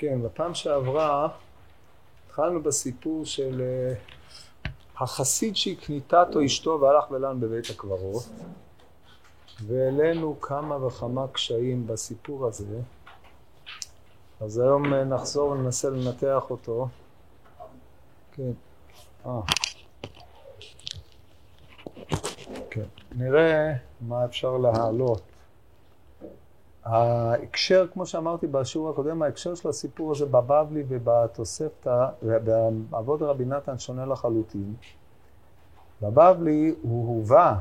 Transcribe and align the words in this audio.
כן, 0.00 0.22
בפעם 0.22 0.54
שעברה 0.54 1.28
התחלנו 2.26 2.62
בסיפור 2.62 3.24
של 3.24 3.60
אה, 3.60 3.94
החסיד 4.96 5.56
שהקניתתו 5.56 6.44
אשתו 6.44 6.78
והלך 6.80 7.10
ולן 7.10 7.40
בבית 7.40 7.70
הקברות 7.70 8.22
והעלינו 9.66 10.40
כמה 10.40 10.86
וכמה 10.86 11.28
קשיים 11.32 11.86
בסיפור 11.86 12.46
הזה 12.46 12.80
אז 14.40 14.58
היום 14.58 14.94
אה, 14.94 15.04
נחזור 15.04 15.50
וננסה 15.50 15.90
לנתח 15.90 16.42
אותו 16.50 16.88
כן, 18.32 18.52
אה. 19.26 19.40
כן. 22.70 22.86
נראה 23.16 23.72
מה 24.00 24.24
אפשר 24.24 24.56
להעלות 24.56 25.22
ההקשר, 26.88 27.86
כמו 27.92 28.06
שאמרתי 28.06 28.46
בשיעור 28.46 28.90
הקודם, 28.90 29.22
ההקשר 29.22 29.54
של 29.54 29.68
הסיפור 29.68 30.12
הזה 30.12 30.26
בבבלי 30.26 30.84
ובתוספתא, 30.88 32.06
ובעבוד 32.22 33.22
רבי 33.22 33.44
נתן 33.44 33.78
שונה 33.78 34.06
לחלוטין. 34.06 34.74
בבבלי 36.02 36.74
הוא 36.82 37.08
הובא 37.08 37.54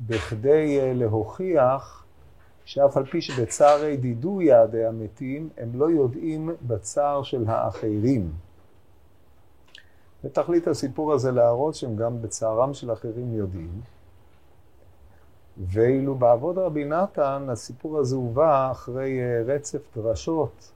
בכדי 0.00 0.80
אה, 0.80 0.92
להוכיח 0.94 2.04
שאף 2.64 2.96
על 2.96 3.06
פי 3.06 3.20
שבצער 3.20 3.84
ידידו 3.84 4.42
יעדי 4.42 4.84
המתים, 4.84 5.48
הם 5.56 5.70
לא 5.74 5.90
יודעים 5.90 6.50
בצער 6.62 7.22
של 7.22 7.44
האחרים. 7.48 8.32
ותכלית 10.24 10.68
הסיפור 10.68 11.12
הזה 11.12 11.32
להראות 11.32 11.74
שהם 11.74 11.96
גם 11.96 12.22
בצערם 12.22 12.74
של 12.74 12.92
אחרים 12.92 13.34
יודעים. 13.34 13.80
ואילו 15.58 16.14
בעבוד 16.14 16.58
רבי 16.58 16.84
נתן, 16.84 17.46
הסיפור 17.48 17.98
הזה 17.98 18.16
הובא 18.16 18.70
אחרי 18.70 19.20
אה, 19.20 19.42
רצף 19.54 19.96
דרשות, 19.96 20.72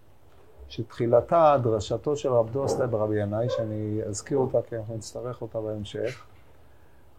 שתחילתה 0.69 1.57
דרשתו 1.62 2.17
של 2.17 2.33
רב 2.33 2.51
דוסטה 2.51 2.87
ברבי 2.87 3.23
ינאי, 3.23 3.51
שאני 3.51 4.01
אזכיר 4.09 4.39
אותה 4.39 4.59
כי 4.69 4.77
אנחנו 4.77 4.97
נצטרך 4.97 5.43
אותה 5.43 5.61
בהמשך. 5.61 6.25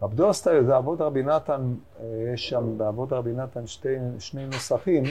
רב 0.02 0.14
דוסטה 0.14 0.50
זה 0.64 0.76
עבוד 0.76 1.02
רבי 1.02 1.22
נתן, 1.22 1.74
אה, 2.00 2.30
יש 2.34 2.48
שם 2.48 2.78
בעבוד 2.78 3.12
רבי 3.12 3.32
נתן 3.32 3.66
שתי, 3.66 3.96
שני 4.18 4.46
נוסחים, 4.46 5.04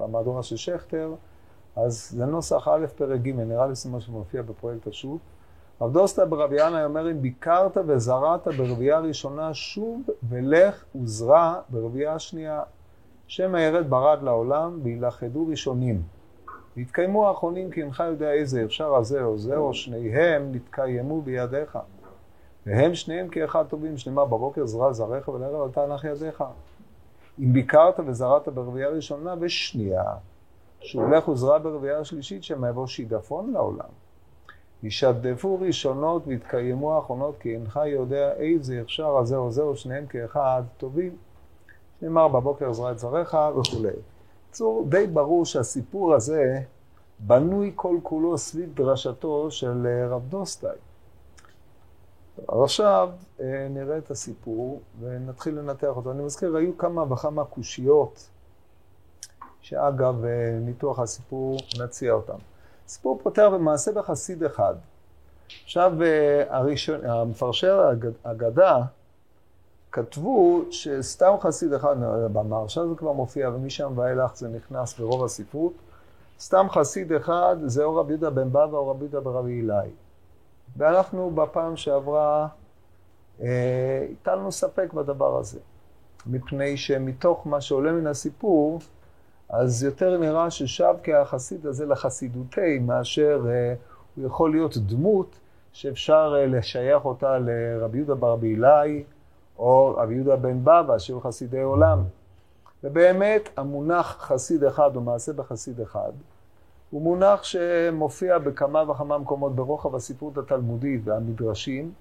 במהדורה 0.00 0.42
של 0.42 0.56
שכטר, 0.56 1.14
אז 1.76 2.10
זה 2.10 2.26
נוסח 2.26 2.68
א' 2.68 2.86
פרק 2.96 3.20
ג', 3.20 3.28
נראה 3.28 3.66
לי 3.66 3.74
זה 3.74 3.90
מה 3.90 4.00
שמופיע 4.00 4.42
בפרויקט 4.42 4.86
השו"ת. 4.86 5.33
רב 5.80 5.92
דוסטה 5.92 6.24
ברבי 6.24 6.66
ינאי 6.66 6.84
אומר, 6.84 7.10
אם 7.10 7.22
ביקרת 7.22 7.76
וזרעת 7.86 8.48
ברבייה 8.48 8.98
ראשונה, 8.98 9.54
שוב 9.54 10.02
ולך 10.28 10.84
וזרע 10.94 11.60
ברבייה 11.68 12.14
השנייה. 12.14 12.62
שם 13.26 13.54
הירד 13.54 13.90
ברד 13.90 14.22
לעולם, 14.22 14.80
וילכדו 14.82 15.46
ראשונים. 15.46 16.02
ויתקיימו 16.76 17.28
האחרונים 17.28 17.70
כי 17.70 17.82
אינך 17.82 18.02
יודע 18.06 18.32
איזה 18.32 18.64
אפשר 18.64 18.94
הזה 18.94 19.24
או 19.24 19.38
זה, 19.38 19.56
או 19.56 19.74
שניהם 19.74 20.52
נתקיימו 20.52 21.22
בידיך. 21.22 21.78
והם 22.66 22.94
שניהם 22.94 23.28
כאחד 23.28 23.64
טובים, 23.68 23.96
שנאמר 23.98 24.24
בבוקר 24.24 24.66
זרע 24.66 24.92
זרעך 24.92 25.28
ולערב 25.28 25.62
על 25.62 25.70
תנח 25.70 26.04
ידיך. 26.04 26.44
אם 27.38 27.52
ביקרת 27.52 28.00
וזרעת 28.06 28.48
ברבייה 28.48 28.88
ראשונה 28.88 29.34
ושנייה, 29.40 30.04
שהולך 30.80 31.28
וזרע 31.28 31.58
ברבייה 31.58 32.04
שלישית, 32.04 32.44
שמא 32.44 32.66
יבוא 32.66 32.86
שידפון 32.86 33.52
לעולם. 33.52 34.03
ישדפו 34.84 35.58
ראשונות 35.60 36.22
ויתקיימו 36.26 36.94
האחרונות, 36.94 37.34
כי 37.40 37.54
אינך 37.54 37.80
יודע 37.86 38.32
איזה 38.32 38.80
אפשר 38.80 39.16
הזה 39.16 39.36
או 39.36 39.50
זה 39.50 39.62
או 39.62 39.76
שניהם 39.76 40.06
כאחד 40.06 40.62
טובים. 40.76 41.16
נאמר 42.02 42.28
בבוקר 42.28 42.70
עזרה 42.70 42.90
את 42.90 42.98
זרעך 42.98 43.34
וכולי. 43.34 43.88
בקיצור, 44.46 44.86
די 44.88 45.06
ברור 45.06 45.44
שהסיפור 45.44 46.14
הזה 46.14 46.60
בנוי 47.18 47.72
כל 47.74 47.96
כולו 48.02 48.38
סביב 48.38 48.74
דרשתו 48.74 49.50
של 49.50 49.86
אה, 49.86 50.08
רב 50.08 50.22
דוסטאי. 50.28 50.76
עכשיו 52.48 53.10
אה, 53.40 53.66
נראה 53.70 53.98
את 53.98 54.10
הסיפור 54.10 54.80
ונתחיל 55.00 55.54
לנתח 55.54 55.88
אותו. 55.96 56.10
אני 56.10 56.22
מזכיר, 56.22 56.56
היו 56.56 56.78
כמה 56.78 57.12
וכמה 57.12 57.44
קושיות 57.44 58.28
שאגב 59.60 60.24
אה, 60.24 60.58
ניתוח 60.60 60.98
הסיפור 60.98 61.56
נציע 61.80 62.12
אותם. 62.12 62.38
סיפור 62.88 63.20
פותר 63.22 63.50
במעשה 63.50 63.92
בחסיד 63.92 64.44
אחד. 64.44 64.74
עכשיו, 65.64 66.02
אה, 66.02 66.44
הראשון, 66.48 67.04
המפרשי 67.06 67.66
האגדה 68.24 68.82
כתבו 69.92 70.62
שסתם 70.70 71.34
חסיד 71.40 71.72
אחד, 71.72 71.96
במרשה 72.32 72.86
זה 72.86 72.94
כבר 72.94 73.12
מופיע, 73.12 73.48
ומשם 73.48 73.92
ואילך 73.98 74.36
זה 74.36 74.48
נכנס 74.48 74.98
ברוב 74.98 75.24
הספרות, 75.24 75.72
סתם 76.40 76.66
חסיד 76.70 77.12
אחד 77.12 77.56
זה 77.64 77.84
או 77.84 77.96
רבי 77.96 78.12
יהודה 78.12 78.30
בן 78.30 78.48
בבא 78.48 78.76
או 78.76 78.90
רבי 78.90 79.04
יהודה 79.04 79.20
ברבי 79.20 79.52
אילאי. 79.52 79.88
ואנחנו 80.76 81.30
בפעם 81.30 81.76
שעברה 81.76 82.48
אה, 83.40 84.06
לנו 84.26 84.52
ספק 84.52 84.92
בדבר 84.92 85.38
הזה, 85.38 85.58
מפני 86.26 86.76
שמתוך 86.76 87.46
מה 87.46 87.60
שעולה 87.60 87.92
מן 87.92 88.06
הסיפור, 88.06 88.78
אז 89.48 89.84
יותר 89.84 90.18
נראה 90.18 90.50
ששב 90.50 90.94
כהחסיד 91.02 91.66
הזה 91.66 91.86
לחסידותי, 91.86 92.78
מאשר 92.78 93.44
אה, 93.48 93.74
הוא 94.16 94.26
יכול 94.26 94.50
להיות 94.50 94.76
דמות 94.76 95.38
שאפשר 95.72 96.34
אה, 96.36 96.46
לשייך 96.46 97.04
אותה 97.04 97.38
לרבי 97.38 97.98
יהודה 97.98 98.14
ברבילאי, 98.14 99.04
או 99.58 99.94
רבי 99.96 100.14
יהודה 100.14 100.36
בן 100.36 100.60
בבא, 100.64 100.98
שהיו 100.98 101.20
חסידי 101.20 101.60
עולם. 101.60 102.04
ובאמת, 102.84 103.48
המונח 103.56 104.16
חסיד 104.20 104.64
אחד, 104.64 104.96
או 104.96 105.00
מעשה 105.00 105.32
בחסיד 105.32 105.80
אחד, 105.80 106.12
הוא 106.90 107.02
מונח 107.02 107.42
שמופיע 107.42 108.38
בכמה 108.38 108.90
וכמה 108.90 109.18
מקומות 109.18 109.54
ברוחב 109.54 109.94
הספרות 109.94 110.38
התלמודית 110.38 111.00
והמדרשים, 111.04 111.92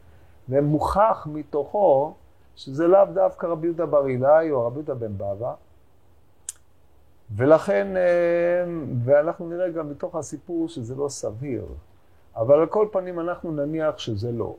ומוכח 0.50 1.28
מתוכו 1.32 2.14
שזה 2.56 2.88
לאו 2.88 3.06
דווקא 3.14 3.46
רבי 3.46 3.68
יהודה 3.68 3.86
בר 3.86 4.08
אילאי 4.08 4.52
או 4.52 4.68
רבי 4.68 4.76
יהודה 4.76 4.94
בן 4.94 5.18
בבא, 5.18 5.54
ולכן, 7.36 7.98
אה, 7.98 8.64
ואנחנו 9.04 9.50
נראה 9.50 9.70
גם 9.70 9.90
מתוך 9.90 10.16
הסיפור 10.16 10.68
שזה 10.68 10.96
לא 10.96 11.10
סביר, 11.10 11.66
אבל 12.36 12.60
על 12.60 12.66
כל 12.66 12.88
פנים 12.92 13.20
אנחנו 13.20 13.52
נניח 13.52 13.98
שזה 13.98 14.32
לא. 14.32 14.56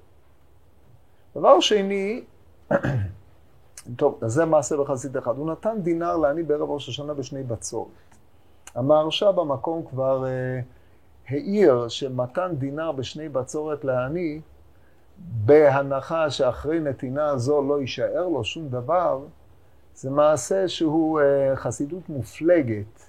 דבר 1.37 1.61
שני, 1.61 2.25
טוב, 3.97 4.19
אז 4.23 4.33
זה 4.33 4.45
מעשה 4.45 4.77
בחסיד 4.77 5.17
אחד. 5.17 5.37
הוא 5.37 5.53
נתן 5.53 5.77
דינר 5.83 6.17
לעני 6.17 6.43
בערב 6.43 6.71
ראש 6.71 6.89
השנה 6.89 7.15
בשני 7.15 7.43
בצורת. 7.43 7.89
המהרש"א 8.75 9.31
במקום 9.31 9.83
כבר 9.91 10.25
uh, 10.25 10.65
העיר 11.33 11.89
שמתן 11.89 12.53
דינר 12.59 12.93
בשני 12.93 13.29
בצורת 13.29 13.85
לעני, 13.85 14.41
בהנחה 15.19 16.31
שאחרי 16.31 16.81
נתינה 16.81 17.39
זו 17.39 17.63
לא 17.63 17.81
יישאר 17.81 18.29
לו 18.29 18.45
שום 18.45 18.69
דבר, 18.69 19.21
זה 19.95 20.11
מעשה 20.11 20.69
שהוא 20.69 21.21
uh, 21.21 21.57
חסידות 21.57 22.09
מופלגת, 22.09 23.03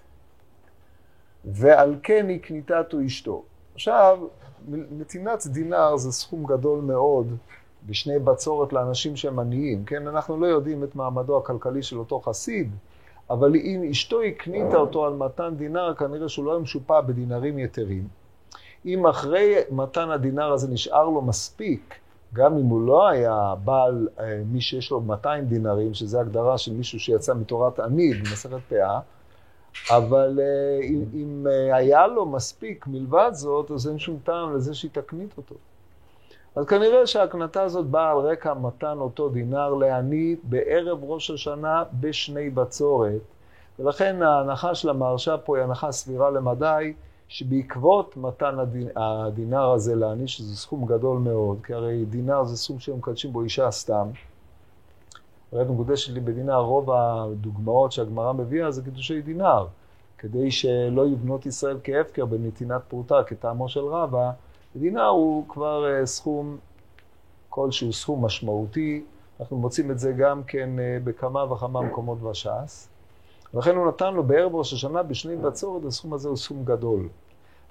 ועל 1.46 1.96
כן 2.04 2.28
היא 2.30 2.40
קניתתו 2.40 3.06
אשתו. 3.06 3.44
עכשיו, 3.74 4.20
נתינת 4.68 5.48
דינר 5.48 5.98
זה 5.98 6.12
סכום 6.12 6.46
גדול 6.46 6.82
מאוד 6.82 7.38
בשני 7.86 8.20
בצורת 8.20 8.74
לאנשים 8.74 9.16
שהם 9.16 9.40
עניים, 9.40 9.86
כן? 9.86 10.08
אנחנו 10.08 10.40
לא 10.40 10.46
יודעים 10.46 10.84
את 10.84 10.96
מעמדו 10.96 11.38
הכלכלי 11.38 11.84
של 11.84 12.00
אותו 12.00 12.20
חסיד, 12.20 12.72
אבל 13.30 13.56
אם 13.56 13.84
אשתו 13.92 14.22
הקניתה 14.22 14.78
אותו 14.78 15.06
על 15.06 15.14
מתן 15.14 15.56
דינר, 15.58 15.94
כנראה 15.94 16.30
שהוא 16.30 16.46
לא 16.46 16.52
היה 16.52 16.60
משופע 16.60 17.02
בדינרים 17.02 17.60
יתרים. 17.60 18.08
אם 18.86 19.08
אחרי 19.08 19.56
מתן 19.72 20.10
הדינר 20.10 20.54
הזה 20.54 20.68
נשאר 20.68 21.06
לו 21.06 21.22
מספיק, 21.22 21.96
גם 22.36 22.58
אם 22.58 22.66
הוא 22.66 22.88
לא 22.88 23.08
היה 23.08 23.54
בעל, 23.64 24.08
אה, 24.20 24.42
מי 24.46 24.62
שיש 24.62 24.92
לו 24.92 25.02
200 25.02 25.46
דינרים, 25.46 25.94
שזו 25.94 26.20
הגדרה 26.20 26.58
של 26.58 26.74
מישהו 26.74 27.00
שיצא 27.00 27.34
מתורת 27.34 27.80
עני 27.80 28.14
במסכת 28.14 28.60
פאה, 28.70 29.00
אבל 29.90 30.40
אה, 30.42 30.86
אם, 30.88 31.04
אם 31.14 31.48
אה, 31.50 31.76
היה 31.76 32.08
לו 32.08 32.26
מספיק 32.26 32.88
מלבד 32.88 33.30
זאת, 33.34 33.72
אז 33.72 33.88
אין 33.88 34.00
שום 34.00 34.20
טעם 34.24 34.56
לזה 34.56 34.74
שהיא 34.74 34.92
תקנית 34.94 35.38
אותו. 35.38 35.56
אז 36.56 36.66
כנראה 36.66 37.08
שההקנתה 37.08 37.62
הזאת 37.62 37.86
באה 37.86 38.12
על 38.12 38.18
רקע 38.18 38.54
מתן 38.54 38.98
אותו 38.98 39.30
דינר 39.30 39.74
לעני 39.74 40.36
בערב 40.44 41.04
ראש 41.04 41.32
השנה 41.32 41.84
בשני 42.00 42.50
בצורת. 42.50 43.22
ולכן 43.80 44.22
ההנחה 44.22 44.76
של 44.76 44.90
המהרש"א 44.90 45.36
פה 45.46 45.58
היא 45.58 45.64
הנחה 45.64 45.92
סבירה 45.92 46.30
למדי, 46.30 46.94
שבעקבות 47.28 48.18
מתן 48.18 48.56
הדינר 48.96 49.70
הזה 49.70 49.96
לעני, 49.96 50.28
שזה 50.28 50.58
סכום 50.58 50.86
גדול 50.86 51.18
מאוד, 51.18 51.58
כי 51.64 51.74
הרי 51.74 52.06
דינר 52.06 52.44
זה 52.44 52.58
סכום 52.58 52.80
שהם 52.80 52.98
מקדשים 52.98 53.34
בו 53.34 53.42
אישה 53.42 53.72
סתם. 53.72 54.08
הרי 55.52 55.64
מקודשת 55.64 56.14
לי 56.14 56.20
בדינר, 56.20 56.58
רוב 56.58 56.92
הדוגמאות 56.92 57.92
שהגמרא 57.92 58.34
מביאה 58.34 58.72
זה 58.72 58.84
קידושי 58.84 59.22
דינר, 59.22 59.68
כדי 60.18 60.52
שלא 60.52 61.08
יבנות 61.08 61.46
ישראל 61.46 61.78
כהפקר 61.84 62.26
בנתינת 62.26 62.82
פרוטה 62.88 63.24
כטעמו 63.24 63.70
של 63.70 63.86
רבא, 63.86 64.32
דינר 64.76 65.08
הוא 65.08 65.46
כבר 65.50 65.86
אה, 65.92 66.06
סכום 66.06 66.58
כלשהו, 67.50 67.94
סכום 67.94 68.26
משמעותי, 68.26 69.04
אנחנו 69.40 69.58
מוצאים 69.58 69.92
את 69.92 70.00
זה 70.00 70.12
גם 70.12 70.44
כן 70.44 70.80
אה, 70.80 70.98
בכמה 71.04 71.54
וכמה 71.54 71.82
מקומות 71.82 72.22
בש"ס. 72.22 72.95
ולכן 73.56 73.76
הוא 73.76 73.88
נתן 73.88 74.14
לו 74.14 74.24
בערב 74.24 74.56
ראש 74.56 74.74
השנה 74.74 75.04
בשני 75.04 75.36
בצורת, 75.36 75.86
הסכום 75.86 76.14
הזה 76.14 76.30
הוא 76.30 76.38
סכום 76.38 76.66
גדול. 76.66 77.10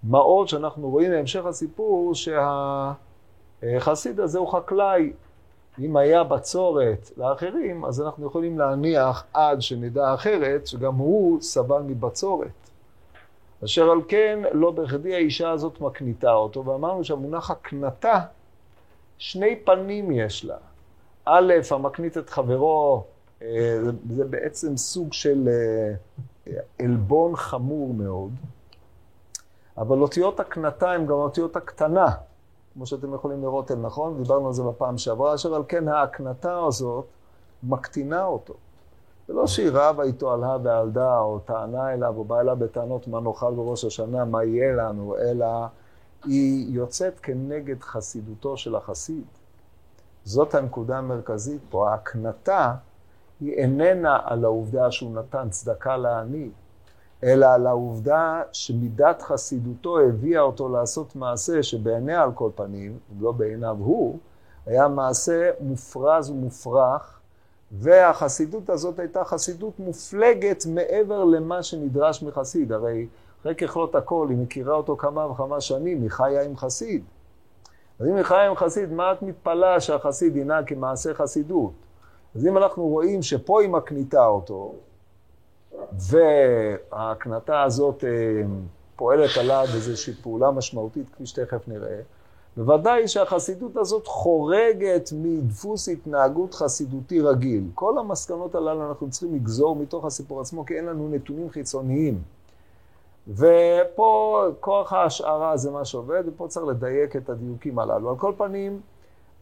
מה 0.03 0.19
עוד 0.19 0.49
שאנחנו 0.49 0.91
רואים 0.91 1.11
בהמשך 1.11 1.47
הסיפור 1.47 2.13
שהחסיד 3.65 4.21
הזה 4.21 4.39
הוא 4.39 4.53
חקלאי. 4.53 5.13
אם 5.79 5.97
היה 5.97 6.25
בצורת 6.25 7.11
לאחרים, 7.17 7.85
אז 7.85 8.01
אנחנו 8.01 8.27
יכולים 8.27 8.59
להניח 8.59 9.25
עד 9.35 9.63
שנדע 9.63 10.15
אחרת, 10.15 10.67
שגם 10.67 10.95
הוא 10.95 11.41
סבל 11.41 11.83
מבצורת. 11.83 12.71
אשר 13.65 13.91
על 13.91 14.01
כן, 14.09 14.39
לא 14.53 14.71
בכדי 14.71 15.15
האישה 15.15 15.51
הזאת 15.51 15.81
מקניטה 15.81 16.33
אותו, 16.33 16.65
ואמרנו 16.65 17.05
שהמונח 17.05 17.51
הקנטה, 17.51 18.21
שני 19.19 19.57
פנים 19.65 20.13
יש 20.13 20.45
לה. 20.45 20.57
א', 21.25 21.53
המקנית 21.71 22.19
את 22.19 22.31
חברו, 22.31 23.05
אה, 23.43 23.79
זה 24.11 24.25
בעצם 24.25 24.77
סוג 24.77 25.13
של 25.13 25.49
אה, 25.49 26.55
עלבון 26.79 27.37
חמור 27.37 27.95
מאוד, 27.95 28.33
אבל 29.79 30.03
אותיות 30.03 30.41
הקנטה 30.41 30.91
הן 30.91 31.07
גם 31.07 31.13
אותיות 31.13 31.57
הקטנה, 31.57 32.07
כמו 32.75 32.87
שאתם 32.87 33.15
יכולים 33.15 33.43
לראות, 33.43 33.71
נכון? 33.71 34.23
דיברנו 34.23 34.47
על 34.47 34.53
זה 34.53 34.63
בפעם 34.63 34.99
שעברה, 34.99 35.35
אשר 35.35 35.55
על 35.55 35.63
כן 35.69 35.89
ההקנטה 35.89 36.65
הזאת 36.65 37.05
מקטינה 37.63 38.25
אותו. 38.25 38.55
זה 39.29 39.35
לא 39.35 39.47
שהיא 39.47 39.71
רבה 39.73 40.03
איתו 40.03 40.33
על 40.33 40.45
הא 40.45 40.59
ועל 40.63 40.91
דא, 40.91 41.19
או 41.19 41.39
טענה 41.39 41.93
אליו, 41.93 42.17
או 42.17 42.25
באה 42.25 42.41
אליו 42.41 42.57
בטענות 42.57 43.09
מה 43.09 43.21
נאכל 43.21 43.55
בראש 43.55 43.85
השנה, 43.85 44.25
מה 44.25 44.45
יהיה 44.45 44.73
לנו, 44.73 45.17
אלא 45.17 45.47
היא 46.25 46.75
יוצאת 46.75 47.21
כנגד 47.21 47.83
חסידותו 47.83 48.57
של 48.57 48.77
החסיד. 48.77 49.25
זאת 50.25 50.55
הנקודה 50.55 50.99
המרכזית 50.99 51.61
פה. 51.71 51.91
ההקנטה 51.91 52.75
היא 53.41 53.53
איננה 53.53 54.19
על 54.25 54.45
העובדה 54.45 54.91
שהוא 54.91 55.15
נתן 55.15 55.49
צדקה 55.51 55.97
לעני, 55.97 56.49
אלא 57.25 57.47
על 57.47 57.67
העובדה 57.67 58.43
שמידת 58.53 59.23
חסידותו 59.23 59.99
הביאה 59.99 60.41
אותו 60.41 60.69
לעשות 60.69 61.17
מעשה 61.17 61.63
שבעיניה 61.63 62.23
על 62.23 62.33
כל 62.33 62.51
פנים, 62.55 62.99
לא 63.21 63.33
בעיניו 63.33 63.77
הוא, 63.79 64.19
היה 64.67 64.89
מעשה 64.89 65.51
מופרז 65.61 66.31
ומופרך, 66.31 67.21
והחסידות 67.73 68.71
הזאת 68.71 68.99
הייתה 68.99 69.25
חסידות 69.25 69.79
מופלגת 69.79 70.65
מעבר 70.67 71.25
למה 71.25 71.63
שנדרש 71.63 72.23
מחסיד. 72.23 72.73
הרי 72.73 73.07
אחרי 73.41 73.55
ככלות 73.55 73.95
הכל, 73.95 74.27
היא 74.31 74.39
מכירה 74.39 74.75
אותו 74.75 74.97
כמה 74.97 75.27
וכמה 75.27 75.61
שנים, 75.61 76.03
היא 76.03 76.11
חיה 76.11 76.43
עם 76.43 76.57
חסיד. 76.57 77.05
אז 77.99 78.07
אם 78.07 78.15
היא 78.17 78.23
חיה 78.23 78.49
עם 78.49 78.57
חסיד, 78.57 78.93
מה 78.93 79.13
את 79.13 79.23
מתפלאה 79.23 79.81
שהחסיד 79.81 80.37
ינהג 80.37 80.69
כמעשה 80.69 81.15
חסידות? 81.15 81.73
אז 82.35 82.47
אם 82.47 82.57
אנחנו 82.57 82.87
רואים 82.87 83.23
שפה 83.23 83.61
היא 83.61 83.69
מקניטה 83.69 84.27
אותו, 84.27 84.75
וההקנטה 85.93 87.63
הזאת 87.63 88.05
אה, 88.05 88.43
פועלת 88.97 89.37
עליו 89.41 89.65
איזושהי 89.75 90.15
פעולה 90.15 90.51
משמעותית, 90.51 91.07
כפי 91.13 91.27
שתכף 91.27 91.69
נראה, 91.69 92.01
בוודאי 92.57 93.09
שהחסידות 93.09 93.77
הזאת 93.77 94.07
חורגת 94.07 95.11
מדפוס 95.13 95.89
התנהגות 95.89 96.55
חסידותי 96.55 97.21
רגיל. 97.21 97.65
כל 97.75 97.99
המסקנות 97.99 98.55
הללו 98.55 98.89
אנחנו 98.89 99.11
צריכים 99.11 99.35
לגזור 99.35 99.77
מתוך 99.77 100.05
הסיפור 100.05 100.41
עצמו, 100.41 100.67
כי 100.67 100.75
אין 100.75 100.85
לנו 100.85 101.09
נתונים 101.09 101.51
חיצוניים. 101.51 102.23
ופה 103.29 104.43
כוח 104.61 104.93
ההשערה 104.93 105.57
זה 105.57 105.71
מה 105.71 105.85
שעובד, 105.85 106.23
ופה 106.27 106.49
צריך 106.49 106.67
לדייק 106.67 107.17
את 107.17 107.31
הדיוקים 107.31 107.79
הללו. 107.79 108.11
על 108.11 108.17
כל 108.17 108.33
פנים, 108.37 108.81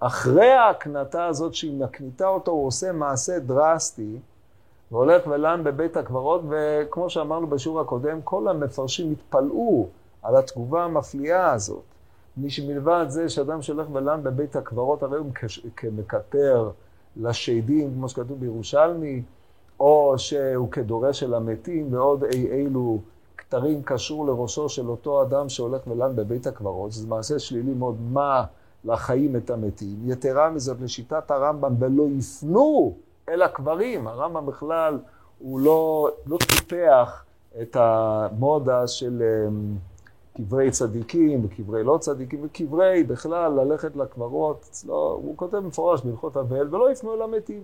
אחרי 0.05 0.51
ההקנטה 0.53 1.27
הזאת 1.27 1.55
שהיא 1.55 1.81
מקניטה 1.81 2.29
אותו, 2.29 2.51
הוא 2.51 2.67
עושה 2.67 2.93
מעשה 2.93 3.39
דרסטי, 3.39 4.17
והולך 4.93 5.27
ולן 5.27 5.65
בבית 5.65 5.97
הקברות, 5.97 6.41
וכמו 6.49 7.11
שאמרנו 7.11 7.47
בשיעור 7.47 7.81
הקודם, 7.81 8.23
כל 8.25 8.49
המפרשים 8.49 9.13
התפלאו 9.13 9.87
על 10.23 10.37
התגובה 10.37 10.85
המפליאה 10.85 11.53
הזאת. 11.53 11.83
מי 12.37 12.51
שמלבד 12.51 13.05
זה 13.09 13.29
שאדם 13.29 13.63
שהולך 13.63 13.87
ולן 13.93 14.23
בבית 14.23 14.57
הקברות, 14.57 15.03
הרי 15.03 15.19
הוא 15.19 15.31
כמקטר 15.77 16.71
לשדים, 17.17 17.95
כמו 17.95 18.09
שכתוב 18.09 18.41
בירושלמי, 18.41 19.23
או 19.81 20.15
שהוא 20.17 20.71
כדורש 20.71 21.21
של 21.21 21.35
המתים, 21.35 21.95
ועוד 21.95 22.25
אי 22.25 22.53
אילו 22.53 22.99
כתרים 23.37 23.83
קשור 23.83 24.27
לראשו 24.27 24.69
של 24.69 24.89
אותו 24.89 25.23
אדם 25.23 25.49
שהולך 25.49 25.87
ולן 25.87 26.17
בבית 26.17 26.47
הקברות, 26.47 26.93
שזה 26.93 27.09
מעשה 27.09 27.39
שלילי 27.39 27.75
מאוד, 27.75 27.97
מה 28.13 28.45
לחיים 28.85 29.37
את 29.37 29.51
המתים. 29.51 30.11
יתרה 30.11 30.51
מזאת, 30.51 30.81
לשיטת 30.81 31.31
הרמב"ם, 31.31 31.75
ולא 31.79 32.03
יפנו 32.19 32.95
אל 33.29 33.43
הקברים. 33.43 34.07
הרמב"ם 34.07 34.47
בכלל, 34.47 34.99
הוא 35.39 35.61
לא, 35.61 36.11
לא 36.27 36.39
טיפח 36.39 37.25
את 37.63 37.77
המודה 37.81 38.87
של 38.87 39.23
אמ, 39.47 39.77
קברי 40.37 40.71
צדיקים 40.71 41.45
וקברי 41.45 41.85
לא 41.85 41.99
צדיקים, 42.01 42.41
וקברי 42.45 43.03
בכלל 43.03 43.53
ללכת 43.53 43.97
לקברות, 43.97 44.67
אצלו, 44.71 45.21
הוא 45.23 45.37
כותב 45.37 45.59
מפורש 45.59 46.01
בהלכות 46.01 46.37
אבל, 46.37 46.75
ולא 46.75 46.93
יפנו 46.93 47.15
אל 47.15 47.23
המתים. 47.23 47.63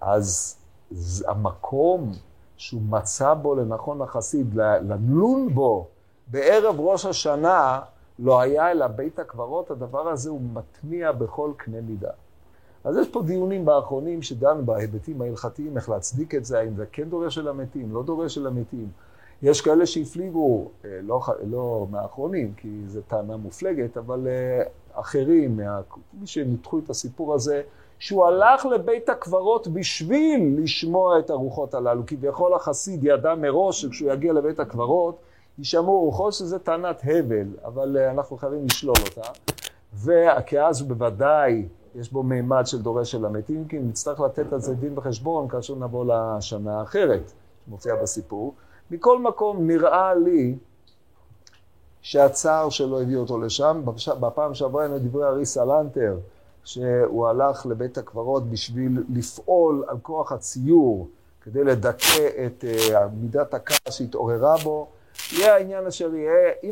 אז 0.00 0.56
המקום 1.26 2.12
שהוא 2.56 2.82
מצא 2.88 3.34
בו 3.34 3.54
לנכון 3.54 4.02
החסיד, 4.02 4.54
לנון 4.54 5.54
בו 5.54 5.86
בערב 6.26 6.76
ראש 6.78 7.06
השנה, 7.06 7.80
לא 8.20 8.40
היה 8.40 8.70
אלא 8.70 8.86
בית 8.86 9.18
הקברות, 9.18 9.70
הדבר 9.70 10.08
הזה 10.08 10.30
הוא 10.30 10.40
מטמיע 10.40 11.12
בכל 11.12 11.50
קנה 11.56 11.80
מידה. 11.80 12.10
אז 12.84 12.96
יש 12.96 13.08
פה 13.08 13.22
דיונים 13.22 13.64
באחרונים 13.64 14.22
שדנו 14.22 14.66
בהיבטים 14.66 15.22
ההלכתיים, 15.22 15.76
איך 15.76 15.88
להצדיק 15.88 16.34
את 16.34 16.44
זה, 16.44 16.58
האם 16.58 16.76
זה 16.76 16.86
כן 16.92 17.08
דורש 17.08 17.34
של 17.34 17.48
המתים, 17.48 17.94
לא 17.94 18.02
דורש 18.02 18.34
של 18.34 18.46
המתים. 18.46 18.88
יש 19.42 19.60
כאלה 19.60 19.86
שהפליגו, 19.86 20.68
אה, 20.84 20.98
לא, 21.02 21.20
לא 21.46 21.86
מהאחרונים, 21.90 22.52
כי 22.56 22.68
זו 22.86 23.00
טענה 23.08 23.36
מופלגת, 23.36 23.96
אבל 23.96 24.28
אה, 24.28 24.62
אחרים, 25.00 25.60
מי 26.20 26.26
שניתחו 26.26 26.78
את 26.78 26.90
הסיפור 26.90 27.34
הזה, 27.34 27.62
שהוא 27.98 28.26
הלך 28.26 28.66
לבית 28.66 29.08
הקברות 29.08 29.68
בשביל 29.68 30.56
לשמוע 30.62 31.18
את 31.18 31.30
הרוחות 31.30 31.74
הללו. 31.74 32.02
כביכול 32.06 32.54
החסיד 32.54 33.04
ידע 33.04 33.34
מראש 33.34 33.82
שכשהוא 33.82 34.12
יגיע 34.12 34.32
לבית 34.32 34.60
הקברות, 34.60 35.16
יישמעו 35.60 36.00
רוחות 36.00 36.32
שזה 36.32 36.58
טענת 36.58 37.02
הבל, 37.04 37.46
אבל 37.64 37.96
אה, 37.96 38.10
אנחנו 38.10 38.36
חייבים 38.36 38.66
לשלול 38.66 38.96
אותה. 39.08 39.30
וכי 39.94 40.60
אז 40.60 40.80
הוא 40.80 40.88
בוודאי, 40.88 41.68
יש 41.94 42.12
בו 42.12 42.22
מימד 42.22 42.66
של 42.66 42.82
דורש 42.82 43.10
של 43.10 43.24
המתים, 43.24 43.68
כי 43.68 43.78
נצטרך 43.78 44.20
לתת 44.20 44.52
על 44.52 44.60
זה 44.60 44.74
דין 44.74 44.98
וחשבון 44.98 45.48
כאשר 45.48 45.74
נבוא 45.74 46.04
לשנה 46.04 46.80
האחרת, 46.80 47.32
שמופיעה 47.66 47.96
בסיפור. 47.96 48.54
מכל 48.90 49.18
מקום, 49.18 49.66
נראה 49.66 50.14
לי 50.14 50.56
שהצער 52.02 52.70
שלו 52.70 53.00
הביא 53.00 53.16
אותו 53.16 53.38
לשם. 53.38 53.82
בפעם 54.20 54.54
שעברה 54.54 54.82
היינו 54.82 54.98
דברי 54.98 55.26
אריסה 55.26 55.64
לנטר, 55.64 56.18
שהוא 56.64 57.28
הלך 57.28 57.66
לבית 57.66 57.98
הקברות 57.98 58.50
בשביל 58.50 59.02
לפעול 59.14 59.84
על 59.88 59.96
כוח 60.02 60.32
הציור, 60.32 61.08
כדי 61.40 61.64
לדכא 61.64 62.28
את 62.46 62.64
uh, 62.64 62.94
מידת 63.20 63.54
הכעס 63.54 63.94
שהתעוררה 63.94 64.56
בו. 64.64 64.88
יהיה 65.32 65.54
העניין 65.54 65.86
אשר 65.86 66.14
יהיה, 66.14 66.52
אם 66.62 66.70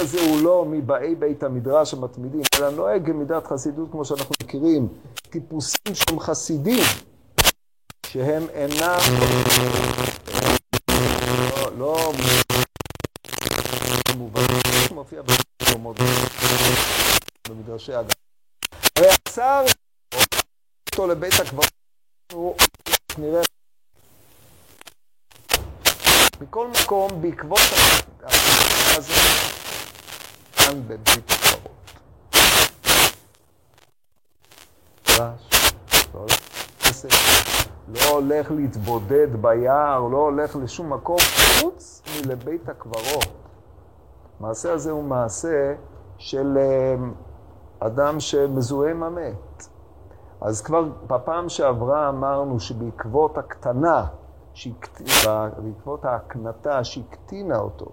הזה 0.00 0.20
הוא 0.20 0.42
לא 0.42 0.64
מבאי 0.64 1.14
בית 1.14 1.42
המדרש 1.42 1.94
המתמידים, 1.94 2.42
אלא 2.58 2.70
נוהג 2.70 3.06
כמידת 3.06 3.46
חסידות 3.46 3.90
כמו 3.90 4.04
שאנחנו 4.04 4.34
מכירים, 4.42 4.88
טיפוסים 5.14 5.94
שהם 5.94 6.20
חסידים, 6.20 6.84
שהם 8.06 8.48
אינם, 8.48 8.98
לא, 11.58 11.78
לא 11.78 12.12
מובנים, 14.16 14.60
מופיע 14.94 15.22
במקומות 15.22 15.96
במדרשי 17.48 17.94
אדם. 17.94 18.08
הרי 18.96 19.08
הצער 19.10 19.64
אותו 20.90 21.06
לבית 21.06 21.32
הקברות, 21.40 21.70
הוא 22.32 22.56
נראה 23.18 23.42
מכל 26.42 26.68
מקום, 26.84 27.08
בעקבות 27.20 27.58
ההחלטה 27.58 28.26
הזאת, 28.96 29.16
כאן 30.52 30.82
בבית 30.88 31.30
הקברות. 31.30 31.72
לא, 36.14 36.26
לא 37.88 38.08
הולך 38.10 38.50
להתבודד 38.50 39.42
ביער, 39.42 40.00
לא 40.00 40.18
הולך 40.18 40.56
לשום 40.56 40.92
מקום 40.92 41.18
חוץ 41.60 42.02
מלבית 42.16 42.68
הקברות. 42.68 43.28
המעשה 44.40 44.72
הזה 44.72 44.90
הוא 44.90 45.04
מעשה 45.04 45.74
של 46.18 46.58
אה, 46.58 46.94
אדם 47.86 48.20
שמזוהה 48.20 48.90
עם 48.90 49.02
המת. 49.02 49.68
אז 50.40 50.62
כבר 50.62 50.84
בפעם 51.06 51.48
שעברה 51.48 52.08
אמרנו 52.08 52.60
שבעקבות 52.60 53.38
הקטנה, 53.38 54.06
בעקבות 55.62 56.04
ההקנטה 56.04 56.84
שהקטינה 56.84 57.58
אותו, 57.58 57.86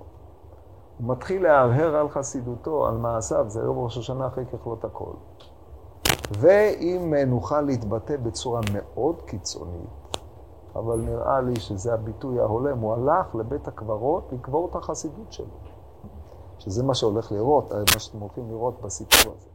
הוא 0.98 1.08
מתחיל 1.08 1.44
להרהר 1.44 1.96
על 1.96 2.10
חסידותו, 2.10 2.88
על 2.88 2.98
מעשיו, 2.98 3.50
זה 3.50 3.60
יום 3.60 3.80
ראש 3.80 3.98
השנה 3.98 4.28
אחרי 4.28 4.46
ככלות 4.46 4.86
הכל. 4.86 5.12
ואם 6.32 7.14
נוכל 7.28 7.62
להתבטא 7.62 8.18
בצורה 8.18 8.62
מאוד 8.74 9.22
קיצונית, 9.22 10.18
אבל 10.76 10.98
נראה 11.00 11.42
לי 11.42 11.56
שזה 11.56 11.94
הביטוי 11.94 12.40
ההולם, 12.40 12.80
הוא 12.80 12.94
הלך 12.94 13.36
לבית 13.36 13.68
הקברות 13.68 14.30
לקבור 14.32 14.70
את 14.70 14.76
החסידות 14.76 15.34
שלו. 15.34 15.58
שזה 16.60 16.84
מה 16.84 16.94
שהולך 16.94 17.32
לראות, 17.32 17.72
מה 17.72 18.00
שאתם 18.00 18.20
הולכים 18.20 18.50
לראות 18.50 18.82
בסיפור 18.82 19.34
הזה. 19.38 19.50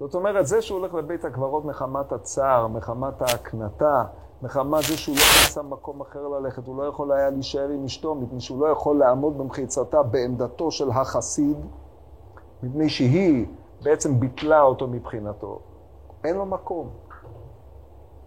זאת 0.00 0.14
אומרת, 0.14 0.46
זה 0.46 0.62
שהוא 0.62 0.78
הולך 0.78 0.94
לבית 0.94 1.24
הקברות 1.24 1.64
מחמת 1.64 2.12
הצער, 2.12 2.66
מחמת 2.66 3.22
ההקנטה, 3.22 4.04
מחמת 4.42 4.82
זה 4.82 4.96
שהוא 4.96 5.16
לא 5.16 5.22
נמצא 5.42 5.62
במקום 5.62 6.00
אחר 6.00 6.28
ללכת, 6.28 6.66
הוא 6.66 6.76
לא 6.76 6.82
יכול 6.82 7.12
היה 7.12 7.30
להישאר 7.30 7.68
עם 7.68 7.84
אשתו, 7.84 8.14
מפני 8.14 8.40
שהוא 8.40 8.60
לא 8.60 8.66
יכול 8.66 8.98
לעמוד 8.98 9.38
במחיצתה 9.38 10.02
בעמדתו 10.02 10.70
של 10.70 10.90
החסיד, 10.90 11.56
מפני 12.62 12.88
שהיא 12.88 13.46
בעצם 13.82 14.20
ביטלה 14.20 14.62
אותו 14.62 14.88
מבחינתו. 14.88 15.58
אין 16.24 16.36
לו 16.36 16.46
מקום. 16.46 16.88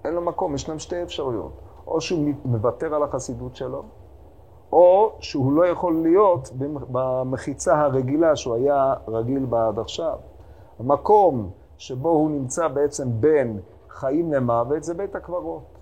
אין 0.05 0.13
לו 0.13 0.21
מקום, 0.21 0.55
ישנם 0.55 0.79
שתי 0.79 1.03
אפשרויות. 1.03 1.51
או 1.87 2.01
שהוא 2.01 2.33
מוותר 2.45 2.95
על 2.95 3.03
החסידות 3.03 3.55
שלו, 3.55 3.83
או 4.71 5.11
שהוא 5.19 5.53
לא 5.53 5.67
יכול 5.67 6.01
להיות 6.01 6.49
במחיצה 6.91 7.81
הרגילה 7.81 8.35
שהוא 8.35 8.55
היה 8.55 8.93
רגיל 9.07 9.45
בה 9.45 9.67
עד 9.67 9.79
עכשיו. 9.79 10.17
המקום 10.79 11.49
שבו 11.77 12.09
הוא 12.09 12.31
נמצא 12.31 12.67
בעצם 12.67 13.07
בין 13.11 13.59
חיים 13.89 14.33
למוות 14.33 14.83
זה 14.83 14.93
בית 14.93 15.15
הקברות. 15.15 15.78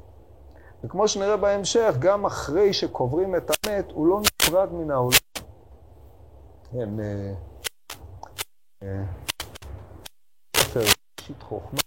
וכמו 0.83 1.07
שנראה 1.07 1.37
בהמשך, 1.37 1.95
גם 1.99 2.25
אחרי 2.25 2.73
שקוברים 2.73 3.35
את 3.35 3.51
המת, 3.51 3.91
הוא 3.91 4.07
לא 4.07 4.19
נפרד 4.19 4.73
מן 4.73 4.91
העולם. 4.91 5.17
כן, 6.71 6.89
ספר 10.57 10.79
ראשית 11.19 11.43
חוכמה, 11.43 11.79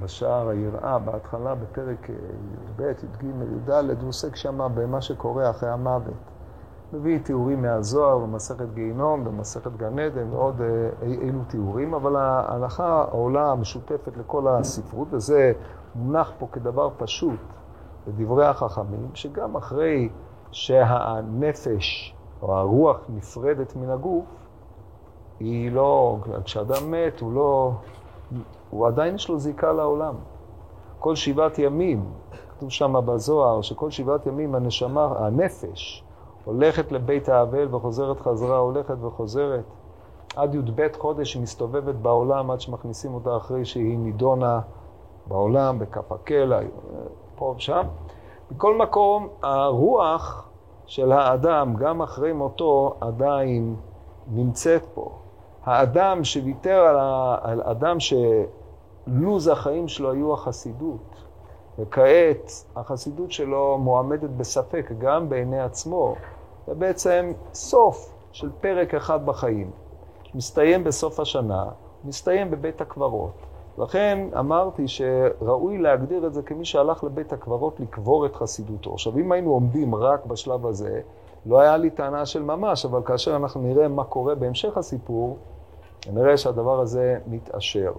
בשער 0.00 0.48
היראה, 0.48 0.98
בהתחלה 0.98 1.54
בפרק 1.54 2.08
י"ב, 2.08 2.80
י"ג, 2.80 3.24
י"ד, 3.24 3.70
הוא 4.00 4.08
עוסק 4.08 4.36
שם 4.36 4.68
במה 4.74 5.00
שקורה 5.00 5.50
אחרי 5.50 5.70
המוות. 5.70 6.14
מביא 6.92 7.18
תיאורים 7.18 7.62
מהזוהר 7.62 8.18
במסכת 8.18 8.66
גיהינום, 8.74 9.24
במסכת 9.24 9.72
גן 9.76 9.98
עדן 9.98 10.32
ועוד 10.32 10.60
אילו 11.02 11.44
תיאורים, 11.48 11.94
אבל 11.94 12.16
ההלכה 12.16 12.86
העולה 12.86 13.50
המשותפת 13.50 14.16
לכל 14.16 14.48
הספרות, 14.48 15.08
וזה 15.10 15.52
מונח 15.96 16.32
פה 16.38 16.46
כדבר 16.52 16.88
פשוט 16.96 17.40
בדברי 18.06 18.46
החכמים, 18.46 19.08
שגם 19.14 19.56
אחרי 19.56 20.08
שהנפש 20.50 22.14
או 22.42 22.56
הרוח 22.56 23.00
נפרדת 23.08 23.76
מן 23.76 23.90
הגוף, 23.90 24.24
היא 25.40 25.72
לא, 25.72 26.16
כשאדם 26.44 26.90
מת, 26.90 27.20
הוא 27.20 27.32
לא, 27.32 27.72
הוא 28.70 28.86
עדיין 28.86 29.14
יש 29.14 29.28
לו 29.28 29.38
זיקה 29.38 29.72
לעולם. 29.72 30.14
כל 30.98 31.14
שבעת 31.14 31.58
ימים, 31.58 32.04
כתוב 32.50 32.70
שם 32.70 32.94
בזוהר, 33.06 33.62
שכל 33.62 33.90
שבעת 33.90 34.26
ימים 34.26 34.54
הנשמה, 34.54 35.12
הנפש, 35.18 36.04
הולכת 36.44 36.92
לבית 36.92 37.28
האבל 37.28 37.74
וחוזרת 37.74 38.20
חזרה, 38.20 38.58
הולכת 38.58 38.96
וחוזרת. 39.00 39.64
עד 40.36 40.54
י"ב 40.54 40.88
חודש 40.98 41.34
היא 41.34 41.42
מסתובבת 41.42 41.94
בעולם 41.94 42.50
עד 42.50 42.60
שמכניסים 42.60 43.14
אותה 43.14 43.36
אחרי 43.36 43.64
שהיא 43.64 43.98
נידונה 43.98 44.60
בעולם, 45.28 45.78
בכף 45.78 46.12
הקלע, 46.12 46.60
פה 47.36 47.54
ושם. 47.56 47.82
מכל 48.50 48.76
מקום, 48.76 49.28
הרוח 49.42 50.48
של 50.86 51.12
האדם, 51.12 51.74
גם 51.76 52.02
אחרי 52.02 52.32
מותו, 52.32 52.94
עדיין 53.00 53.76
נמצאת 54.32 54.84
פה. 54.94 55.10
האדם 55.64 56.24
שוויתר 56.24 56.80
על, 56.80 56.96
ה... 56.98 57.38
על 57.42 57.62
אדם 57.62 57.96
שלוז 58.00 59.48
החיים 59.48 59.88
שלו 59.88 60.10
היו 60.10 60.34
החסידות, 60.34 61.24
וכעת 61.78 62.50
החסידות 62.76 63.32
שלו 63.32 63.78
מועמדת 63.78 64.30
בספק 64.30 64.92
גם 64.98 65.28
בעיני 65.28 65.60
עצמו, 65.60 66.14
זה 66.66 66.74
בעצם 66.74 67.32
סוף 67.54 68.12
של 68.32 68.50
פרק 68.60 68.94
אחד 68.94 69.26
בחיים. 69.26 69.70
מסתיים 70.34 70.84
בסוף 70.84 71.20
השנה, 71.20 71.64
מסתיים 72.04 72.50
בבית 72.50 72.80
הקברות. 72.80 73.45
לכן 73.78 74.28
אמרתי 74.38 74.88
שראוי 74.88 75.78
להגדיר 75.78 76.26
את 76.26 76.34
זה 76.34 76.42
כמי 76.42 76.64
שהלך 76.64 77.04
לבית 77.04 77.32
הקברות 77.32 77.80
לקבור 77.80 78.26
את 78.26 78.36
חסידותו. 78.36 78.92
עכשיו, 78.92 79.18
אם 79.18 79.32
היינו 79.32 79.50
עומדים 79.50 79.94
רק 79.94 80.26
בשלב 80.26 80.66
הזה, 80.66 81.00
לא 81.46 81.60
היה 81.60 81.76
לי 81.76 81.90
טענה 81.90 82.26
של 82.26 82.42
ממש, 82.42 82.84
אבל 82.84 83.02
כאשר 83.04 83.36
אנחנו 83.36 83.60
נראה 83.60 83.88
מה 83.88 84.04
קורה 84.04 84.34
בהמשך 84.34 84.76
הסיפור, 84.76 85.38
נראה 86.12 86.36
שהדבר 86.36 86.80
הזה 86.80 87.18
מתעשר. 87.26 87.92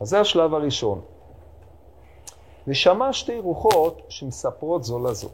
אז 0.00 0.08
זה 0.08 0.20
השלב 0.20 0.54
הראשון. 0.54 1.00
ושמע 2.68 3.12
שתי 3.12 3.38
רוחות 3.38 4.02
שמספרות 4.08 4.84
זו 4.84 4.98
לזו. 4.98 5.28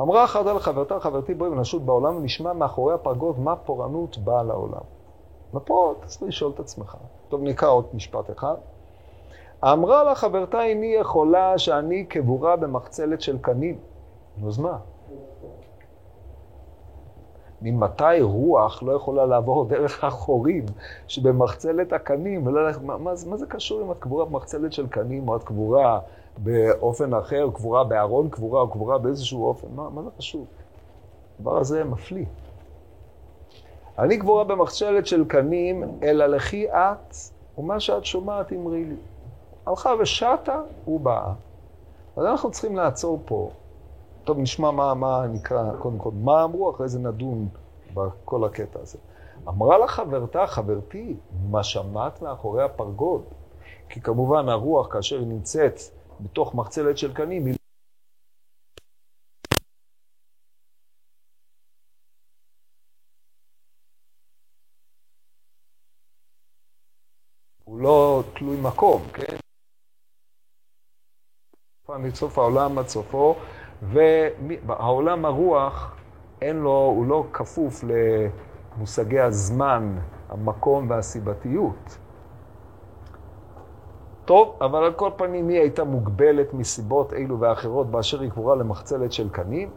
אמרה 0.00 0.24
אחת 0.24 0.46
לחברתה, 0.46 1.00
חברתי 1.00 1.34
בואי 1.34 1.50
ונשוט 1.50 1.82
בעולם 1.82 2.16
ונשמע 2.16 2.52
מאחורי 2.52 2.94
הפרגות 2.94 3.38
מה 3.38 3.56
פורענות 3.56 4.18
באה 4.18 4.42
לעולם. 4.42 4.99
ופה 5.54 5.94
צריך 6.06 6.22
לשאול 6.22 6.52
את 6.54 6.60
עצמך. 6.60 6.96
טוב, 7.28 7.42
נקרא 7.42 7.68
עוד 7.68 7.86
משפט 7.94 8.30
אחד. 8.30 8.54
אמרה 9.64 10.04
לה 10.04 10.14
חברתה, 10.14 10.62
איני 10.62 10.94
יכולה 11.00 11.58
שאני 11.58 12.04
קבורה 12.04 12.56
במחצלת 12.56 13.20
של 13.20 13.38
קנים. 13.38 13.78
נו, 14.36 14.48
אז 14.48 14.58
מה? 14.58 14.78
ממתי 17.62 18.20
רוח 18.20 18.82
לא 18.82 18.92
יכולה 18.92 19.26
לעבור 19.26 19.64
דרך 19.64 20.04
החורים 20.04 20.66
שבמחצלת 21.08 21.92
הקנים, 21.92 22.46
ולא 22.46 22.70
מה, 22.82 22.98
מה, 22.98 23.12
מה 23.26 23.36
זה 23.36 23.46
קשור 23.46 23.82
אם 23.82 23.92
את 23.92 23.98
קבורה 23.98 24.24
במחצלת 24.24 24.72
של 24.72 24.86
קנים, 24.86 25.28
או 25.28 25.36
את 25.36 25.42
קבורה 25.42 26.00
באופן 26.38 27.14
אחר, 27.14 27.50
קבורה 27.54 27.84
בארון 27.84 28.28
קבורה, 28.28 28.60
או 28.60 28.68
קבורה 28.68 28.98
באיזשהו 28.98 29.46
אופן, 29.46 29.68
מה, 29.74 29.90
מה 29.90 30.02
זה 30.02 30.10
חשוב? 30.18 30.46
הדבר 31.38 31.58
הזה 31.58 31.84
מפליא. 31.84 32.24
אני 34.00 34.18
קבורה 34.18 34.44
במחצלת 34.44 35.06
של 35.06 35.24
קנים, 35.24 35.84
אלא 36.02 36.26
לכי 36.26 36.70
את, 36.70 37.14
ומה 37.58 37.80
שאת 37.80 38.04
שומעת 38.04 38.52
אמרי 38.52 38.84
לי. 38.84 38.96
הלכה 39.66 39.94
ושטה, 40.00 40.60
הוא 40.84 41.00
באה. 41.00 41.32
אז 42.16 42.24
אנחנו 42.24 42.50
צריכים 42.50 42.76
לעצור 42.76 43.20
פה. 43.24 43.50
טוב, 44.24 44.38
נשמע 44.38 44.70
מה, 44.70 44.94
מה 44.94 45.26
נקרא, 45.32 45.64
קודם 45.78 45.98
כל, 45.98 46.10
מה 46.14 46.44
אמרו, 46.44 46.70
אחרי 46.70 46.88
זה 46.88 46.98
נדון 46.98 47.48
בכל 47.94 48.44
הקטע 48.44 48.78
הזה. 48.82 48.98
אמרה 49.48 49.78
לה 49.78 49.86
חברתה, 49.86 50.46
חברתי, 50.46 51.16
מה 51.50 51.62
שמעת 51.62 52.22
מאחורי 52.22 52.62
הפרגוד? 52.62 53.22
כי 53.88 54.00
כמובן 54.00 54.48
הרוח, 54.48 54.92
כאשר 54.92 55.18
היא 55.18 55.26
נמצאת 55.26 55.80
בתוך 56.20 56.54
מחצלת 56.54 56.98
של 56.98 57.12
קנים, 57.14 57.46
היא 57.46 57.54
הוא 67.70 67.80
לא 67.80 68.22
תלוי 68.34 68.59
מקום, 68.70 69.02
כן? 69.12 69.36
מסוף 71.98 72.38
העולם 72.38 72.78
עד 72.78 72.88
סופו, 72.88 73.34
והעולם 73.82 75.24
הרוח, 75.24 75.96
אין 76.42 76.56
לו, 76.56 76.70
הוא 76.70 77.06
לא 77.06 77.24
כפוף 77.32 77.84
למושגי 78.76 79.20
הזמן, 79.20 79.98
המקום 80.28 80.90
והסיבתיות. 80.90 81.98
טוב, 84.24 84.56
אבל 84.60 84.84
על 84.84 84.92
כל 84.92 85.10
פנים 85.16 85.48
היא 85.48 85.60
הייתה 85.60 85.84
מוגבלת 85.84 86.54
מסיבות 86.54 87.12
אלו 87.12 87.40
ואחרות 87.40 87.90
באשר 87.90 88.20
היא 88.20 88.30
קבורה 88.30 88.56
למחצלת 88.56 89.12
של 89.12 89.28
קנים, 89.28 89.70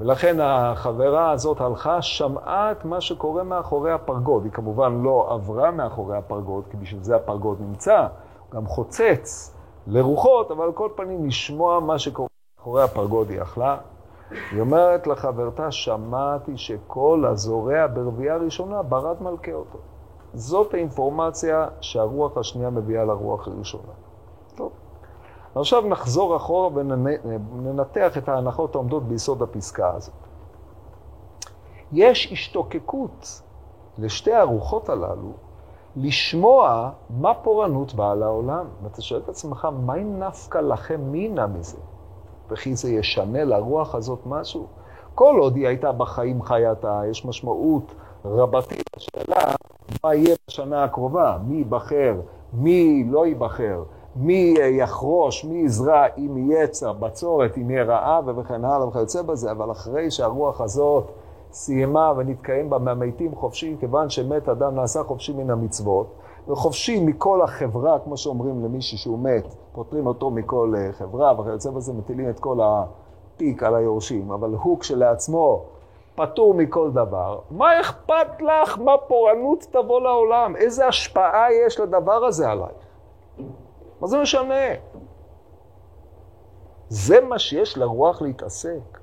ולכן 0.00 0.36
החברה 0.40 1.30
הזאת 1.30 1.60
הלכה, 1.60 2.02
שמעה 2.02 2.72
את 2.72 2.84
מה 2.84 3.00
שקורה 3.00 3.44
מאחורי 3.44 3.92
הפרגוד. 3.92 4.44
היא 4.44 4.52
כמובן 4.52 5.02
לא 5.02 5.28
עברה 5.30 5.70
מאחורי 5.70 6.16
הפרגוד, 6.16 6.64
כי 6.70 6.76
בשביל 6.76 7.02
זה 7.02 7.16
הפרגוד 7.16 7.60
נמצא, 7.60 8.06
גם 8.54 8.66
חוצץ 8.66 9.54
לרוחות, 9.86 10.50
אבל 10.50 10.64
על 10.64 10.72
כל 10.72 10.88
פנים 10.96 11.26
לשמוע 11.26 11.80
מה 11.80 11.98
שקורה 11.98 12.28
מאחורי 12.58 12.82
הפרגוד 12.82 13.30
היא 13.30 13.42
אכלה. 13.42 13.76
היא 14.50 14.60
אומרת 14.60 15.06
לחברתה, 15.06 15.70
שמעתי 15.70 16.56
שכל 16.56 17.24
הזורע 17.28 17.86
ברבייה 17.86 18.36
ראשונה 18.36 18.82
ברד 18.82 19.22
מלכה 19.22 19.52
אותו. 19.52 19.78
זאת 20.34 20.74
האינפורמציה 20.74 21.68
שהרוח 21.80 22.36
השנייה 22.36 22.70
מביאה 22.70 23.04
לרוח 23.04 23.48
הראשונה. 23.48 23.92
טוב. 24.54 24.72
עכשיו 25.54 25.82
נחזור 25.82 26.36
אחורה 26.36 26.70
וננתח 26.74 28.18
את 28.18 28.28
ההנחות 28.28 28.74
העומדות 28.74 29.02
ביסוד 29.02 29.42
הפסקה 29.42 29.94
הזאת. 29.94 30.14
יש 31.92 32.32
השתוקקות 32.32 33.42
לשתי 33.98 34.34
הרוחות 34.34 34.88
הללו 34.88 35.32
לשמוע 36.02 36.90
מה 37.10 37.34
פורענות 37.34 37.94
באה 37.94 38.14
לעולם. 38.14 38.66
ואתה 38.82 39.02
שואל 39.02 39.20
את 39.20 39.28
עצמך, 39.28 39.68
מהי 39.86 40.04
נפקא 40.04 40.58
לכם 40.58 41.00
מינה 41.00 41.46
מזה? 41.46 41.76
וכי 42.50 42.76
זה 42.76 42.90
ישנה 42.90 43.44
לרוח 43.44 43.94
הזאת 43.94 44.18
משהו? 44.26 44.66
כל 45.14 45.36
עוד 45.38 45.56
היא 45.56 45.66
הייתה 45.66 45.92
בחיים 45.92 46.42
חייתה, 46.42 47.02
יש 47.10 47.24
משמעות 47.24 47.94
רבתי 48.24 48.74
לשאלה 48.96 49.52
מה 50.04 50.14
יהיה 50.14 50.36
בשנה 50.48 50.84
הקרובה, 50.84 51.38
מי 51.46 51.56
ייבחר, 51.56 52.14
מי 52.52 53.04
לא 53.10 53.26
ייבחר, 53.26 53.82
מי 54.16 54.54
יחרוש, 54.78 55.44
מי 55.44 55.58
יזרע, 55.58 56.06
אם 56.18 56.50
יהיה 56.50 56.66
צר, 56.66 56.92
בצורת, 56.92 57.58
אם 57.58 57.70
יהיה 57.70 57.84
רעב 57.84 58.38
וכן 58.38 58.64
הלאה 58.64 58.88
וכיוצא 58.88 59.22
בזה, 59.22 59.50
אבל 59.50 59.70
אחרי 59.70 60.10
שהרוח 60.10 60.60
הזאת 60.60 61.12
סיימה 61.52 62.12
ונתקיים 62.16 62.70
בה 62.70 62.78
מהמתים 62.78 63.34
חופשי, 63.34 63.76
כיוון 63.80 64.10
שמת 64.10 64.48
אדם 64.48 64.74
נעשה 64.74 65.02
חופשי 65.02 65.32
מן 65.32 65.50
המצוות, 65.50 66.14
וחופשי 66.48 67.00
מכל 67.00 67.42
החברה, 67.42 67.98
כמו 67.98 68.16
שאומרים 68.16 68.64
למישהו 68.64 68.98
שהוא 68.98 69.18
מת, 69.18 69.54
פותרים 69.72 70.06
אותו 70.06 70.30
מכל 70.30 70.74
אה, 70.76 70.92
חברה, 70.92 71.40
וכיוצא 71.40 71.70
בזה 71.70 71.92
מטילים 71.92 72.30
את 72.30 72.40
כל 72.40 72.58
הפיק 72.62 73.62
על 73.62 73.74
היורשים, 73.74 74.30
אבל 74.30 74.50
הוא 74.62 74.80
כשלעצמו 74.80 75.64
פטור 76.14 76.54
מכל 76.54 76.90
דבר. 76.90 77.38
מה 77.50 77.80
אכפת 77.80 78.40
לך 78.40 78.78
מה 78.78 78.98
פורענות 79.08 79.66
תבוא 79.70 80.00
לעולם? 80.00 80.56
איזה 80.56 80.86
השפעה 80.86 81.46
יש 81.66 81.80
לדבר 81.80 82.24
הזה 82.24 82.50
עלייך? 82.50 82.72
מה 84.00 84.06
זה 84.06 84.22
משנה? 84.22 84.74
זה 86.88 87.20
מה 87.20 87.38
שיש 87.38 87.78
לרוח 87.78 88.22
להתעסק. 88.22 88.98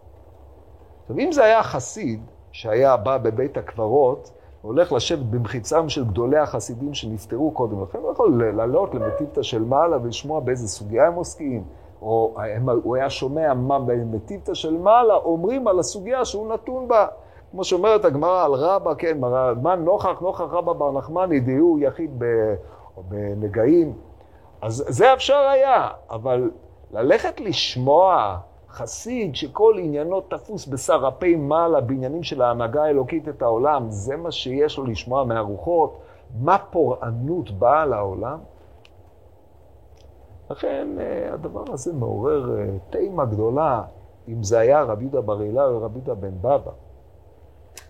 עכשיו, 1.02 1.20
אם 1.20 1.32
זה 1.32 1.44
היה 1.44 1.64
חסיד 1.64 2.22
שהיה 2.56 2.98
בא 2.98 3.18
בבית 3.18 3.58
הקברות, 3.58 4.32
הולך 4.62 4.92
לשבת 4.92 5.26
במחיצם 5.26 5.90
של 5.90 6.06
גדולי 6.06 6.38
החסידים 6.38 6.94
שנפטרו 6.94 7.52
קודם 7.52 7.84
לכן, 7.84 7.98
הוא 7.98 8.12
יכול 8.12 8.44
לעלות 8.56 8.96
למטיבתא 8.96 9.44
של 9.44 9.64
מעלה 9.64 9.98
ולשמוע 10.04 10.40
באיזה 10.40 10.68
סוגיה 10.68 11.08
הם 11.08 11.14
עוסקים, 11.14 11.64
או 12.02 12.36
הוא 12.84 12.96
היה 12.96 13.10
שומע 13.10 13.54
מה 13.54 13.80
במטיבתא 13.80 14.54
של 14.54 14.78
מעלה 14.78 15.14
אומרים 15.14 15.68
על 15.68 15.80
הסוגיה 15.80 16.26
שהוא 16.26 16.54
נתון 16.54 16.88
בה. 16.88 17.08
כמו 17.52 17.64
שאומרת 17.64 18.06
הגמרא 18.06 18.46
על 18.46 18.54
רבא, 18.54 18.94
כן, 18.94 19.18
מה 19.62 19.76
נוכח, 19.76 20.20
נוכח 20.22 20.46
רבא 20.52 20.74
בר 20.74 20.92
נחמני, 20.92 21.40
דיהו 21.40 21.80
יחיד 21.80 22.24
בנגעים. 23.10 23.94
אז 24.62 24.86
זה 24.88 25.14
אפשר 25.14 25.38
היה, 25.38 25.88
אבל 26.10 26.52
ללכת 26.92 27.42
לשמוע 27.42 28.38
חסיד 28.76 29.36
שכל 29.36 29.76
עניינו 29.80 30.22
תפוס 30.22 30.66
בסרפי 30.66 31.36
מעלה 31.36 31.82
בעניינים 31.82 32.24
של 32.24 32.42
ההנהגה 32.42 32.84
האלוקית 32.84 33.30
את 33.30 33.42
העולם, 33.42 33.86
זה 33.90 34.16
מה 34.16 34.32
שיש 34.32 34.78
לו 34.78 34.86
לשמוע 34.86 35.24
מהרוחות? 35.24 36.00
מה 36.40 36.58
פורענות 36.58 37.52
באה 37.52 37.86
לעולם? 37.86 38.40
לכן 40.50 40.88
אה, 41.00 41.34
הדבר 41.34 41.64
הזה 41.74 41.94
מעורר 41.94 42.60
אה, 42.60 42.66
תימה 42.90 43.26
גדולה, 43.26 43.84
אם 44.28 44.44
זה 44.44 44.60
היה 44.60 44.84
רבי 44.84 45.04
יהודה 45.04 45.22
בר 45.22 45.42
אילן 45.42 45.70
או 45.72 45.82
רבי 45.82 46.00
יהודה 46.00 46.14
בן 46.14 46.38
בבא. 46.42 46.72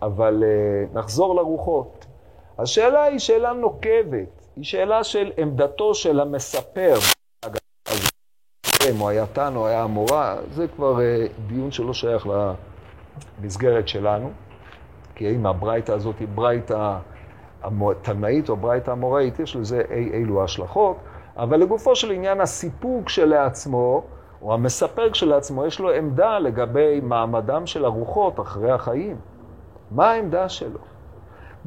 אבל 0.01 0.43
אה, 0.43 0.99
נחזור 0.99 1.35
לרוחות. 1.35 2.05
השאלה 2.57 3.03
היא 3.03 3.19
שאלה 3.19 3.53
נוקבת, 3.53 4.45
היא 4.55 4.63
שאלה 4.63 5.03
של 5.03 5.31
עמדתו 5.37 5.93
של 5.93 6.19
המספר. 6.19 6.95
או 9.01 9.09
היה 9.09 9.25
תן 9.25 9.55
או 9.55 9.67
היה 9.67 9.83
המורה, 9.83 10.35
זה 10.51 10.67
כבר 10.67 11.01
אה, 11.01 11.25
דיון 11.47 11.71
שלא 11.71 11.93
שייך 11.93 12.27
למסגרת 13.39 13.87
שלנו, 13.87 14.29
כי 15.15 15.27
האם 15.27 15.45
הברייתא 15.45 15.91
הזאת 15.91 16.19
היא 16.19 16.27
ברייתא 16.35 16.97
תנאית 18.01 18.49
או 18.49 18.55
ברייתא 18.55 18.91
אמוראית, 18.91 19.39
יש 19.39 19.55
לזה 19.55 19.81
אי 19.91 20.09
אילו 20.13 20.43
השלכות, 20.43 20.97
אבל 21.37 21.59
לגופו 21.59 21.95
של 21.95 22.11
עניין 22.11 22.41
הסיפוק 22.41 23.09
שלעצמו, 23.09 24.03
או 24.41 24.53
המספר 24.53 25.11
כשלעצמו, 25.11 25.65
יש 25.65 25.79
לו 25.79 25.91
עמדה 25.91 26.39
לגבי 26.39 26.99
מעמדם 27.03 27.65
של 27.65 27.85
הרוחות 27.85 28.39
אחרי 28.39 28.71
החיים. 28.71 29.17
מה 29.91 30.11
העמדה 30.11 30.49
שלו? 30.49 30.79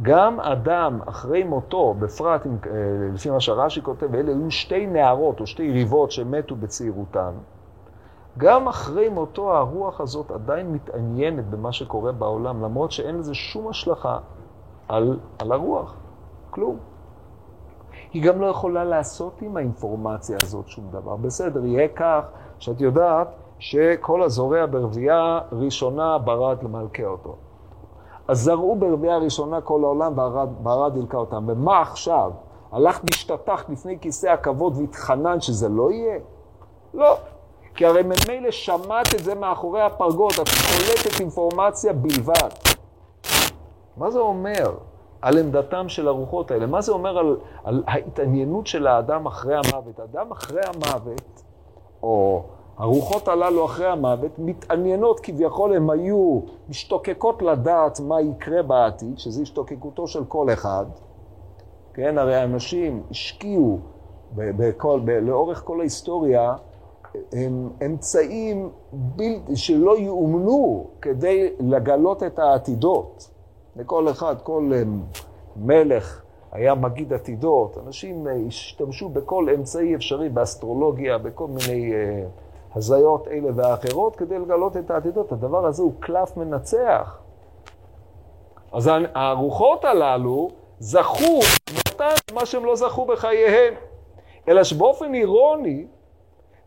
גם 0.02 0.40
אדם 0.40 1.00
אחרי 1.06 1.44
מותו, 1.44 1.94
בפרט 1.94 2.46
עם, 2.46 2.56
אה, 2.66 2.70
לפי 3.14 3.30
מה 3.30 3.40
שרש"י 3.40 3.82
כותב, 3.82 4.14
אלה 4.14 4.32
היו 4.32 4.50
שתי 4.50 4.86
נערות 4.86 5.40
או 5.40 5.46
שתי 5.46 5.70
ריבות 5.72 6.10
שמתו 6.10 6.56
בצעירותן, 6.56 7.32
גם 8.38 8.68
אחרי 8.68 9.08
מותו 9.08 9.56
הרוח 9.56 10.00
הזאת 10.00 10.30
עדיין 10.30 10.72
מתעניינת 10.72 11.50
במה 11.50 11.72
שקורה 11.72 12.12
בעולם, 12.12 12.64
למרות 12.64 12.92
שאין 12.92 13.18
לזה 13.18 13.34
שום 13.34 13.68
השלכה 13.68 14.18
על, 14.88 15.18
על 15.38 15.52
הרוח, 15.52 15.96
כלום. 16.50 16.76
היא 18.12 18.22
גם 18.22 18.40
לא 18.40 18.46
יכולה 18.46 18.84
לעשות 18.84 19.42
עם 19.42 19.56
האינפורמציה 19.56 20.36
הזאת 20.42 20.68
שום 20.68 20.90
דבר. 20.90 21.16
בסדר, 21.16 21.64
יהיה 21.64 21.88
כך 21.88 22.24
שאת 22.58 22.80
יודעת 22.80 23.28
שכל 23.58 24.22
הזורע 24.22 24.66
ברבייה 24.66 25.40
ראשונה 25.52 26.18
ברד 26.18 26.62
למלכה 26.62 27.06
אותו. 27.06 27.36
אז 28.28 28.40
זרעו 28.40 28.76
ברבייה 28.76 29.14
הראשונה 29.14 29.60
כל 29.60 29.84
העולם 29.84 30.18
וערד 30.62 30.96
הלקה 30.96 31.16
אותם. 31.16 31.44
ומה 31.48 31.80
עכשיו? 31.80 32.30
הלכת 32.72 33.02
והשתטחת 33.10 33.70
לפני 33.70 33.98
כיסא 34.00 34.26
הכבוד 34.26 34.76
והתחננת 34.76 35.42
שזה 35.42 35.68
לא 35.68 35.90
יהיה? 35.92 36.18
לא. 36.94 37.16
כי 37.74 37.86
הרי 37.86 38.02
ממילא 38.02 38.50
שמעת 38.50 39.14
את 39.14 39.24
זה 39.24 39.34
מאחורי 39.34 39.82
הפרגוד, 39.82 40.32
את 40.32 40.48
קולטת 40.48 41.20
אינפורמציה 41.20 41.92
בלבד. 41.92 42.48
מה 43.96 44.10
זה 44.10 44.18
אומר 44.18 44.74
על 45.22 45.38
עמדתם 45.38 45.88
של 45.88 46.08
הרוחות 46.08 46.50
האלה? 46.50 46.66
מה 46.66 46.80
זה 46.80 46.92
אומר 46.92 47.18
על, 47.18 47.36
על 47.64 47.82
ההתעניינות 47.86 48.66
של 48.66 48.86
האדם 48.86 49.26
אחרי 49.26 49.54
המוות? 49.54 50.00
אדם 50.00 50.32
אחרי 50.32 50.60
המוות, 50.64 51.42
או 52.02 52.44
הרוחות 52.78 53.28
הללו 53.28 53.64
אחרי 53.64 53.86
המוות 53.86 54.38
מתעניינות 54.38 55.20
כביכול, 55.20 55.76
הן 55.76 55.90
היו 55.90 56.40
משתוקקות 56.68 57.42
לדעת 57.42 58.00
מה 58.00 58.20
יקרה 58.20 58.62
בעתיד, 58.62 59.18
שזו 59.18 59.42
השתוקקותו 59.42 60.06
של 60.06 60.24
כל 60.24 60.52
אחד. 60.52 60.86
כן, 61.94 62.18
הרי 62.18 62.36
האנשים 62.36 63.02
השקיעו 63.10 63.78
בכל, 64.34 65.00
ב, 65.04 65.10
לאורך 65.10 65.62
כל 65.64 65.80
ההיסטוריה 65.80 66.54
הם 67.32 67.70
אמצעים 67.86 68.70
בלתי, 68.92 69.56
שלא 69.56 69.98
יאומנו 69.98 70.86
כדי 71.02 71.48
לגלות 71.60 72.22
את 72.22 72.38
העתידות. 72.38 73.30
לכל 73.76 74.10
אחד, 74.10 74.36
כל 74.42 74.72
מלך 75.56 76.22
היה 76.52 76.74
מגיד 76.74 77.12
עתידות, 77.12 77.78
אנשים 77.86 78.26
השתמשו 78.46 79.08
בכל 79.08 79.46
אמצעי 79.54 79.94
אפשרי 79.94 80.28
באסטרולוגיה, 80.28 81.18
בכל 81.18 81.46
מיני... 81.46 81.92
הזיות 82.78 83.28
אלה 83.28 83.48
ואחרות 83.54 84.16
כדי 84.16 84.38
לגלות 84.38 84.76
את 84.76 84.90
העתידות. 84.90 85.32
הדבר 85.32 85.66
הזה 85.66 85.82
הוא 85.82 85.92
קלף 86.00 86.36
מנצח. 86.36 87.18
אז 88.72 88.90
הרוחות 89.14 89.84
הללו 89.84 90.50
זכו 90.78 91.40
מתן 91.78 92.34
מה 92.34 92.46
שהם 92.46 92.64
לא 92.64 92.76
זכו 92.76 93.04
בחייהם. 93.06 93.74
אלא 94.48 94.64
שבאופן 94.64 95.14
אירוני, 95.14 95.86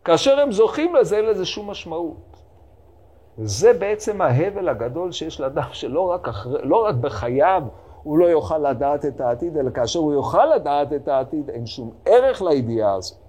כאשר 0.04 0.40
הם 0.40 0.52
זוכים 0.52 0.94
לזה, 0.94 1.16
אין 1.16 1.24
לזה 1.24 1.44
שום 1.44 1.70
משמעות. 1.70 2.36
זה 3.38 3.72
בעצם 3.72 4.20
ההבל 4.20 4.68
הגדול 4.68 5.12
שיש 5.12 5.40
לאדם, 5.40 5.68
שלא 5.72 6.00
רק, 6.10 6.28
אחרי, 6.28 6.58
לא 6.62 6.84
רק 6.84 6.94
בחייו 6.94 7.62
הוא 8.02 8.18
לא 8.18 8.24
יוכל 8.24 8.58
לדעת 8.58 9.04
את 9.04 9.20
העתיד, 9.20 9.56
אלא 9.56 9.70
כאשר 9.70 9.98
הוא 9.98 10.12
יוכל 10.12 10.46
לדעת 10.54 10.92
את 10.92 11.08
העתיד, 11.08 11.50
אין 11.50 11.66
שום 11.66 11.90
ערך 12.04 12.42
לידיעה 12.42 12.94
הזאת. 12.94 13.21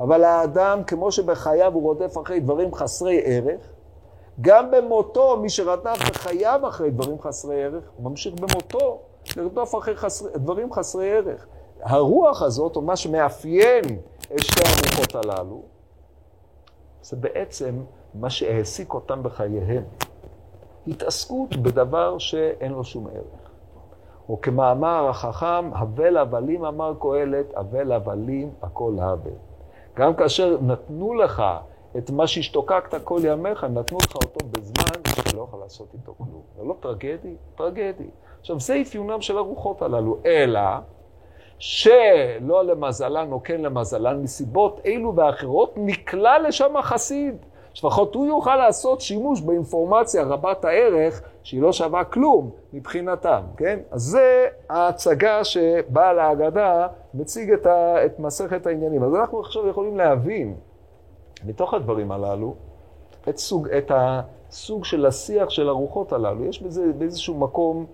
אבל 0.00 0.24
האדם, 0.24 0.84
כמו 0.86 1.12
שבחייו 1.12 1.74
הוא 1.74 1.82
רודף 1.82 2.18
אחרי 2.22 2.40
דברים 2.40 2.74
חסרי 2.74 3.20
ערך, 3.24 3.72
גם 4.40 4.70
במותו, 4.70 5.36
מי 5.36 5.50
שרדף 5.50 6.10
בחייו 6.10 6.60
אחרי 6.68 6.90
דברים 6.90 7.20
חסרי 7.20 7.64
ערך, 7.64 7.84
הוא 7.96 8.10
ממשיך 8.10 8.34
במותו 8.34 8.98
לרדוף 9.36 9.74
אחרי 9.74 9.96
חסרי, 9.96 10.30
דברים 10.34 10.72
חסרי 10.72 11.10
ערך. 11.12 11.46
הרוח 11.82 12.42
הזאת, 12.42 12.76
או 12.76 12.82
מה 12.82 12.96
שמאפיין 12.96 13.84
את 14.34 14.38
שתי 14.38 14.62
הרוחות 14.64 15.14
הללו, 15.14 15.62
זה 17.02 17.16
בעצם 17.16 17.82
מה 18.14 18.30
שהעסיק 18.30 18.94
אותם 18.94 19.22
בחייהם. 19.22 19.84
התעסקות 20.86 21.56
בדבר 21.56 22.18
שאין 22.18 22.72
לו 22.72 22.84
שום 22.84 23.06
ערך. 23.06 23.50
או 24.28 24.40
כמאמר 24.40 25.08
החכם, 25.08 25.70
הבל 25.74 26.16
הבלים 26.16 26.64
אמר 26.64 26.94
קהלת, 27.00 27.46
הבל 27.56 27.92
הבלים 27.92 28.50
הכל 28.62 28.92
הבל. 29.00 29.49
גם 29.96 30.14
כאשר 30.14 30.56
נתנו 30.60 31.14
לך 31.14 31.42
את 31.98 32.10
מה 32.10 32.26
שהשתוקקת 32.26 33.04
כל 33.04 33.20
ימיך, 33.24 33.64
נתנו 33.64 33.98
לך 33.98 34.14
אותו 34.14 34.46
בזמן 34.50 35.00
שאתה 35.08 35.36
לא 35.36 35.42
יכול 35.42 35.60
לעשות 35.60 35.88
איתו 35.94 36.14
כלום. 36.18 36.42
זה 36.56 36.64
לא 36.64 36.74
טרגדי? 36.80 37.34
טרגדי. 37.56 38.10
עכשיו, 38.40 38.60
זה 38.60 38.80
אפיונם 38.82 39.20
של 39.20 39.36
הרוחות 39.36 39.82
הללו, 39.82 40.18
אלא 40.26 40.60
שלא 41.58 42.64
למזלן 42.64 43.32
או 43.32 43.42
כן 43.42 43.60
למזלן, 43.60 44.22
מסיבות 44.22 44.80
אלו 44.86 45.16
ואחרות, 45.16 45.74
נקלע 45.76 46.38
לשם 46.38 46.76
החסיד. 46.76 47.36
לפחות 47.76 48.14
הוא 48.14 48.26
יוכל 48.26 48.56
לעשות 48.56 49.00
שימוש 49.00 49.40
באינפורמציה 49.40 50.22
רבת 50.22 50.64
הערך 50.64 51.22
שהיא 51.42 51.62
לא 51.62 51.72
שווה 51.72 52.04
כלום 52.04 52.50
מבחינתם, 52.72 53.42
כן? 53.56 53.78
אז 53.90 54.02
זה 54.02 54.46
ההצגה 54.68 55.44
שבעל 55.44 56.18
ההגדה 56.18 56.86
מציג 57.14 57.52
את, 57.52 57.66
ה, 57.66 58.04
את 58.06 58.18
מסכת 58.20 58.66
העניינים. 58.66 59.02
אז 59.02 59.14
אנחנו 59.14 59.40
עכשיו 59.40 59.68
יכולים 59.68 59.96
להבין 59.96 60.54
מתוך 61.44 61.74
הדברים 61.74 62.12
הללו 62.12 62.54
את, 63.28 63.38
סוג, 63.38 63.68
את 63.68 63.92
הסוג 63.94 64.84
של 64.84 65.06
השיח 65.06 65.50
של 65.50 65.68
הרוחות 65.68 66.12
הללו. 66.12 66.44
יש 66.44 66.62
בזה 66.62 66.92
באיזשהו 66.98 67.34
מקום 67.34 67.86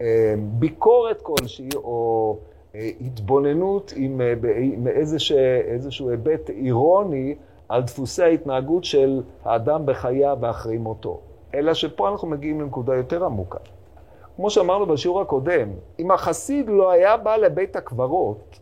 אה, 0.00 0.34
ביקורת 0.38 1.22
כלשהי 1.22 1.68
או 1.74 2.36
אה, 2.74 2.90
התבוננות 3.00 3.92
עם, 3.96 4.20
אה, 4.20 4.34
עם 4.56 4.88
איזשה, 4.88 5.60
איזשהו 5.60 6.10
היבט 6.10 6.50
אירוני 6.50 7.34
על 7.70 7.82
דפוסי 7.82 8.22
ההתנהגות 8.22 8.84
של 8.84 9.22
האדם 9.44 9.86
בחייו 9.86 10.38
ואחרי 10.40 10.78
מותו. 10.78 11.20
אלא 11.54 11.74
שפה 11.74 12.08
אנחנו 12.08 12.28
מגיעים 12.28 12.60
לנקודה 12.60 12.94
יותר 12.94 13.24
עמוקה. 13.24 13.58
כמו 14.36 14.50
שאמרנו 14.50 14.86
בשיעור 14.86 15.20
הקודם, 15.20 15.68
אם 15.98 16.10
החסיד 16.10 16.68
לא 16.68 16.90
היה 16.90 17.16
בא 17.16 17.36
לבית 17.36 17.76
הקברות, 17.76 18.58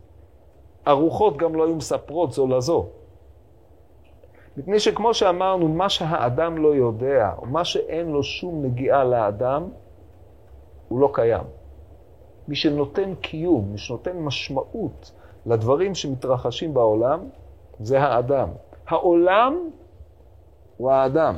הרוחות 0.85 1.37
גם 1.37 1.55
לא 1.55 1.65
היו 1.65 1.75
מספרות 1.75 2.31
זו 2.31 2.47
לזו. 2.47 2.85
מפני 4.57 4.79
שכמו 4.79 5.13
שאמרנו, 5.13 5.67
מה 5.67 5.89
שהאדם 5.89 6.57
לא 6.57 6.75
יודע, 6.75 7.31
או 7.37 7.45
מה 7.45 7.65
שאין 7.65 8.07
לו 8.07 8.23
שום 8.23 8.65
נגיעה 8.65 9.03
לאדם, 9.03 9.69
הוא 10.87 10.99
לא 10.99 11.09
קיים. 11.13 11.43
מי 12.47 12.55
שנותן 12.55 13.15
קיום, 13.15 13.71
מי 13.71 13.77
שנותן 13.77 14.17
משמעות 14.17 15.11
לדברים 15.45 15.95
שמתרחשים 15.95 16.73
בעולם, 16.73 17.19
זה 17.79 18.01
האדם. 18.01 18.49
העולם 18.89 19.69
הוא 20.77 20.91
האדם. 20.91 21.35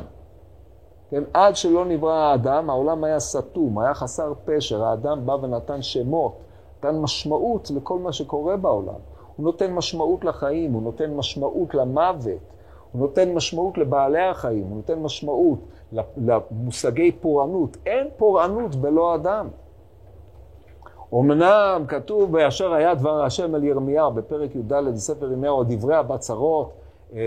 כן, 1.09 1.23
עד 1.33 1.55
שלא 1.55 1.85
נברא 1.85 2.13
האדם, 2.13 2.69
העולם 2.69 3.03
היה 3.03 3.19
סתום, 3.19 3.79
היה 3.79 3.93
חסר 3.93 4.33
פשר, 4.45 4.83
האדם 4.83 5.25
בא 5.25 5.31
ונתן 5.31 5.81
שמות, 5.81 6.37
נתן 6.77 6.99
משמעות 6.99 7.71
לכל 7.71 7.99
מה 7.99 8.11
שקורה 8.13 8.57
בעולם. 8.57 8.99
הוא 9.35 9.43
נותן 9.43 9.73
משמעות 9.73 10.25
לחיים, 10.25 10.73
הוא 10.73 10.81
נותן 10.81 11.13
משמעות 11.13 11.75
למוות, 11.75 12.39
הוא 12.91 13.01
נותן 13.01 13.33
משמעות 13.33 13.77
לבעלי 13.77 14.21
החיים, 14.21 14.63
הוא 14.63 14.75
נותן 14.75 14.99
משמעות 14.99 15.59
למושגי 16.17 17.11
פורענות. 17.11 17.77
אין 17.85 18.07
פורענות 18.17 18.75
בלא 18.75 19.15
אדם. 19.15 19.47
אמנם 21.13 21.85
כתוב, 21.87 22.31
באשר 22.31 22.73
היה 22.73 22.95
דבר 22.95 23.23
השם 23.23 23.55
אל 23.55 23.63
ירמיהו, 23.63 24.11
בפרק 24.11 24.55
י"ד 24.55 24.73
בספר 24.73 25.31
ירמיהו, 25.31 25.63
דברי 25.63 25.95
הבצרות. 25.95 26.80
אמ, 27.11 27.17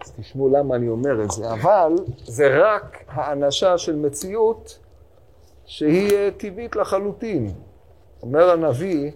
אז 0.00 0.12
תשמעו 0.16 0.48
למה 0.48 0.74
אני 0.74 0.88
אומר 0.88 1.22
את 1.24 1.30
זה, 1.30 1.52
אבל 1.52 1.92
זה 2.24 2.58
רק 2.60 3.04
האנשה 3.08 3.78
של 3.78 3.96
מציאות 3.96 4.78
שהיא 5.64 6.12
אה, 6.12 6.28
טבעית 6.36 6.76
לחלוטין. 6.76 7.52
אומר 8.22 8.50
הנביא, 8.50 9.10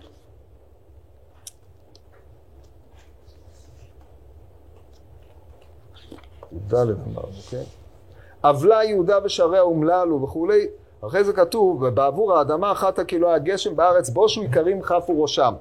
י"ד 6.52 6.74
אמרנו, 6.74 7.32
כן? 7.50 7.62
עוולה 8.42 8.84
יהודה 8.84 9.18
ושעריה 9.24 9.60
אומללו 9.60 10.22
וכולי, 10.22 10.66
אחרי 11.06 11.24
זה 11.24 11.32
כתוב, 11.32 11.82
ובעבור 11.82 12.38
האדמה 12.38 12.72
אחת 12.72 13.00
כי 13.00 13.18
לא 13.18 13.28
היה 13.28 13.38
גשם 13.38 13.76
בארץ, 13.76 14.10
בושו 14.10 14.42
איכרים 14.42 14.82
חפו 14.82 15.22
ראשם. 15.22 15.54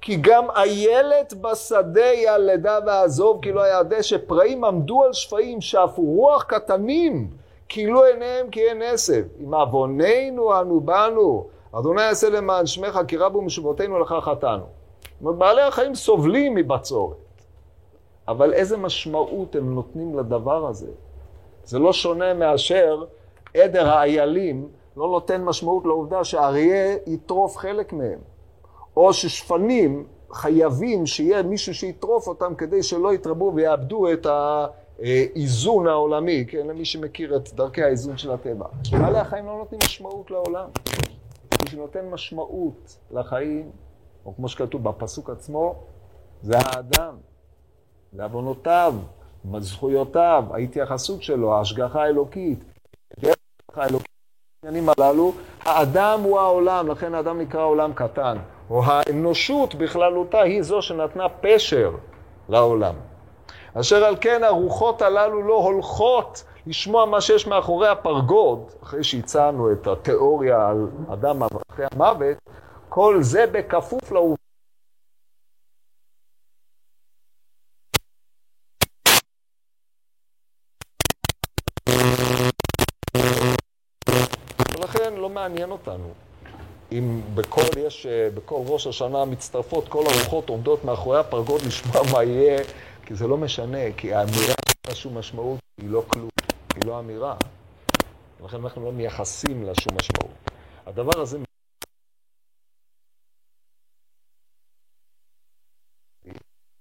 כי 0.00 0.16
גם 0.16 0.50
איילת 0.50 1.34
בשדה 1.34 2.12
ילדה 2.12 2.78
ועזוב 2.86 3.38
כי 3.42 3.52
לא 3.52 3.62
היה 3.62 3.82
דשא, 3.82 4.16
פראים 4.26 4.64
עמדו 4.64 5.04
על 5.04 5.12
שפעים, 5.12 5.60
שאפו 5.60 6.02
רוח 6.02 6.42
קטנים, 6.42 7.30
כאילו 7.68 8.04
עיניהם 8.04 8.50
כי 8.50 8.60
אין 8.60 8.82
עשב. 8.82 9.24
אם 9.44 9.54
עווננו 9.54 10.60
אנו 10.60 10.80
באנו, 10.80 11.46
אדוני 11.72 12.02
יעשה 12.02 12.30
למען 12.30 12.66
שמך, 12.66 13.00
כי 13.08 13.16
רבו 13.16 13.42
משובותינו 13.42 13.98
לך 13.98 14.14
חטאנו. 14.20 14.64
בעלי 15.20 15.62
החיים 15.62 15.94
סובלים 15.94 16.54
מבצורת. 16.54 17.16
אבל 18.28 18.52
איזה 18.52 18.76
משמעות 18.76 19.56
הם 19.56 19.74
נותנים 19.74 20.18
לדבר 20.18 20.66
הזה? 20.66 20.90
זה 21.64 21.78
לא 21.78 21.92
שונה 21.92 22.34
מאשר 22.34 23.04
עדר 23.56 23.88
האיילים 23.88 24.68
לא 24.96 25.08
נותן 25.08 25.44
משמעות 25.44 25.84
לעובדה 25.84 26.24
שאריה 26.24 26.96
יטרוף 27.06 27.56
חלק 27.56 27.92
מהם. 27.92 28.18
או 28.96 29.12
ששפנים 29.12 30.06
חייבים 30.32 31.06
שיהיה 31.06 31.42
מישהו 31.42 31.74
שיטרוף 31.74 32.28
אותם 32.28 32.54
כדי 32.54 32.82
שלא 32.82 33.14
יתרבו 33.14 33.52
ויאבדו 33.54 34.12
את 34.12 34.26
האיזון 34.26 35.86
העולמי, 35.86 36.44
כן, 36.48 36.66
למי 36.66 36.84
שמכיר 36.84 37.36
את 37.36 37.52
דרכי 37.54 37.82
האיזון 37.82 38.18
של 38.18 38.30
הטבע. 38.30 38.66
בעלי 38.92 39.18
החיים 39.18 39.46
לא 39.46 39.56
נותנים 39.58 39.80
משמעות 39.84 40.30
לעולם. 40.30 40.68
מי 41.62 41.70
שנותן 41.70 42.08
משמעות 42.10 42.96
לחיים, 43.10 43.70
או 44.26 44.36
כמו 44.36 44.48
שכתוב 44.48 44.82
בפסוק 44.82 45.30
עצמו, 45.30 45.74
זה 46.42 46.58
האדם. 46.58 47.16
לעוונותיו, 48.12 48.94
זכויותיו, 49.58 50.44
ההתייחסות 50.50 51.22
שלו, 51.22 51.54
ההשגחה 51.54 52.02
האלוקית. 52.02 52.64
דרך 53.20 53.36
האלוקית, 53.74 54.08
העניינים 54.62 54.88
הללו, 54.98 55.32
האדם 55.60 56.20
הוא 56.24 56.38
העולם, 56.38 56.88
לכן 56.88 57.14
האדם 57.14 57.40
נקרא 57.40 57.64
עולם 57.64 57.92
קטן. 57.94 58.36
או 58.70 58.82
האנושות 58.84 59.74
בכללותה 59.74 60.40
היא 60.40 60.62
זו 60.62 60.82
שנתנה 60.82 61.28
פשר 61.28 61.90
לעולם. 62.48 62.94
אשר 63.80 64.04
על 64.04 64.16
כן 64.20 64.44
הרוחות 64.44 65.02
הללו 65.02 65.42
לא 65.42 65.54
הולכות 65.54 66.44
לשמוע 66.66 67.04
מה 67.04 67.20
שיש 67.20 67.46
מאחורי 67.46 67.88
הפרגוד, 67.88 68.70
אחרי 68.82 69.04
שהצענו 69.04 69.72
את 69.72 69.86
התיאוריה 69.86 70.68
על 70.68 70.86
אדם 71.12 71.42
אחרי 71.42 71.86
המוות, 71.92 72.36
כל 72.88 73.18
זה 73.22 73.46
בכפוף 73.46 74.12
לעובדה 74.12 74.46
מעניין 85.36 85.70
אותנו. 85.70 86.25
אם 86.98 87.20
בכל, 87.34 87.78
יש, 87.78 88.06
אה, 88.06 88.28
בכל 88.34 88.62
ראש 88.66 88.86
השנה 88.86 89.24
מצטרפות, 89.24 89.88
כל 89.88 90.04
הרוחות 90.06 90.48
עומדות 90.48 90.84
מאחורי 90.84 91.18
הפרגוד 91.18 91.62
לשמוע 91.62 92.02
מה 92.12 92.24
יהיה, 92.24 92.64
כי 93.06 93.14
זה 93.14 93.26
לא 93.26 93.36
משנה, 93.36 93.92
כי 93.96 94.14
האמירה 94.14 94.54
אין 94.86 94.94
שום 94.94 95.18
משמעות, 95.18 95.58
היא 95.80 95.90
לא 95.90 96.02
כלום, 96.08 96.28
היא 96.74 96.86
לא 96.86 96.98
אמירה. 96.98 97.36
לכן 98.44 98.56
אנחנו 98.56 98.84
לא 98.84 98.92
מייחסים 98.92 99.62
לה 99.62 99.72
שום 99.80 99.96
משמעות. 99.96 100.50
הדבר 100.86 101.20
הזה... 101.20 101.38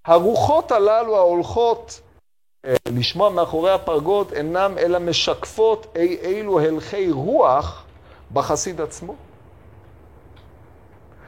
הרוחות 0.06 0.72
הללו 0.72 1.18
ההולכות 1.18 2.02
אה, 2.66 2.76
לשמוע 2.90 3.30
מאחורי 3.30 3.72
הפרגוד 3.72 4.34
אינם 4.34 4.78
אלא 4.78 5.00
משקפות 5.00 5.88
אי 5.96 6.16
אילו 6.16 6.60
הלכי 6.60 7.12
רוח 7.12 7.86
בחסיד 8.34 8.82
עצמו. 8.82 9.16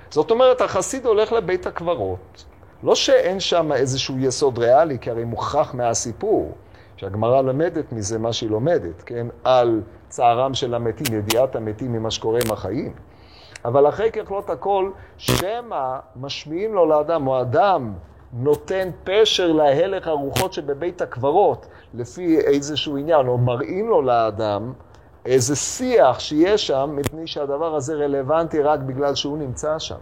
זאת 0.10 0.32
אומרת, 0.32 0.62
החסיד 0.62 1.06
הולך 1.06 1.32
לבית 1.32 1.68
הקברות, 1.68 2.46
לא 2.84 2.96
שאין 2.96 3.40
שם 3.40 3.72
איזשהו 3.72 4.20
יסוד 4.20 4.58
ריאלי, 4.58 5.00
כי 5.00 5.10
הרי 5.10 5.24
מוכרח 5.24 5.74
מהסיפור, 5.74 6.52
שהגמרא 6.98 7.42
למדת 7.42 7.92
מזה 7.92 8.20
מה 8.20 8.34
שהיא 8.34 8.50
לומדת, 8.50 9.02
כן? 9.02 9.28
על 9.44 9.82
צערם 10.10 10.54
של 10.54 10.74
המתים, 10.74 11.18
ידיעת 11.18 11.56
המתים 11.56 11.94
ממה 11.94 12.12
שקורה 12.12 12.40
עם 12.46 12.52
החיים. 12.52 12.94
אבל 13.66 13.90
אחרי 13.90 14.12
ככלות 14.12 14.50
הכל, 14.50 14.92
שמא 15.18 15.98
משמיעים 16.16 16.74
לו 16.74 16.86
לאדם, 16.86 17.28
או 17.28 17.42
אדם 17.42 17.94
נותן 18.34 18.90
פשר 19.04 19.52
להלך 19.52 20.08
הרוחות 20.08 20.54
שבבית 20.54 21.02
הקברות, 21.02 21.68
לפי 21.94 22.40
איזשהו 22.40 22.98
עניין, 22.98 23.28
או 23.28 23.38
מראים 23.38 23.88
לו 23.88 24.02
לאדם, 24.02 24.74
איזה 25.28 25.56
שיח 25.56 26.20
שיש 26.20 26.68
שם, 26.68 26.90
מפני 26.96 27.28
שהדבר 27.28 27.76
הזה 27.76 27.94
רלוונטי 27.96 28.62
רק 28.62 28.80
בגלל 28.80 29.16
שהוא 29.16 29.38
נמצא 29.38 29.80
שם. 29.80 29.96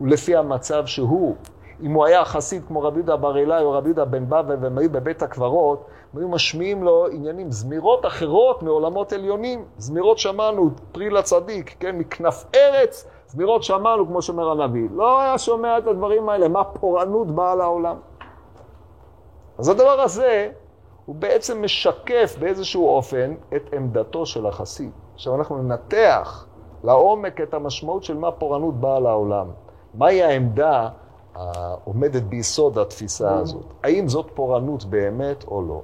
ולפי 0.00 0.36
המצב 0.36 0.86
שהוא. 0.86 1.36
אם 1.82 1.92
הוא 1.92 2.04
היה 2.04 2.24
חסיד 2.24 2.62
כמו 2.68 2.82
רבי 2.82 2.96
יהודה 2.96 3.16
בר 3.16 3.38
אלי 3.38 3.62
או 3.62 3.72
רבי 3.72 3.88
יהודה 3.88 4.04
בן 4.04 4.26
בבא 4.26 4.54
והם 4.60 4.78
היו 4.78 4.90
בבית 4.90 5.22
הקברות, 5.22 5.86
הם 6.12 6.18
היו 6.20 6.28
משמיעים 6.28 6.84
לו 6.84 7.06
עניינים, 7.06 7.50
זמירות 7.50 8.06
אחרות 8.06 8.62
מעולמות 8.62 9.12
עליונים. 9.12 9.64
זמירות 9.78 10.18
שמענו, 10.18 10.70
פרי 10.92 11.10
לצדיק, 11.10 11.76
כן, 11.80 11.98
מכנף 11.98 12.44
ארץ, 12.54 13.06
זמירות 13.26 13.62
שמענו, 13.62 14.06
כמו 14.06 14.22
שאומר 14.22 14.50
הנביא. 14.50 14.88
לא 14.94 15.20
היה 15.20 15.38
שומע 15.38 15.78
את 15.78 15.86
הדברים 15.86 16.28
האלה, 16.28 16.48
מה 16.48 16.64
פורענות 16.64 17.30
באה 17.30 17.54
לעולם. 17.54 17.96
אז 19.58 19.68
הדבר 19.68 20.00
הזה 20.00 20.50
הוא 21.06 21.16
בעצם 21.16 21.62
משקף 21.62 22.36
באיזשהו 22.38 22.88
אופן 22.88 23.34
את 23.56 23.74
עמדתו 23.74 24.26
של 24.26 24.46
החסיד. 24.46 24.90
עכשיו 25.14 25.34
אנחנו 25.34 25.62
ננתח 25.62 26.46
לעומק 26.84 27.40
את 27.40 27.54
המשמעות 27.54 28.04
של 28.04 28.16
מה 28.16 28.30
פורענות 28.30 28.74
באה 28.80 29.00
לעולם. 29.00 29.46
מהי 29.94 30.22
העמדה 30.22 30.88
העומדת 31.34 32.22
ביסוד 32.22 32.78
התפיסה 32.78 33.38
הזאת? 33.38 33.64
האם 33.82 34.08
זאת 34.08 34.30
פורענות 34.34 34.84
באמת 34.84 35.44
או 35.44 35.62
לא? 35.62 35.80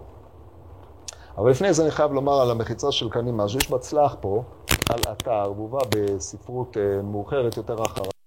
אבל 1.38 1.50
לפני 1.50 1.72
זה 1.72 1.82
אני 1.82 1.90
חייב 1.90 2.12
לומר 2.12 2.40
על 2.40 2.50
המחיצה 2.50 2.92
של 2.92 3.10
קנימה, 3.10 3.48
שיש 3.48 3.70
בצלח 3.70 4.16
פה 4.20 4.42
על 4.90 5.00
אתר, 5.12 5.52
והוא 5.56 5.70
בא 5.70 5.78
בספרות 5.88 6.76
אה, 6.76 7.02
מאוחרת 7.02 7.56
יותר 7.56 7.82
אחריו. 7.82 8.17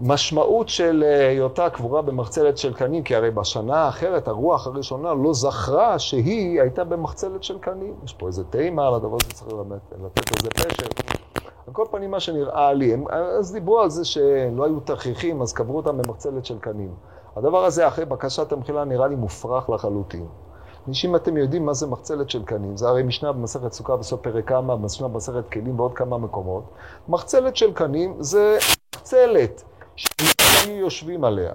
משמעות 0.00 0.68
של 0.68 1.04
אה, 1.06 1.28
היותה 1.28 1.70
קבורה 1.70 2.02
במחצלת 2.02 2.58
של 2.58 2.74
קנים, 2.74 3.02
כי 3.02 3.16
הרי 3.16 3.30
בשנה 3.30 3.76
האחרת 3.76 4.28
הרוח 4.28 4.66
הראשונה 4.66 5.14
לא 5.14 5.32
זכרה 5.32 5.98
שהיא 5.98 6.60
הייתה 6.60 6.84
במחצלת 6.84 7.42
של 7.42 7.58
קנים. 7.58 7.94
יש 8.04 8.12
פה 8.12 8.26
איזה 8.26 8.44
תימה 8.44 8.86
על 8.88 8.94
הדבר 8.94 9.16
הזה, 9.22 9.32
צריך 9.32 9.52
לתת 10.04 10.30
לזה 10.38 10.50
פשר. 10.50 10.86
על 11.66 11.72
כל 11.72 11.84
פנים, 11.90 12.10
מה 12.10 12.20
שנראה 12.20 12.72
לי, 12.72 12.94
הם, 12.94 13.04
אז 13.10 13.52
דיברו 13.52 13.80
על 13.80 13.90
זה 13.90 14.04
שלא 14.04 14.64
היו 14.64 14.80
תכריכים, 14.80 15.42
אז 15.42 15.52
קברו 15.52 15.76
אותם 15.76 15.98
במחצלת 15.98 16.44
של 16.44 16.58
קנים. 16.58 16.94
הדבר 17.36 17.64
הזה, 17.64 17.88
אחרי 17.88 18.04
בקשת 18.04 18.52
המחילה, 18.52 18.84
נראה 18.84 19.06
לי 19.06 19.14
מופרך 19.14 19.70
לחלוטין. 19.70 20.26
אם 21.04 21.16
אתם 21.16 21.36
יודעים 21.36 21.66
מה 21.66 21.72
זה 21.72 21.86
מחצלת 21.86 22.30
של 22.30 22.44
קנים, 22.44 22.76
זה 22.76 22.88
הרי 22.88 23.02
משנה 23.02 23.32
במסכת 23.32 23.72
סוכה 23.72 23.96
בסוף 23.96 24.20
פרק 24.20 24.48
כמה, 24.48 24.76
משנה 24.76 25.08
במסכת 25.08 25.48
כלים 25.52 25.80
ועוד 25.80 25.92
כמה 25.92 26.18
מקומות. 26.18 26.64
מחצלת 27.08 27.56
של 27.56 27.72
קנים 27.72 28.16
זה 28.20 28.58
מחצלת 28.94 29.62
שהיו 29.96 30.76
יושבים 30.76 31.24
עליה. 31.24 31.52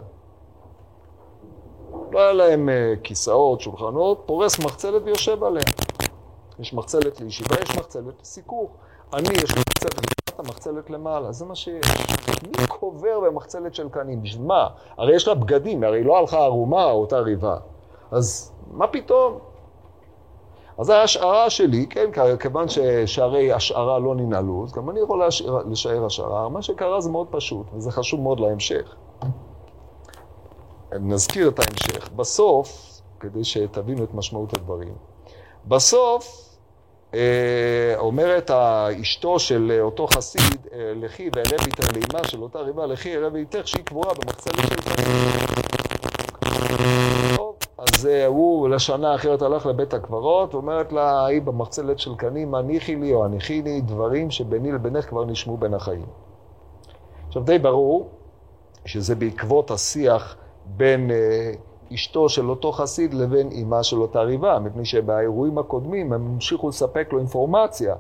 לא 2.12 2.20
היה 2.20 2.34
להם 2.34 2.70
אה, 2.70 2.94
כיסאות, 3.04 3.62
שולחנות, 3.62 4.24
פורס 4.26 4.60
מחצלת 4.60 5.02
ויושב 5.06 5.44
עליה. 5.44 5.64
יש 6.60 6.74
מחצלת 6.74 7.22
לישיבה, 7.22 7.56
יש 7.62 7.78
מחצלת 7.78 8.22
לסיכוך. 8.22 8.72
אני, 9.14 9.30
יש 9.44 9.52
לי 9.56 9.62
מחצלת 9.70 9.94
למטה, 9.94 10.52
מחצלת 10.52 10.90
למעלה, 10.90 11.32
זה 11.32 11.46
מה 11.46 11.56
שיש. 11.56 11.86
מי 12.60 12.68
קובר 12.68 13.20
במחצלת 13.20 13.76
של 13.76 13.90
קנים? 13.90 14.22
מה? 14.40 14.68
הרי 14.98 15.16
יש 15.16 15.28
לה 15.28 15.34
בגדים, 15.34 15.84
הרי 15.84 16.04
לא 16.04 16.18
הלכה 16.18 16.38
ערומה 16.38 16.84
אותה 16.84 17.20
ריבה. 17.20 17.58
אז 18.12 18.52
מה 18.72 18.88
פתאום? 18.88 19.40
אז 20.80 20.90
ההשערה 20.90 21.50
שלי, 21.50 21.88
כן, 21.90 22.10
כיוון 22.40 22.68
ששערי 22.68 23.54
השערה 23.54 24.00
לא 24.00 24.16
ננעלו, 24.16 24.64
אז 24.66 24.74
גם 24.74 24.90
אני 24.90 25.00
יכול 25.00 25.22
לשער 25.72 26.06
השערה. 26.06 26.50
מה 26.50 26.62
שקרה 26.62 27.02
זה 27.02 27.10
מאוד 27.10 27.28
פשוט, 27.32 27.66
וזה 27.74 27.92
חשוב 27.92 28.22
מאוד 28.22 28.40
להמשך. 28.40 28.96
נזכיר 30.92 31.48
את 31.48 31.60
ההמשך. 31.60 32.10
בסוף, 32.16 33.02
כדי 33.20 33.44
שתבינו 33.44 34.04
את 34.04 34.14
משמעות 34.14 34.54
הדברים, 34.54 34.94
בסוף 35.66 36.50
אה, 37.14 37.94
אומרת 37.98 38.52
אשתו 39.02 39.40
של 39.40 39.80
אותו 39.82 40.08
חסיד, 40.08 40.68
אה, 40.74 40.94
לכי 40.96 41.30
וערב 41.36 41.66
איתך 41.66 41.94
לאימה 41.94 42.28
של 42.28 42.44
אותה 42.44 42.60
ריבה, 42.60 42.86
לכי 42.86 43.16
ערב 43.16 43.36
איתך 43.36 43.68
שהיא 43.68 43.84
קבורה 43.84 44.14
במחצלת 44.14 44.56
של 44.56 44.82
חסיד. 44.82 45.39
אז 48.00 48.10
הוא 48.28 48.70
לשנה 48.70 49.16
אחרת 49.16 49.42
הלך 49.42 49.66
לבית 49.66 49.94
הקברות, 49.94 50.54
אומרת 50.54 50.92
לה, 50.92 51.26
היא 51.26 51.42
במחצלת 51.42 52.00
של 52.00 52.16
קנים, 52.16 52.56
הניחי 52.56 52.96
לי 52.96 53.14
או 53.14 53.26
הניחי 53.26 53.62
לי 53.62 53.82
דברים 53.82 54.32
שביני 54.32 54.72
לבינך 54.72 55.10
כבר 55.10 55.26
נשמעו 55.26 55.58
בין 55.58 55.74
החיים. 55.74 56.06
עכשיו 57.28 57.44
די 57.44 57.60
ברור 57.60 58.10
שזה 58.86 59.16
בעקבות 59.16 59.72
השיח 59.72 60.38
בין 60.66 61.12
אה, 61.12 61.52
אשתו 61.94 62.30
של 62.30 62.50
אותו 62.50 62.72
חסיד 62.72 63.14
לבין 63.14 63.50
אמה 63.52 63.84
של 63.84 64.02
אותה 64.02 64.22
ריבה, 64.22 64.60
מפני 64.60 64.86
שבאירועים 64.86 65.58
הקודמים 65.58 66.14
הם 66.14 66.28
המשיכו 66.34 66.70
לספק 66.70 67.08
לו 67.12 67.20
אינפורמציה. 67.20 67.96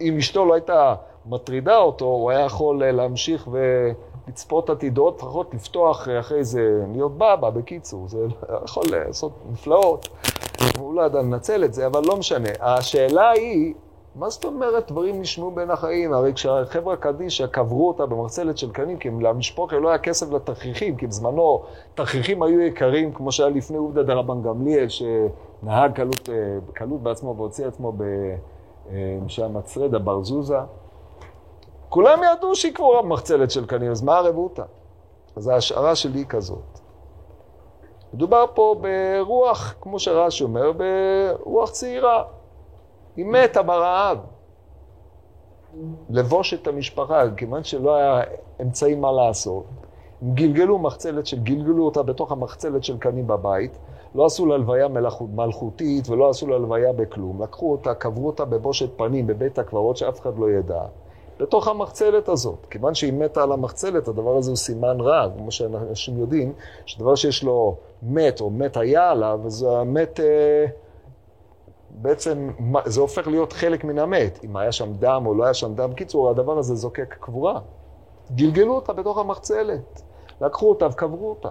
אם 0.00 0.16
אשתו 0.16 0.44
לא 0.44 0.54
הייתה 0.54 0.94
מטרידה 1.26 1.76
אותו, 1.76 2.04
הוא 2.04 2.30
היה 2.30 2.40
יכול 2.40 2.82
אה, 2.82 2.92
להמשיך 2.92 3.48
ולצפות 4.30 4.70
עתידות, 4.70 5.16
לפחות 5.16 5.54
לפתוח 5.54 6.08
אחרי 6.20 6.44
זה, 6.44 6.84
להיות 6.92 7.14
בבא, 7.14 7.50
בקיצור, 7.50 8.08
זה 8.08 8.26
יכול 8.64 8.84
לעשות 8.90 9.32
נפלאות. 9.52 10.08
הוא 10.78 10.94
לא 10.94 11.02
ידע 11.02 11.18
לנצל 11.18 11.64
את 11.64 11.74
זה, 11.74 11.86
אבל 11.86 12.02
לא 12.06 12.16
משנה. 12.16 12.48
השאלה 12.60 13.30
היא, 13.30 13.74
מה 14.14 14.30
זאת 14.30 14.44
אומרת 14.44 14.90
דברים 14.92 15.20
נשמעו 15.20 15.50
בין 15.50 15.70
החיים? 15.70 16.12
הרי 16.12 16.34
כשהחברה 16.34 16.96
קדישא 16.96 17.46
קברו 17.46 17.88
אותה 17.88 18.06
במרצלת 18.06 18.58
של 18.58 18.70
קנים, 18.70 18.98
כי 18.98 19.10
למשפחה 19.20 19.76
לא 19.76 19.88
היה 19.88 19.98
כסף 19.98 20.32
לתכריכים, 20.32 20.96
כי 20.96 21.06
בזמנו 21.06 21.62
תכריכים 21.94 22.42
היו 22.42 22.60
יקרים, 22.60 23.12
כמו 23.12 23.32
שהיה 23.32 23.50
לפני 23.50 23.76
עובדא 23.76 24.02
דרבן 24.02 24.42
גמליאל, 24.42 24.86
שנהג 24.88 25.92
קלות, 25.92 26.28
אה, 26.28 26.34
קלות 26.72 27.02
בעצמו 27.02 27.34
והוציא 27.36 27.66
עצמו 27.66 27.92
בשם 29.26 29.56
בר 30.04 30.22
זוזה. 30.22 30.58
כולם 31.90 32.20
ידעו 32.32 32.54
שהיא 32.54 32.74
קבורה 32.74 33.02
במחצלת 33.02 33.50
של 33.50 33.66
קנים, 33.66 33.90
אז 33.90 34.02
מה 34.02 34.16
הרבותא? 34.16 34.62
אז 35.36 35.48
ההשערה 35.48 35.94
שלי 35.94 36.18
היא 36.18 36.26
כזאת. 36.26 36.78
מדובר 38.14 38.44
פה 38.54 38.74
ברוח, 38.80 39.74
כמו 39.80 39.98
שרש"י 39.98 40.44
אומר, 40.44 40.72
ברוח 40.72 41.70
צעירה. 41.70 42.24
היא 43.16 43.26
מתה 43.26 43.62
ברעב. 43.62 44.18
לבוש 46.10 46.54
את 46.54 46.66
המשפחה, 46.66 47.22
כיוון 47.36 47.64
שלא 47.64 47.94
היה 47.94 48.20
אמצעי 48.62 48.94
מה 48.94 49.12
לעשות. 49.12 49.64
הם 50.22 50.34
גלגלו 50.34 50.78
מחצלת, 50.78 51.26
של, 51.26 51.38
גלגלו 51.38 51.84
אותה 51.84 52.02
בתוך 52.02 52.32
המחצלת 52.32 52.84
של 52.84 52.98
קנים 52.98 53.26
בבית, 53.26 53.78
לא 54.14 54.26
עשו 54.26 54.46
לה 54.46 54.54
הלוויה 54.54 54.88
מלכותית 55.34 56.08
ולא 56.08 56.30
עשו 56.30 56.46
לה 56.46 56.56
הלוויה 56.56 56.92
בכלום. 56.92 57.42
לקחו 57.42 57.72
אותה, 57.72 57.94
קברו 57.94 58.26
אותה 58.26 58.44
בבושת 58.44 58.98
פנים 58.98 59.26
בבית 59.26 59.58
הקברות 59.58 59.96
שאף 59.96 60.20
אחד 60.20 60.38
לא 60.38 60.50
ידע. 60.50 60.82
בתוך 61.40 61.68
המחצלת 61.68 62.28
הזאת. 62.28 62.66
כיוון 62.70 62.94
שהיא 62.94 63.12
מתה 63.12 63.42
על 63.42 63.52
המחצלת, 63.52 64.08
הדבר 64.08 64.36
הזה 64.36 64.50
הוא 64.50 64.56
סימן 64.56 65.00
רע, 65.00 65.28
כמו 65.36 65.50
שאנשים 65.50 66.18
יודעים, 66.18 66.52
שדבר 66.86 67.14
שיש 67.14 67.42
לו 67.44 67.76
מת 68.02 68.40
או 68.40 68.50
מת 68.50 68.76
היה 68.76 69.10
עליו, 69.10 69.40
אז 69.46 69.66
המת... 69.70 70.20
אה, 70.20 70.66
בעצם 71.90 72.50
זה 72.84 73.00
הופך 73.00 73.28
להיות 73.28 73.52
חלק 73.52 73.84
מן 73.84 73.98
המת. 73.98 74.44
אם 74.44 74.56
היה 74.56 74.72
שם 74.72 74.92
דם 74.92 75.22
או 75.26 75.34
לא 75.34 75.44
היה 75.44 75.54
שם 75.54 75.74
דם, 75.74 75.92
קיצור, 75.92 76.30
הדבר 76.30 76.58
הזה 76.58 76.74
זוקק 76.74 77.16
קבורה. 77.20 77.60
גלגלו 78.34 78.74
אותה 78.74 78.92
בתוך 78.92 79.18
המחצלת, 79.18 80.02
לקחו 80.40 80.68
אותה 80.68 80.86
וקברו 80.86 81.28
אותה. 81.28 81.50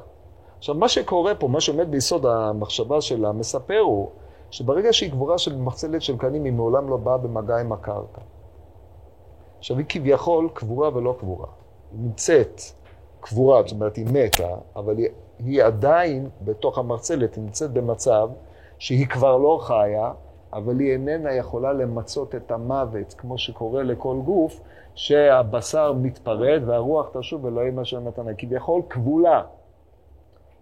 עכשיו, 0.58 0.76
מה 0.76 0.90
שקורה 0.90 1.36
פה, 1.36 1.48
מה 1.48 1.62
שעומד 1.62 1.92
ביסוד 1.92 2.26
המחשבה 2.26 3.02
של 3.02 3.26
המספר 3.26 3.80
הוא, 3.80 4.10
שברגע 4.52 4.94
שהיא 4.94 5.12
קבורה 5.12 5.38
של 5.38 5.58
מחצלת 5.58 6.02
של 6.02 6.18
קנים, 6.18 6.44
היא 6.44 6.54
מעולם 6.54 6.90
לא 6.90 6.98
באה 6.98 7.18
במגע 7.18 7.58
עם 7.58 7.72
הקרקע. 7.72 8.22
עכשיו, 9.60 9.78
היא 9.78 9.86
כביכול 9.90 10.50
קבורה 10.54 10.98
ולא 10.98 11.16
קבורה. 11.20 11.48
היא 11.92 12.00
נמצאת 12.00 12.62
קבורה, 13.22 13.62
זאת 13.64 13.72
אומרת, 13.72 13.96
היא 13.96 14.06
מתה, 14.06 14.56
אבל 14.76 14.98
היא, 14.98 15.08
היא 15.40 15.64
עדיין 15.64 16.30
בתוך 16.42 16.78
המחצלת, 16.78 17.36
היא 17.36 17.44
נמצאת 17.44 17.72
במצב 17.72 18.30
שהיא 18.78 19.08
כבר 19.08 19.38
לא 19.38 19.60
חיה, 19.62 20.12
אבל 20.54 20.80
היא 20.80 20.92
איננה 20.92 21.34
יכולה 21.34 21.74
למצות 21.74 22.36
את 22.36 22.52
המוות, 22.52 23.14
כמו 23.18 23.38
שקורה 23.38 23.84
לכל 23.84 24.18
גוף, 24.26 24.60
שהבשר 24.96 25.94
מתפרד 25.94 26.62
והרוח 26.66 27.10
תשוב 27.20 27.46
אלוהים 27.46 27.80
אשר 27.80 28.00
נתנה. 28.00 28.32
כביכול 28.38 28.82
כבולה. 28.90 29.42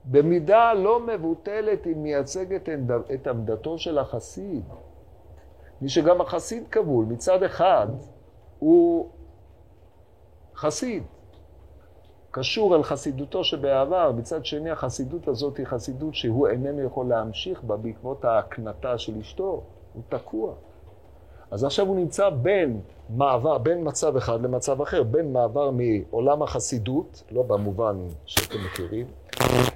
במידה 0.06 0.74
לא 0.74 1.00
מבוטלת 1.00 1.86
היא 1.86 1.96
מייצגת 1.96 2.70
את 3.14 3.28
עמדתו 3.28 3.78
של 3.78 3.98
החסיד. 3.98 4.64
מי 5.82 5.90
שגם 5.90 6.22
החסיד 6.22 6.68
כבול, 6.68 7.06
מצד 7.06 7.44
אחד 7.44 7.88
הוא 8.60 9.10
חסיד, 10.56 11.04
קשור 12.32 12.76
אל 12.76 12.84
חסידותו 12.84 13.44
שבעבר, 13.44 14.12
מצד 14.12 14.46
שני 14.46 14.72
החסידות 14.72 15.28
הזאת 15.28 15.58
היא 15.58 15.66
חסידות 15.66 16.16
שהוא 16.16 16.48
איננו 16.48 16.82
יכול 16.82 17.08
להמשיך 17.08 17.64
בה 17.64 17.78
בעקבות 17.78 18.26
ההקנטה 18.26 18.98
של 18.98 19.20
אשתו. 19.20 19.64
הוא 19.94 20.04
תקוע. 20.10 20.54
אז 21.52 21.64
עכשיו 21.64 21.88
הוא 21.88 21.96
נמצא 21.96 22.30
בין 22.30 22.82
מעבר, 23.10 23.58
בין 23.58 23.88
מצב 23.88 24.18
אחד 24.18 24.42
למצב 24.42 24.82
אחר, 24.82 25.04
בין 25.04 25.34
מעבר 25.34 25.72
מעולם 25.72 26.44
החסידות, 26.44 27.24
לא 27.32 27.44
במובן 27.44 28.08
שאתם 28.26 28.66
מכירים, 28.66 29.08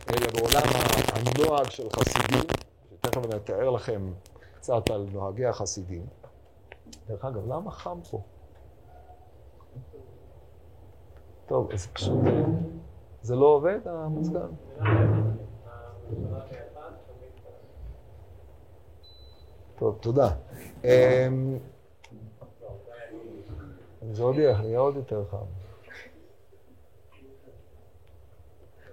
אלא 0.10 0.28
בעולם 0.34 0.63
הנוהג 1.13 1.70
של 1.70 1.89
חסידים, 1.89 2.44
שתכף 2.89 3.36
אתאר 3.36 3.70
לכם 3.70 4.12
קצת 4.56 4.89
על 4.89 5.06
נוהגי 5.13 5.46
החסידים. 5.46 6.06
דרך 7.08 7.26
אגב, 7.26 7.52
למה 7.52 7.72
חם 7.72 8.00
פה? 8.12 8.22
טוב, 11.47 11.71
אז 11.71 11.88
פשוט, 11.88 12.19
זה 13.21 13.36
לא 13.36 13.45
עובד, 13.45 13.80
המזגן? 13.86 14.47
טוב, 19.80 19.97
תודה. 20.01 20.30
אמ, 20.84 21.58
זה 24.12 24.23
עוד 24.23 24.36
יהיה 24.36 24.80
עוד 24.80 24.95
יותר 24.95 25.23
חם. 25.32 25.38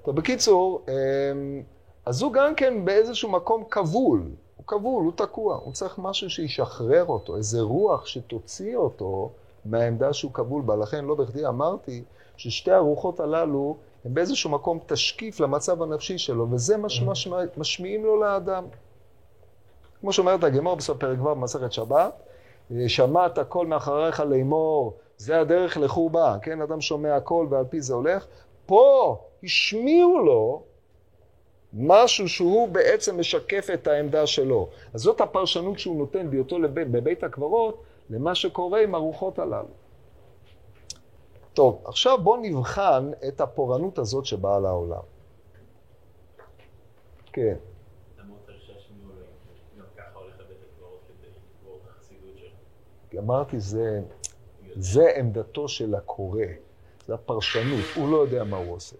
טוב, 0.02 0.16
בקיצור, 0.16 0.82
אמ, 0.88 1.62
אז 2.06 2.22
הוא 2.22 2.32
גם 2.32 2.54
כן 2.54 2.84
באיזשהו 2.84 3.30
מקום 3.30 3.64
כבול. 3.70 4.30
הוא 4.56 4.66
כבול, 4.66 5.04
הוא 5.04 5.12
תקוע. 5.16 5.56
הוא 5.56 5.72
צריך 5.72 5.98
משהו 5.98 6.30
שישחרר 6.30 7.04
אותו, 7.06 7.36
איזה 7.36 7.60
רוח 7.60 8.06
שתוציא 8.06 8.76
אותו 8.76 9.30
מהעמדה 9.70 10.12
שהוא 10.12 10.32
כבול 10.32 10.62
בה. 10.62 10.76
לכן 10.76 11.04
לא 11.04 11.14
בכדי 11.14 11.46
אמרתי 11.46 12.04
ששתי 12.36 12.72
הרוחות 12.72 13.20
הללו 13.20 13.76
הם 14.04 14.14
באיזשהו 14.14 14.50
מקום 14.50 14.78
תשקיף 14.86 15.40
למצב 15.40 15.82
הנפשי 15.82 16.18
שלו, 16.18 16.50
וזה 16.50 16.76
מה 16.76 17.14
שמשמיעים 17.14 18.04
לו 18.04 18.20
לאדם. 18.20 18.64
כמו 20.00 20.12
שאומרת 20.12 20.44
הגמור 20.44 20.74
בסוף 20.74 20.98
פרק 20.98 21.18
ו' 21.20 21.24
במסכת 21.24 21.72
שבת, 21.72 22.22
שמעת 22.86 23.38
קול 23.38 23.66
מאחריך 23.66 24.20
לאמור, 24.20 24.96
זה 25.16 25.40
הדרך 25.40 25.76
לכו 25.76 26.10
בה, 26.10 26.36
כן? 26.42 26.62
אדם 26.62 26.80
שומע 26.80 27.20
קול 27.20 27.46
ועל 27.50 27.64
פי 27.64 27.80
זה 27.80 27.94
הולך. 27.94 28.26
פה 28.66 29.16
השמיעו 29.44 30.18
לו 30.18 30.62
משהו 31.72 32.28
שהוא 32.28 32.68
בעצם 32.68 33.20
משקף 33.20 33.68
את 33.74 33.86
העמדה 33.86 34.26
שלו. 34.26 34.68
אז 34.94 35.00
זאת 35.00 35.20
הפרשנות 35.20 35.78
שהוא 35.78 35.98
נותן 35.98 36.30
בהיותו 36.30 36.56
בבית 36.74 37.24
הקברות 37.24 37.82
למה 38.10 38.34
שקורה 38.34 38.80
עם 38.82 38.94
הרוחות 38.94 39.38
הללו. 39.38 39.68
טוב, 41.54 41.82
עכשיו 41.84 42.18
בואו 42.22 42.40
נבחן 42.42 43.10
את 43.28 43.40
הפורענות 43.40 43.98
הזאת 43.98 44.24
שבאה 44.24 44.58
לעולם. 44.58 45.02
כן. 47.32 47.56
אמרתי, 53.18 53.60
זה, 53.60 54.00
זה 54.76 55.12
עמדתו 55.16 55.68
של 55.68 55.94
הקורא, 55.94 56.44
זה 57.06 57.14
הפרשנות, 57.14 57.84
הוא 57.96 58.12
לא 58.12 58.16
יודע 58.16 58.44
מה 58.44 58.56
הוא 58.56 58.74
עושה. 58.74 58.96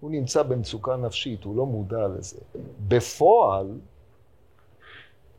הוא 0.00 0.10
נמצא 0.10 0.42
במצוקה 0.42 0.96
נפשית, 0.96 1.44
הוא 1.44 1.56
לא 1.56 1.66
מודע 1.66 2.08
לזה. 2.08 2.40
בפועל, 2.88 3.78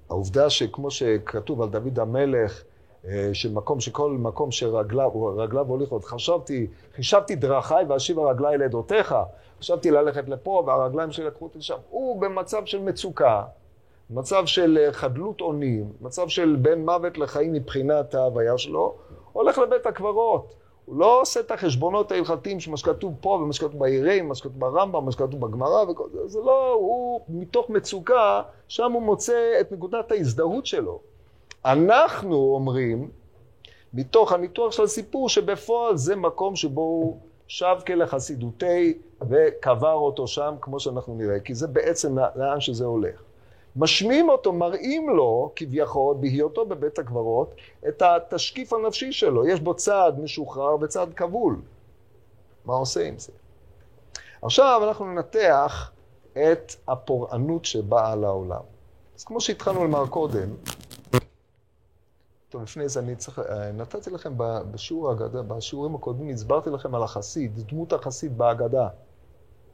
העובדה 0.10 0.50
שכמו 0.50 0.92
שכתוב 0.92 1.62
על 1.62 1.70
דוד 1.70 2.00
המלך, 2.00 2.63
אה, 3.08 3.30
שמקום 3.34 3.80
שכל 3.80 4.12
מקום 4.12 4.52
שרגליו, 4.52 5.26
רגליו 5.38 5.68
הוליכות, 5.68 6.06
חשבתי, 6.06 6.68
חישבתי 6.96 7.36
דרכיי 7.36 7.86
ואשיבה 7.86 8.32
רגליי 8.32 8.58
לעדותיך, 8.58 9.16
חשבתי 9.60 9.92
ללכת 9.92 10.30
לפה 10.30 10.63
והרגליים 10.68 11.12
שלי 11.12 11.26
לקחו 11.26 11.46
אותי 11.46 11.58
לשם. 11.58 11.78
הוא 11.89 12.22
במצב 12.22 12.66
של 12.66 12.82
מצוקה, 12.82 13.44
מצב 14.10 14.46
של 14.46 14.78
אה, 14.82 14.94
חדלות 14.94 15.42
אונים, 15.42 15.94
מצב 16.02 16.28
של 16.28 16.56
בין 16.62 16.86
מוות 16.86 17.18
לחיים 17.18 17.54
מבחינת 17.54 18.16
ההוויה 18.16 18.58
שלו, 18.58 18.96
הולך 19.34 19.58
לבית 19.58 19.86
הקברות. 19.86 20.54
הוא 20.86 21.00
לא 21.00 21.22
עושה 21.22 21.39
את 21.39 21.52
החשבונות 21.52 22.12
ההלכתיים 22.12 22.60
שמה 22.60 22.78
שכתוב 22.78 23.13
פה 23.22 23.30
ומה 23.30 23.54
שכתוב 23.54 23.80
בעירים, 23.80 24.28
מה 24.28 24.36
שכתוב 24.36 24.60
ברמב"ם, 24.60 25.06
מה 25.06 25.12
שכתוב 25.12 25.39
בגמרא 25.39 25.84
וכל 25.89 26.10
זה, 26.13 26.28
זה 26.28 26.39
לא, 26.39 26.74
הוא 26.74 27.22
מתוך 27.30 27.70
מצוקה, 27.70 28.42
שם 28.68 28.92
הוא 28.92 29.02
מוצא 29.02 29.58
את 29.62 29.72
נקודת 29.72 30.12
ההזדהות 30.12 30.66
שלו. 30.66 31.12
אנחנו 31.65 32.36
אומרים, 32.36 33.10
מתוך 33.93 34.32
הניתוח 34.32 34.71
של 34.71 34.84
הסיפור, 34.84 35.30
שבפועל 35.30 35.97
זה 35.97 36.15
מקום 36.15 36.56
שבו 36.56 36.82
הוא 36.82 37.19
שב 37.47 37.76
כלחסידותי 37.88 38.97
וקבר 39.21 39.93
אותו 39.93 40.28
שם, 40.28 40.56
כמו 40.62 40.80
שאנחנו 40.80 41.15
נראה, 41.15 41.39
כי 41.39 41.56
זה 41.56 41.67
בעצם 41.67 42.17
לאן 42.36 42.62
שזה 42.62 42.86
הולך. 42.86 43.23
משמיעים 43.76 44.30
אותו, 44.30 44.54
מראים 44.54 45.10
לו, 45.10 45.52
כביכול, 45.56 46.15
בהיותו 46.19 46.65
בבית 46.65 46.99
הקברות, 46.99 47.56
את 47.88 48.02
התשקיף 48.02 48.73
הנפשי 48.73 49.12
שלו. 49.12 49.47
יש 49.47 49.60
בו 49.60 49.73
צד 49.73 50.13
משוחרר 50.23 50.76
וצד 50.82 51.08
כבול. 51.15 51.62
מה 52.65 52.73
עושה 52.73 53.08
עם 53.08 53.19
זה? 53.19 53.32
עכשיו 54.41 54.82
אנחנו 54.88 55.06
ננתח 55.06 55.91
את 56.32 56.73
הפורענות 56.88 57.65
שבאה 57.65 58.15
לעולם. 58.15 58.62
אז 59.17 59.23
כמו 59.23 59.41
שהתחלנו 59.41 59.84
לומר 59.84 60.08
קודם, 60.08 60.49
טוב, 62.54 62.63
לפני 62.63 62.89
זה 62.89 63.00
אני 63.00 63.16
צריך, 63.16 63.39
אה, 63.39 63.72
נתתי 63.72 64.10
לכם 64.10 64.34
בשיעור 64.72 65.10
ההגדה, 65.10 65.42
בשיעורים 65.42 65.96
הקודמים 65.96 66.30
הסברתי 66.30 66.70
לכם 66.70 66.96
על 66.96 67.04
החסיד, 67.04 67.60
דמות 67.68 67.94
החסיד 67.94 68.38
בהגדה. 68.38 68.88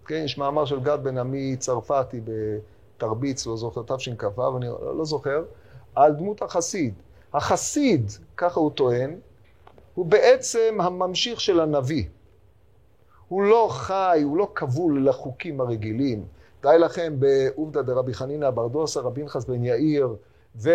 כן, 0.05 0.21
יש 0.25 0.37
מאמר 0.37 0.65
של 0.65 0.79
גד 0.79 0.97
בן 1.03 1.17
עמי 1.17 1.55
צרפתי 1.57 2.21
בתרביץ, 2.23 3.45
לא 3.47 3.57
זוכר, 3.57 3.81
תשכ"ו, 3.95 4.57
אני 4.57 4.65
לא, 4.97 5.05
זוכר, 5.05 5.43
על 5.95 6.13
דמות 6.13 6.41
החסיד. 6.41 6.93
החסיד, 7.33 8.11
ככה 8.37 8.59
הוא 8.59 8.71
טוען, 8.71 9.15
הוא 9.95 10.05
בעצם 10.05 10.77
הממשיך 10.79 11.41
של 11.41 11.59
הנביא. 11.59 12.05
הוא 13.27 13.43
לא 13.43 13.67
חי, 13.71 14.21
הוא 14.23 14.37
לא 14.37 14.51
כבול 14.55 15.09
לחוקים 15.09 15.61
הרגילים. 15.61 16.25
די 16.61 16.75
לכם 16.79 17.15
בעובדא 17.19 17.81
דרבי 17.81 18.13
חנינא 18.13 18.49
בר 18.49 18.67
דוסא, 18.67 18.99
רבי 18.99 19.23
נחס 19.23 19.45
בן 19.45 19.63
יאיר, 19.63 20.15
ו... 20.55 20.69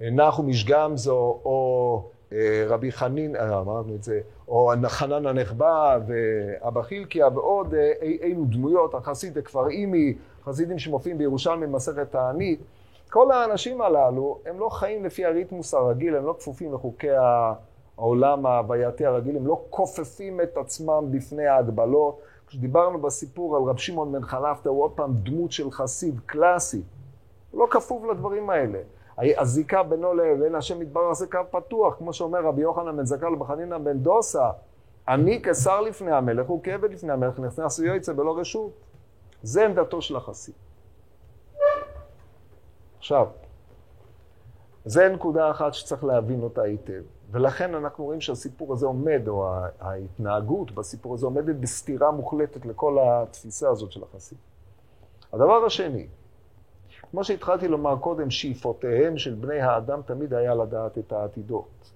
נחום 0.00 0.48
איש 0.48 0.64
גמזו, 0.64 1.40
או 1.44 2.02
אה, 2.32 2.64
רבי 2.68 2.92
חנין, 2.92 3.36
אה, 3.36 3.58
אמרנו 3.58 3.94
את 3.94 4.02
זה, 4.02 4.20
או 4.48 4.72
חנן 4.86 5.26
הנכבה 5.26 5.98
ואבא 6.06 6.82
חילקיה 6.82 7.28
ועוד 7.28 7.74
אה, 7.74 7.92
אילו 8.02 8.44
דמויות, 8.44 8.94
החסיד 8.94 9.38
הכפר 9.38 9.68
אימי, 9.68 10.14
חסידים 10.44 10.78
שמופיעים 10.78 11.18
בירושלמי 11.18 11.66
במסכת 11.66 12.10
תענית. 12.10 12.60
כל 13.10 13.30
האנשים 13.30 13.82
הללו, 13.82 14.38
הם 14.46 14.58
לא 14.58 14.68
חיים 14.68 15.04
לפי 15.04 15.24
הריתמוס 15.24 15.74
הרגיל, 15.74 16.16
הם 16.16 16.26
לא 16.26 16.34
כפופים 16.38 16.74
לחוקי 16.74 17.10
העולם 17.96 18.46
ההווייתי 18.46 19.06
הרגיל, 19.06 19.36
הם 19.36 19.46
לא 19.46 19.62
כופפים 19.70 20.40
את 20.40 20.56
עצמם 20.56 21.04
בפני 21.10 21.46
ההגבלות. 21.46 22.20
כשדיברנו 22.46 23.00
בסיפור 23.00 23.56
על 23.56 23.62
רב 23.62 23.76
שמעון 23.76 24.12
בן 24.12 24.22
חלפתא, 24.22 24.68
הוא 24.68 24.82
עוד 24.82 24.90
פעם 24.90 25.14
דמות 25.22 25.52
של 25.52 25.70
חסיד 25.70 26.20
קלאסי. 26.26 26.82
הוא 27.50 27.60
לא 27.60 27.66
כפוף 27.70 28.04
לדברים 28.10 28.50
האלה. 28.50 28.78
הזיקה 29.38 29.82
בינו 29.82 30.14
לבין 30.14 30.54
השם 30.54 30.82
יתברר 30.82 31.14
זה 31.14 31.26
קו 31.26 31.38
פתוח, 31.50 31.94
כמו 31.98 32.12
שאומר 32.12 32.44
רבי 32.44 32.62
יוחנן 32.62 32.96
בן 32.96 33.04
זכר 33.04 33.28
לבחנינא 33.28 33.78
בן 33.78 33.98
דוסה, 33.98 34.50
אני 35.08 35.42
כשר 35.42 35.80
לפני 35.80 36.12
המלך, 36.12 36.46
הוא 36.46 36.60
כעבד 36.62 36.90
לפני 36.90 37.12
המלך, 37.12 37.38
נכנס 37.38 37.78
ויועצה 37.78 38.12
בלא 38.12 38.38
רשות. 38.38 38.72
זה 39.42 39.64
עמדתו 39.64 40.02
של 40.02 40.16
החסיד. 40.16 40.54
עכשיו, 42.98 43.26
זה 44.84 45.08
נקודה 45.08 45.50
אחת 45.50 45.74
שצריך 45.74 46.04
להבין 46.04 46.42
אותה 46.42 46.62
היטב. 46.62 47.02
ולכן 47.30 47.74
אנחנו 47.74 48.04
רואים 48.04 48.20
שהסיפור 48.20 48.72
הזה 48.72 48.86
עומד, 48.86 49.28
או 49.28 49.48
ההתנהגות 49.80 50.70
בסיפור 50.70 51.14
הזה 51.14 51.26
עומדת 51.26 51.56
בסתירה 51.56 52.10
מוחלטת 52.10 52.66
לכל 52.66 52.98
התפיסה 53.02 53.70
הזאת 53.70 53.92
של 53.92 54.02
החסיד. 54.02 54.38
הדבר 55.32 55.64
השני, 55.66 56.06
כמו 57.10 57.24
שהתחלתי 57.24 57.68
לומר 57.68 57.96
קודם, 57.96 58.30
שאיפותיהם 58.30 59.18
של 59.18 59.34
בני 59.34 59.60
האדם 59.60 60.00
תמיד 60.06 60.34
היה 60.34 60.54
לדעת 60.54 60.98
את 60.98 61.12
העתידות. 61.12 61.90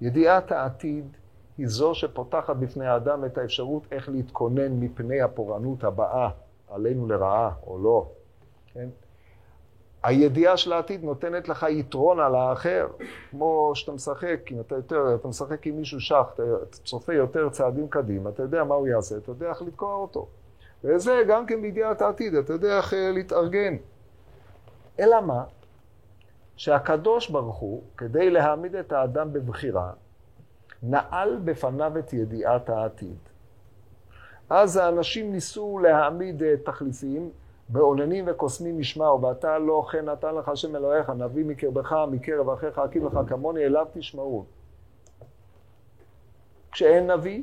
ידיעת 0.00 0.52
העתיד 0.52 1.16
היא 1.58 1.66
זו 1.66 1.94
שפותחת 1.94 2.56
בפני 2.56 2.86
האדם 2.86 3.24
את 3.24 3.38
האפשרות 3.38 3.82
איך 3.92 4.08
להתכונן 4.08 4.80
מפני 4.80 5.20
הפורענות 5.20 5.84
הבאה, 5.84 6.30
עלינו 6.68 7.06
לרעה 7.06 7.50
או 7.66 7.78
לא. 7.78 8.08
כן? 8.74 8.88
הידיעה 10.02 10.56
של 10.56 10.72
העתיד 10.72 11.04
נותנת 11.04 11.48
לך 11.48 11.66
יתרון 11.70 12.20
על 12.20 12.34
האחר, 12.34 12.88
כמו 13.30 13.72
שאתה 13.74 13.92
משחק, 13.92 14.40
אם 14.52 14.60
אתה 14.60 14.74
יותר, 14.74 15.14
אתה 15.14 15.28
משחק 15.28 15.66
עם 15.66 15.76
מישהו 15.76 16.00
שח, 16.00 16.26
אתה 16.34 16.42
צופה 16.70 17.14
יותר 17.14 17.48
צעדים 17.48 17.88
קדימה, 17.88 18.30
אתה 18.30 18.42
יודע 18.42 18.64
מה 18.64 18.74
הוא 18.74 18.88
יעשה, 18.88 19.16
אתה 19.16 19.30
יודע 19.30 19.48
איך 19.50 19.62
לתקוע 19.62 19.94
אותו. 19.94 20.28
וזה 20.84 21.22
גם 21.28 21.46
כן 21.46 21.62
בידיעת 21.62 22.02
העתיד, 22.02 22.34
אתה 22.34 22.52
יודע 22.52 22.76
איך 22.76 22.94
אה, 22.94 23.10
להתארגן. 23.10 23.76
אלא 25.00 25.20
מה? 25.20 25.44
שהקדוש 26.56 27.30
ברוך 27.30 27.56
הוא, 27.56 27.82
כדי 27.96 28.30
להעמיד 28.30 28.74
את 28.74 28.92
האדם 28.92 29.32
בבחירה, 29.32 29.92
נעל 30.82 31.40
בפניו 31.44 31.98
את 31.98 32.12
ידיעת 32.12 32.68
העתיד. 32.68 33.16
אז 34.50 34.76
האנשים 34.76 35.32
ניסו 35.32 35.78
להעמיד 35.78 36.42
אה, 36.42 36.54
תחליפים 36.64 37.30
בעולנים 37.68 38.24
וקוסמים 38.28 38.80
ישמעו, 38.80 39.22
ואתה 39.22 39.58
לא 39.58 39.86
כן 39.92 40.04
נתן 40.04 40.34
לך 40.34 40.48
השם 40.48 40.76
אלוהיך, 40.76 41.10
נביא 41.10 41.44
מקרבך, 41.44 41.96
מקרב 42.10 42.50
אחיך, 42.50 42.78
הקים 42.78 43.06
לך 43.06 43.18
כמוני, 43.28 43.64
אליו 43.64 43.86
תשמעו. 43.92 44.44
כשאין 46.72 47.10
נביא, 47.10 47.42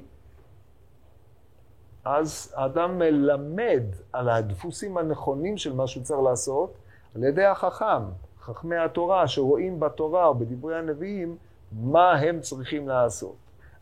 אז 2.06 2.54
האדם 2.56 3.00
מלמד 3.00 3.84
על 4.14 4.30
הדפוסים 4.30 4.98
הנכונים 4.98 5.58
של 5.58 5.74
מה 5.74 5.88
שהוא 5.88 6.04
צריך 6.04 6.20
לעשות 6.20 6.74
על 7.16 7.24
ידי 7.24 7.46
החכם, 7.46 8.04
חכמי 8.42 8.78
התורה, 8.78 9.28
שרואים 9.28 9.80
בתורה 9.80 10.26
או 10.26 10.36
בדברי 10.36 10.78
הנביאים 10.78 11.38
מה 11.72 12.12
הם 12.12 12.42
צריכים 12.42 12.88
לעשות. 12.88 13.36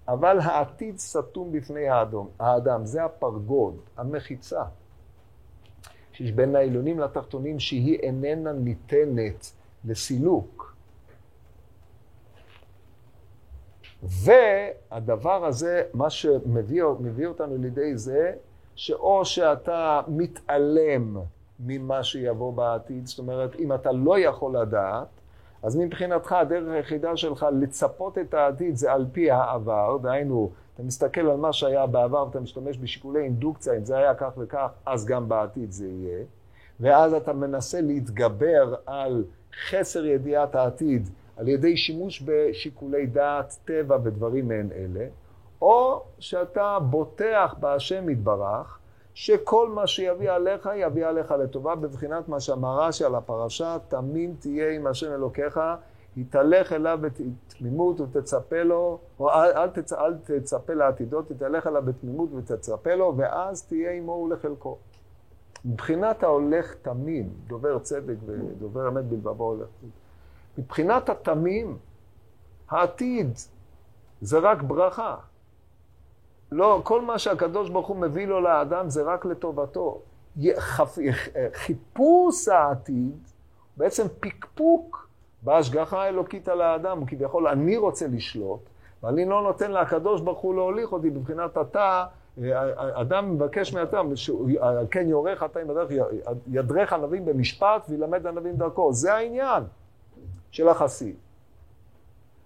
אבל 0.07 0.39
העתיד 0.39 0.97
סתום 0.97 1.51
בפני 1.51 1.89
האדום, 1.89 2.29
האדם, 2.39 2.85
זה 2.85 3.05
הפרגוד, 3.05 3.75
המחיצה, 3.97 4.63
שיש 6.11 6.31
בין 6.31 6.55
העליונים 6.55 6.99
לתחתונים 6.99 7.59
שהיא 7.59 7.99
איננה 7.99 8.51
ניתנת 8.51 9.51
לסילוק. 9.85 10.66
והדבר 14.03 15.45
הזה, 15.45 15.83
מה 15.93 16.09
שמביא 16.09 16.83
אותנו 17.25 17.57
לידי 17.57 17.97
זה, 17.97 18.33
שאו 18.75 19.25
שאתה 19.25 20.01
מתעלם 20.07 21.17
ממה 21.59 22.03
שיבוא 22.03 22.53
בעתיד, 22.53 23.07
זאת 23.07 23.19
אומרת, 23.19 23.55
אם 23.55 23.73
אתה 23.73 23.91
לא 23.91 24.19
יכול 24.19 24.57
לדעת, 24.57 25.07
אז 25.63 25.75
מבחינתך 25.75 26.31
הדרך 26.31 26.73
היחידה 26.73 27.17
שלך 27.17 27.45
לצפות 27.59 28.17
את 28.17 28.33
העתיד 28.33 28.75
זה 28.75 28.93
על 28.93 29.05
פי 29.11 29.31
העבר, 29.31 29.97
דהיינו, 30.01 30.49
אתה 30.75 30.83
מסתכל 30.83 31.21
על 31.21 31.37
מה 31.37 31.53
שהיה 31.53 31.85
בעבר 31.85 32.25
ואתה 32.25 32.39
משתמש 32.39 32.77
בשיקולי 32.77 33.23
אינדוקציה, 33.23 33.73
אם 33.73 33.85
זה 33.85 33.97
היה 33.97 34.15
כך 34.15 34.31
וכך, 34.37 34.69
אז 34.85 35.05
גם 35.05 35.29
בעתיד 35.29 35.71
זה 35.71 35.87
יהיה, 35.87 36.23
ואז 36.79 37.13
אתה 37.13 37.33
מנסה 37.33 37.81
להתגבר 37.81 38.75
על 38.85 39.23
חסר 39.69 40.05
ידיעת 40.05 40.55
העתיד 40.55 41.09
על 41.37 41.47
ידי 41.47 41.77
שימוש 41.77 42.23
בשיקולי 42.25 43.05
דעת, 43.05 43.57
טבע 43.65 43.97
ודברים 44.03 44.47
מעין 44.47 44.69
אלה, 44.71 45.05
או 45.61 46.03
שאתה 46.19 46.77
בוטח 46.79 47.55
בהשם 47.59 48.09
יתברך, 48.09 48.79
שכל 49.13 49.69
מה 49.69 49.87
שיביא 49.87 50.31
עליך, 50.31 50.69
יביא 50.75 51.05
עליך 51.05 51.31
לטובה, 51.31 51.75
בבחינת 51.75 52.29
מה 52.29 52.39
שאמר 52.39 52.79
רש"י 52.79 53.03
על 53.03 53.15
הפרשה, 53.15 53.77
תמים 53.87 54.35
תהיה 54.39 54.71
עם 54.71 54.87
השם 54.87 55.13
אלוקיך, 55.13 55.59
יתהלך 56.17 56.73
אליו 56.73 56.99
בתמימות 57.01 58.01
ותצפה 58.01 58.63
לו, 58.63 58.99
או 59.19 59.29
אל, 59.29 59.51
אל, 59.51 59.69
תצ, 59.69 59.93
אל 59.93 60.13
תצפה 60.17 60.73
לעתידו, 60.73 61.21
תתהלך 61.21 61.67
אליו 61.67 61.83
בתמימות 61.85 62.29
ותצפה 62.33 62.95
לו, 62.95 63.13
ואז 63.17 63.67
תהיה 63.67 63.91
עמו 63.91 64.11
ולחלקו. 64.11 64.77
מבחינת 65.65 66.23
ההולך 66.23 66.75
תמים, 66.81 67.29
דובר 67.47 67.79
צדק 67.79 68.15
ודובר 68.25 68.87
אמת 68.87 69.05
בלבבו 69.05 69.43
הולך. 69.43 69.67
מבחינת 70.57 71.09
התמים, 71.09 71.77
העתיד 72.69 73.31
זה 74.21 74.39
רק 74.39 74.61
ברכה. 74.61 75.15
לא, 76.51 76.81
כל 76.83 77.01
מה 77.01 77.19
שהקדוש 77.19 77.69
ברוך 77.69 77.87
הוא 77.87 77.97
מביא 77.97 78.27
לו 78.27 78.41
לאדם 78.41 78.89
זה 78.89 79.03
רק 79.03 79.25
לטובתו. 79.25 80.01
חיפוש 81.53 82.47
העתיד, 82.47 83.17
בעצם 83.77 84.07
פקפוק 84.19 85.07
בהשגחה 85.41 86.03
האלוקית 86.03 86.49
על 86.49 86.61
האדם, 86.61 87.05
כביכול 87.05 87.47
אני 87.47 87.77
רוצה 87.77 88.07
לשלוט, 88.07 88.59
ואני 89.03 89.25
לא 89.25 89.43
נותן 89.43 89.71
לקדוש 89.71 90.21
ברוך 90.21 90.39
הוא 90.39 90.55
להוליך 90.55 90.91
אותי 90.91 91.09
בבחינת 91.09 91.57
אתה, 91.57 92.05
אדם 92.77 93.35
מבקש 93.35 93.73
מאדם, 93.73 94.09
כן 94.91 95.09
יורך 95.09 95.43
אתה 95.43 95.59
עם 95.59 95.69
הדרך, 95.69 95.89
ידרך 96.47 96.93
ענבים 96.93 97.25
במשפט 97.25 97.85
וילמד 97.89 98.27
ענבים 98.27 98.55
דרכו, 98.55 98.93
זה 98.93 99.13
העניין 99.13 99.63
של 100.51 100.69
החסיד. 100.69 101.15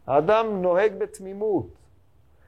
האדם 0.08 0.62
נוהג 0.62 0.94
בתמימות. 0.98 1.68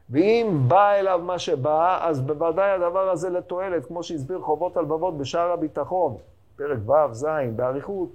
ואם 0.10 0.60
בא 0.68 0.92
אליו 0.92 1.20
מה 1.24 1.40
שבא, 1.40 2.08
אז 2.08 2.22
בוודאי 2.22 2.72
הדבר 2.72 3.10
הזה 3.10 3.30
לתועלת, 3.30 3.86
כמו 3.86 4.04
שהסביר 4.04 4.42
חובות 4.42 4.78
הלבבות 4.78 5.18
בשער 5.18 5.52
הביטחון, 5.52 6.18
פרק 6.56 6.80
ו', 6.86 7.14
ז', 7.14 7.26
באריכות. 7.56 8.10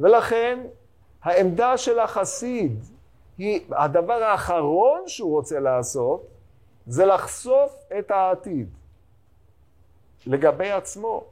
ולכן, 0.00 0.66
העמדה 1.22 1.76
של 1.76 1.98
החסיד 1.98 2.84
היא, 3.38 3.60
הדבר 3.70 4.22
האחרון 4.22 5.02
שהוא 5.06 5.30
רוצה 5.36 5.60
לעשות, 5.60 6.26
זה 6.86 7.06
לחשוף 7.06 7.76
את 7.98 8.10
העתיד 8.10 8.68
לגבי 10.26 10.70
עצמו. 10.70 11.24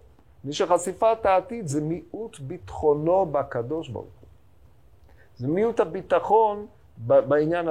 מי 0.45 0.53
שחשיפת 0.53 1.27
העתיד 1.27 1.67
זה 1.67 1.81
מיעוט 1.81 2.39
ביטחונו 2.39 3.27
בקדוש 3.27 3.89
ברוך 3.89 4.05
הוא. 4.05 4.22
זה 5.43 5.49
מיעוט 5.49 5.81
הביטחון 5.81 6.67
בעניין, 7.07 7.69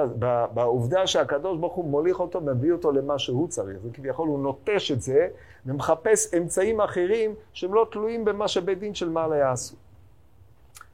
בעובדה 0.54 1.06
שהקדוש 1.06 1.58
ברוך 1.58 1.74
הוא 1.74 1.84
מוליך 1.84 2.20
אותו, 2.20 2.40
מביא 2.40 2.72
אותו 2.72 2.92
למה 2.92 3.18
שהוא 3.18 3.48
צריך. 3.48 3.78
וכביכול 3.82 4.28
הוא 4.28 4.38
נוטש 4.38 4.92
את 4.92 5.02
זה 5.02 5.28
ומחפש 5.66 6.34
אמצעים 6.34 6.80
אחרים 6.80 7.34
שהם 7.52 7.74
לא 7.74 7.86
תלויים 7.92 8.24
במה 8.24 8.48
שבית 8.48 8.78
דין 8.78 8.94
של 8.94 9.08
מעלה 9.08 9.36
יעשו. 9.36 9.76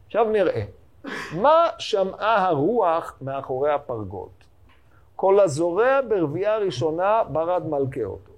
עכשיו 0.06 0.30
נראה, 0.30 0.64
מה 1.32 1.68
שמעה 1.78 2.48
הרוח 2.48 3.18
מאחורי 3.20 3.72
הפרגוד? 3.72 4.30
כל 5.16 5.40
הזורע 5.40 6.00
ברבייה 6.08 6.58
ראשונה 6.58 7.22
ברד 7.32 7.66
מלכה 7.66 8.04
אותו. 8.04 8.32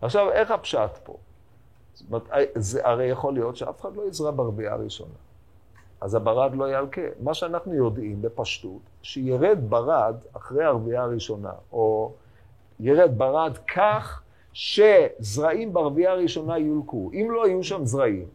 עכשיו, 0.00 0.30
איך 0.30 0.50
הפשט 0.50 0.98
פה? 1.04 1.16
אומרת, 2.06 2.28
זה 2.54 2.86
הרי 2.86 3.04
יכול 3.06 3.34
להיות 3.34 3.56
שאף 3.56 3.80
אחד 3.80 3.96
לא 3.96 4.02
יזרע 4.08 4.30
ברביעה 4.30 4.72
הראשונה. 4.72 5.23
אז 6.04 6.14
הברד 6.14 6.54
לא 6.54 6.78
ילקה. 6.78 7.02
מה 7.20 7.34
שאנחנו 7.34 7.74
יודעים 7.74 8.22
בפשטות, 8.22 8.80
שירד 9.02 9.58
ברד 9.68 10.14
אחרי 10.32 10.64
הרביעה 10.64 11.02
הראשונה, 11.02 11.52
או 11.72 12.12
ירד 12.80 13.18
ברד 13.18 13.58
כך 13.74 14.22
שזרעים 14.52 15.72
ברביעה 15.72 16.12
הראשונה 16.12 16.58
יולקו. 16.58 17.10
אם 17.12 17.28
לא 17.30 17.46
יהיו 17.46 17.64
שם 17.64 17.84
זרעים, 17.84 18.26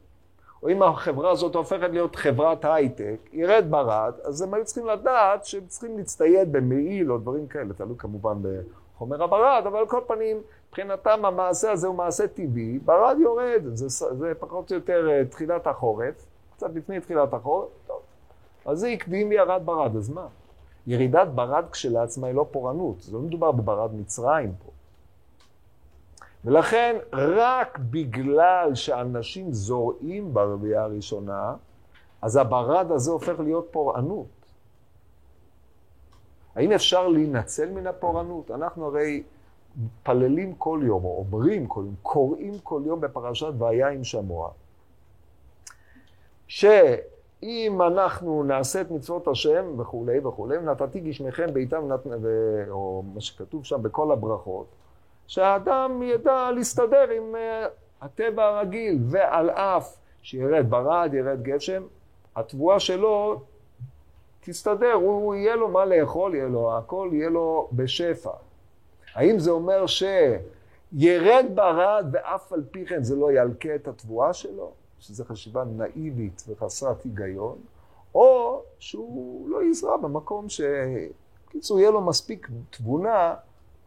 או 0.63 0.69
אם 0.69 0.83
החברה 0.83 1.31
הזאת 1.31 1.55
הופכת 1.55 1.89
להיות 1.91 2.15
חברת 2.15 2.65
הייטק, 2.65 3.17
ירד 3.33 3.65
ברד, 3.69 4.13
אז 4.23 4.41
הם 4.41 4.53
היו 4.53 4.65
צריכים 4.65 4.87
לדעת 4.87 5.45
שהם 5.45 5.65
צריכים 5.67 5.97
להצטייד 5.97 6.51
במעיל 6.51 7.11
או 7.11 7.17
דברים 7.17 7.47
כאלה, 7.47 7.73
תלוי 7.73 7.95
כמובן 7.97 8.37
בחומר 8.95 9.23
הברד, 9.23 9.63
אבל 9.67 9.79
על 9.79 9.87
כל 9.87 10.01
פנים, 10.07 10.41
מבחינתם 10.69 11.25
המעשה 11.25 11.71
הזה 11.71 11.87
הוא 11.87 11.95
מעשה 11.95 12.27
טבעי, 12.27 12.79
ברד 12.85 13.17
יורד, 13.19 13.61
זה, 13.73 13.87
זה 14.17 14.33
פחות 14.39 14.71
או 14.71 14.75
יותר 14.75 15.09
אה, 15.09 15.25
תחילת 15.25 15.67
החורף, 15.67 16.25
קצת 16.59 16.75
לפני 16.75 16.99
תחילת 16.99 17.33
החורף, 17.33 17.69
טוב. 17.87 18.01
אז 18.65 18.79
זה 18.79 18.87
הקדים 18.87 19.29
וירד 19.29 19.61
ברד, 19.65 19.95
אז 19.95 20.09
מה? 20.09 20.27
ירידת 20.87 21.27
ברד 21.27 21.65
כשלעצמה 21.71 22.27
היא 22.27 22.35
לא 22.35 22.45
פורענות, 22.51 23.01
זה 23.01 23.13
לא 23.13 23.19
מדובר 23.19 23.51
בברד 23.51 23.93
מצרים 23.95 24.53
פה. 24.65 24.71
ולכן, 26.45 26.95
רק 27.13 27.79
בגלל 27.79 28.75
שאנשים 28.75 29.53
זורעים 29.53 30.33
ברביעה 30.33 30.83
הראשונה, 30.83 31.55
אז 32.21 32.35
הברד 32.35 32.91
הזה 32.91 33.11
הופך 33.11 33.39
להיות 33.39 33.67
פורענות. 33.71 34.45
האם 36.55 36.71
אפשר 36.71 37.07
להינצל 37.07 37.71
מן 37.71 37.87
הפורענות? 37.87 38.51
אנחנו 38.51 38.85
הרי 38.85 39.23
פללים 40.03 40.55
כל 40.55 40.79
יום, 40.83 41.03
או 41.03 41.25
אומרים 41.31 41.67
כל 41.67 41.81
יום, 41.85 41.95
קוראים 42.01 42.59
כל 42.63 42.81
יום 42.85 43.01
בפרשת 43.01 43.53
והיה 43.57 43.89
עם 43.89 44.03
שמוע. 44.03 44.51
שאם 46.49 47.81
אנחנו 47.81 48.43
נעשה 48.43 48.81
את 48.81 48.91
מצוות 48.91 49.27
השם 49.27 49.79
וכולי 49.79 50.19
וכולי, 50.19 50.57
נתתי 50.57 50.99
גשמיכם 50.99 51.53
בעיטם, 51.53 51.89
או 52.69 53.03
מה 53.13 53.21
שכתוב 53.21 53.65
שם 53.65 53.83
בכל 53.83 54.11
הברכות, 54.11 54.65
שהאדם 55.27 56.03
ידע 56.03 56.51
להסתדר 56.55 57.09
עם 57.09 57.35
אה, 57.35 57.67
הטבע 58.01 58.45
הרגיל, 58.45 58.97
ועל 59.01 59.49
אף 59.49 59.97
שירד 60.21 60.69
ברד, 60.69 61.13
ירד 61.13 61.43
גשם, 61.43 61.83
התבואה 62.35 62.79
שלו 62.79 63.41
תסתדר, 64.39 64.93
הוא 64.93 65.35
יהיה 65.35 65.55
לו 65.55 65.69
מה 65.69 65.85
לאכול, 65.85 66.35
יהיה 66.35 66.47
לו 66.47 66.77
הכל, 66.77 67.09
יהיה 67.11 67.29
לו 67.29 67.69
בשפע. 67.71 68.31
האם 69.13 69.39
זה 69.39 69.51
אומר 69.51 69.85
שירד 69.87 71.45
ברד 71.55 72.05
ואף 72.11 72.53
על 72.53 72.63
פי 72.71 72.85
כן 72.85 73.03
זה 73.03 73.15
לא 73.15 73.31
ילקה 73.31 73.75
את 73.75 73.87
התבואה 73.87 74.33
שלו? 74.33 74.78
שזו 74.99 75.25
חשיבה 75.25 75.63
נאיבית 75.63 76.43
וחסרת 76.47 77.03
היגיון, 77.03 77.57
או 78.15 78.61
שהוא 78.79 79.49
לא 79.49 79.63
יזרע 79.63 79.97
במקום 79.97 80.49
ש... 80.49 80.61
בקיצור, 81.47 81.79
יהיה 81.79 81.91
לו 81.91 82.01
מספיק 82.01 82.49
תבונה, 82.69 83.35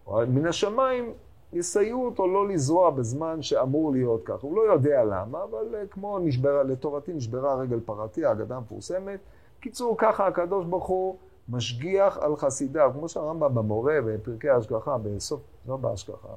או 0.06 0.20
מן 0.28 0.46
השמיים 0.46 1.12
יסייעו 1.52 2.06
אותו 2.06 2.26
לא 2.26 2.48
לזרוע 2.48 2.90
בזמן 2.90 3.42
שאמור 3.42 3.92
להיות 3.92 4.20
כך. 4.24 4.40
הוא 4.40 4.56
לא 4.56 4.72
יודע 4.72 5.04
למה, 5.04 5.42
אבל 5.42 5.74
אה, 5.74 5.86
כמו 5.86 6.18
נשברה, 6.18 6.62
לטובתי 6.62 7.12
נשברה 7.12 7.54
רגל 7.54 7.80
פרתי, 7.80 8.24
האגדה 8.24 8.56
המפורסמת. 8.56 9.20
קיצור, 9.60 9.94
ככה 9.98 10.26
הקדוש 10.26 10.66
ברוך 10.66 10.86
הוא 10.86 11.16
משגיח 11.48 12.18
על 12.18 12.36
חסידיו, 12.36 12.90
כמו 12.94 13.08
שהרמב"ם 13.08 13.54
במורה 13.54 13.94
בפרקי 14.06 14.48
ההשגחה, 14.48 14.98
בסוף, 14.98 15.40
לא 15.68 15.76
בהשגחה, 15.76 16.28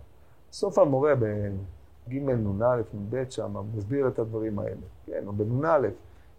סוף 0.52 0.80
המורה 0.80 1.14
בג' 2.08 2.30
נ"א, 2.30 2.82
נ"ב 2.94 3.24
שם, 3.30 3.56
מסביר 3.76 4.08
את 4.08 4.20
הדברים 4.20 4.60
האלה. 4.60 4.76
כן, 5.06 5.24
או 5.28 5.34
בנ"א. 5.34 5.88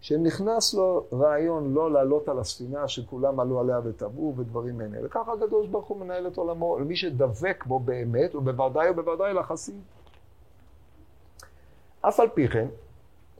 שנכנס 0.01 0.73
לו 0.73 1.05
רעיון 1.13 1.73
לא 1.73 1.91
לעלות 1.91 2.29
על 2.29 2.39
הספינה 2.39 2.87
שכולם 2.87 3.39
עלו 3.39 3.59
עליה 3.59 3.79
וטבעו 3.83 4.33
ודברים 4.37 4.77
מעין 4.77 4.95
אלה. 4.95 5.05
וככה 5.05 5.33
הקדוש 5.33 5.67
ברוך 5.67 5.87
הוא 5.87 5.97
מנהל 5.97 6.27
את 6.27 6.37
עולמו, 6.37 6.79
למי 6.79 6.95
שדבק 6.95 7.65
בו 7.65 7.79
באמת, 7.79 8.35
ובוודאי 8.35 8.89
ובוודאי 8.89 9.33
לחסיד. 9.33 9.81
אף 12.01 12.19
על 12.19 12.29
פי 12.29 12.47
כן, 12.47 12.67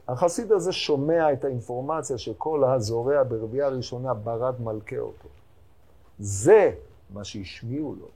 החסיד 0.08 0.52
הזה 0.52 0.72
שומע 0.72 1.32
את 1.32 1.44
האינפורמציה 1.44 2.18
שכל 2.18 2.64
הזורע 2.64 3.22
ברבייה 3.22 3.66
הראשונה 3.66 4.14
ברד 4.14 4.60
מלכה 4.60 4.98
אותו. 4.98 5.28
זה 6.18 6.72
מה 7.10 7.24
שהשמיעו 7.24 7.94
לו. 8.00 8.06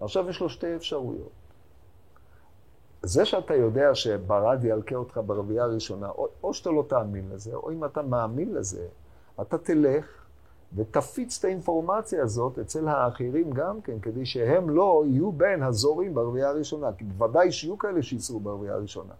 עכשיו 0.00 0.30
יש 0.30 0.40
לו 0.40 0.48
שתי 0.48 0.76
אפשרויות. 0.76 1.35
זה 3.02 3.24
שאתה 3.24 3.54
יודע 3.54 3.94
שברד 3.94 4.64
ילקה 4.64 4.96
אותך 4.96 5.20
ברבייה 5.26 5.64
הראשונה, 5.64 6.08
או, 6.08 6.28
או 6.42 6.54
שאתה 6.54 6.70
לא 6.70 6.84
תאמין 6.88 7.30
לזה, 7.32 7.54
או 7.54 7.70
אם 7.70 7.84
אתה 7.84 8.02
מאמין 8.02 8.54
לזה, 8.54 8.86
אתה 9.40 9.58
תלך 9.58 10.26
ותפיץ 10.76 11.38
את 11.38 11.44
האינפורמציה 11.44 12.22
הזאת 12.22 12.58
אצל 12.58 12.88
האחרים 12.88 13.50
גם 13.50 13.80
כן, 13.80 14.00
כדי 14.00 14.26
שהם 14.26 14.70
לא 14.70 15.04
יהיו 15.06 15.32
בין 15.32 15.62
הזורים 15.62 16.14
ברבייה 16.14 16.48
הראשונה. 16.48 16.92
כי 16.92 17.04
בוודאי 17.04 17.52
שיהיו 17.52 17.78
כאלה 17.78 18.02
שייסעו 18.02 18.40
ברבייה 18.40 18.74
הראשונה, 18.74 19.12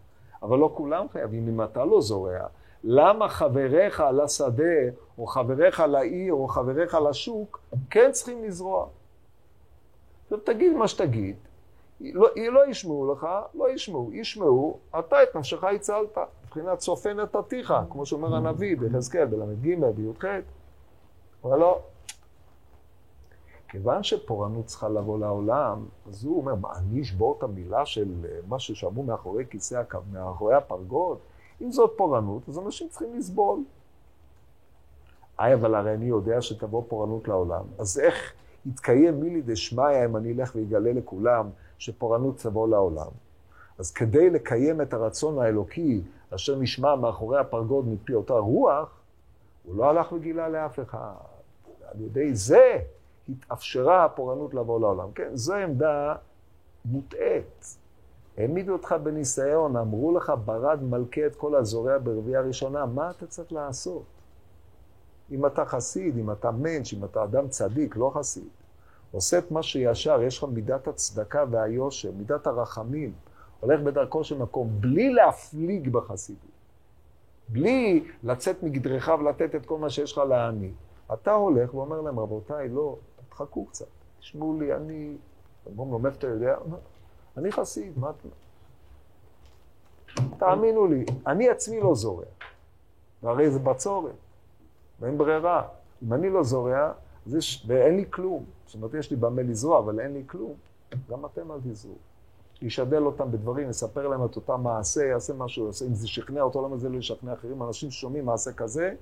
אבל 0.43 0.59
לא 0.59 0.71
כולם 0.75 1.09
חייבים 1.09 1.49
אם 1.49 1.63
אתה 1.63 1.85
לא 1.85 2.01
זורע. 2.01 2.47
למה 2.85 3.29
חבריך 3.29 4.03
לשדה, 4.13 4.75
או 5.19 5.27
חבריך 5.27 5.81
לעיר, 5.81 6.35
או 6.35 6.49
חבריך 6.49 6.95
לשוק, 7.11 7.61
כן 7.91 8.13
צריכים 8.13 8.45
לזרוע? 8.45 8.87
עכשיו 10.25 10.39
תגיד 10.39 10.73
מה 10.73 10.89
שתגיד, 10.89 11.37
לא, 12.01 12.29
לא 12.53 12.67
ישמעו 12.67 13.13
לך, 13.13 13.27
לא 13.55 13.71
ישמעו. 13.71 14.13
ישמעו, 14.13 14.79
אתה 14.99 15.23
את 15.23 15.37
נפשך 15.37 15.65
הצלת. 15.65 16.19
מבחינת 16.45 16.79
צופן 16.79 17.21
נתתיך, 17.21 17.75
כמו 17.91 18.07
שאומר 18.07 18.35
הנביא 18.35 18.77
ביחזקאל, 18.77 19.25
בל"ג, 19.25 19.75
בי"ח. 19.95 20.25
אבל 21.45 21.59
לא. 21.59 21.81
כיוון 23.69 24.03
שפורענות 24.03 24.67
צריכה 24.67 24.89
לבוא 24.89 25.19
לעולם, 25.19 25.85
אז 26.09 26.25
הוא 26.25 26.37
אומר, 26.37 26.55
מה, 26.55 26.69
אני 26.77 27.03
אשבור 27.03 27.35
את 27.39 27.43
המילה 27.43 27.87
של 27.87 28.25
אה, 28.25 28.39
מה 28.49 28.59
ששמעו 28.59 29.03
מאחורי 29.03 29.45
כיסא, 29.51 29.83
מאחורי 30.13 30.55
הפרגוד? 30.55 31.19
אם 31.61 31.73
זאת 31.73 31.93
פורענות, 31.97 32.49
אז 32.49 32.59
אנשים 32.59 32.89
צריכים 32.89 33.17
לסבול. 33.19 33.61
איי, 35.39 35.55
אבל 35.55 35.75
הרי 35.75 35.95
אני 35.95 36.05
יודע 36.05 36.43
שתבוא 36.43 36.83
פורענות 36.89 37.29
לעולם, 37.29 37.65
אז 37.79 37.99
איך 37.99 38.33
יתקיים 38.67 39.21
מילי 39.21 39.43
דשמיא 39.43 40.05
אם 40.05 40.17
אני 40.17 40.33
אלך 40.33 40.55
ויגלה 40.55 40.93
לכולם 40.93 41.51
שפורענות 41.79 42.39
תבוא 42.39 42.69
לעולם. 42.69 43.11
אז 43.79 43.93
כדי 43.93 44.31
לקיים 44.31 44.81
את 44.81 44.95
הרצון 44.95 45.39
האלוקי 45.39 46.03
אשר 46.35 46.59
נשמע 46.59 46.95
מאחורי 46.95 47.39
הפרגוד 47.39 47.89
מפי 47.89 48.15
אותה 48.15 48.35
רוח, 48.35 49.01
הוא 49.65 49.77
לא 49.77 49.91
הלך 49.91 50.13
וגילה 50.13 50.49
לאף 50.49 50.81
אחד. 50.81 51.15
על 51.85 52.01
ידי 52.01 52.35
זה 52.35 52.79
התאפשרה 53.29 54.05
הפורענות 54.05 54.55
לבוא 54.55 54.81
לעולם. 54.81 55.13
כן, 55.13 55.31
זו 55.35 55.55
עמדה 55.55 56.15
מוטעית. 56.85 57.77
העמידו 58.37 58.73
אותך 58.73 58.95
בניסיון, 59.03 59.77
אמרו 59.77 60.17
לך, 60.17 60.33
ברד 60.45 60.83
מלכה 60.83 61.27
את 61.27 61.37
כל 61.37 61.55
הזורע 61.55 61.99
ברביעי 61.99 62.37
הראשונה, 62.37 62.87
מה 62.87 63.11
אתה 63.11 63.27
צריך 63.27 63.53
לעשות? 63.53 64.03
אם 65.31 65.47
אתה 65.47 65.65
חסיד, 65.65 66.19
אם 66.19 66.31
אתה 66.31 66.51
מענץ', 66.51 66.93
אם 66.93 67.05
אתה 67.05 67.25
אדם 67.25 67.49
צדיק, 67.49 67.97
לא 67.97 68.11
חסיד, 68.15 68.49
עושה 69.17 69.39
את 69.39 69.51
מה 69.51 69.63
שישר, 69.63 70.23
יש 70.23 70.39
לך 70.39 70.45
מידת 70.45 70.89
הצדקה 70.89 71.45
והיושר, 71.51 72.11
מידת 72.13 72.47
הרחמים, 72.47 73.13
הולך 73.61 73.81
בדרכו 73.81 74.25
של 74.25 74.39
מקום, 74.39 74.69
בלי 74.81 75.11
להפליג 75.11 75.89
בחסידות, 75.89 76.51
בלי 77.49 78.05
לצאת 78.23 78.63
מגדרך 78.63 79.09
ולתת 79.21 79.55
את 79.55 79.67
כל 79.67 79.79
מה 79.79 79.91
שיש 79.91 80.13
לך 80.13 80.19
לעני. 80.19 80.71
אתה 81.13 81.33
הולך 81.33 81.75
ואומר 81.75 82.01
להם, 82.01 82.19
רבותיי, 82.19 82.69
לא, 82.69 82.97
תחכו 83.29 83.65
קצת, 83.65 83.87
תשמעו 84.21 84.61
לי, 84.61 84.75
אני... 84.75 85.17
אומרים 85.67 85.93
לו, 85.93 85.99
מאיפה 85.99 86.19
אתה 86.19 86.27
יודע? 86.27 86.57
אני 87.37 87.53
חסיד, 87.53 87.99
מה 87.99 88.11
אתה... 88.11 88.29
תאמינו 90.39 90.87
לי, 90.87 91.05
אני 91.27 91.49
עצמי 91.49 91.81
לא 91.81 91.95
זורע. 91.95 92.25
והרי 93.23 93.51
זה 93.51 93.59
בצורת, 93.59 94.15
ואין 95.01 95.19
ברירה. 95.19 95.69
אם 96.03 96.13
אני 96.13 96.31
לא 96.31 96.43
זורע, 96.43 96.93
יש, 97.27 97.65
ואין 97.69 97.97
לי 97.97 98.05
כלום. 98.11 98.45
זאת 98.67 98.75
אומרת, 98.75 98.95
יש 98.95 99.11
לי 99.11 99.17
במה 99.17 99.43
לזרוע, 99.43 99.79
אבל 99.79 100.01
אין 100.01 100.13
לי 100.13 100.23
כלום. 100.27 100.55
גם 101.11 101.27
אתם 101.27 101.53
אל 101.53 101.59
תזרעו. 101.65 101.95
ישדל 102.63 103.03
אותם 103.03 103.33
בדברים, 103.33 103.71
יספר 103.71 104.09
להם 104.09 104.25
את 104.25 104.37
אותם 104.37 104.61
מעשה, 104.63 105.05
יעשה 105.05 105.35
משהו, 105.35 105.67
יעשה, 105.67 105.87
אם 105.87 105.95
זה 105.95 106.09
שכנע 106.09 106.43
אותו, 106.43 106.67
למה 106.67 106.77
זה 106.77 106.89
לא 106.89 106.99
ישכנע 106.99 107.33
אחרים? 107.33 107.63
אנשים 107.63 107.91
שומעים 107.91 108.25
מעשה 108.25 108.53
כזה, 108.53 108.95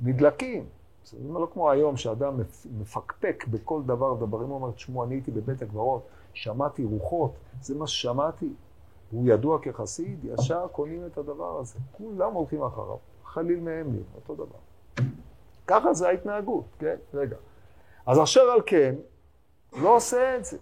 נדלקים. 0.00 0.66
זה 1.04 1.16
לא 1.32 1.48
כמו 1.52 1.70
היום 1.70 1.96
שאדם 1.96 2.40
מפקפק 2.80 3.44
בכל 3.50 3.82
דבר 3.82 4.12
ודברים, 4.12 4.48
הוא 4.48 4.54
אומר, 4.54 4.70
תשמעו, 4.70 5.04
אני 5.04 5.14
הייתי 5.14 5.30
בבית 5.30 5.62
הקברות, 5.62 6.02
שמעתי 6.32 6.84
רוחות, 6.84 7.32
זה 7.60 7.74
מה 7.74 7.86
ששמעתי. 7.86 8.52
הוא 9.10 9.28
ידוע 9.28 9.58
כחסיד, 9.62 10.24
ישר 10.24 10.66
קונים 10.72 11.06
את 11.06 11.18
הדבר 11.18 11.58
הזה. 11.58 11.78
כולם 11.92 12.32
הולכים 12.32 12.62
אחריו, 12.62 12.96
חליל 13.24 13.60
מהם 13.60 13.92
לי, 13.92 14.00
אותו 14.14 14.34
דבר. 14.34 14.71
ככה 15.72 15.94
זה 15.94 16.08
ההתנהגות, 16.08 16.64
כן? 16.78 16.96
רגע. 17.14 17.36
אז 18.06 18.22
אשר 18.22 18.40
על 18.40 18.60
כן, 18.66 18.94
לא 19.82 19.96
עושה 19.96 20.36
את 20.36 20.44
זה. 20.44 20.58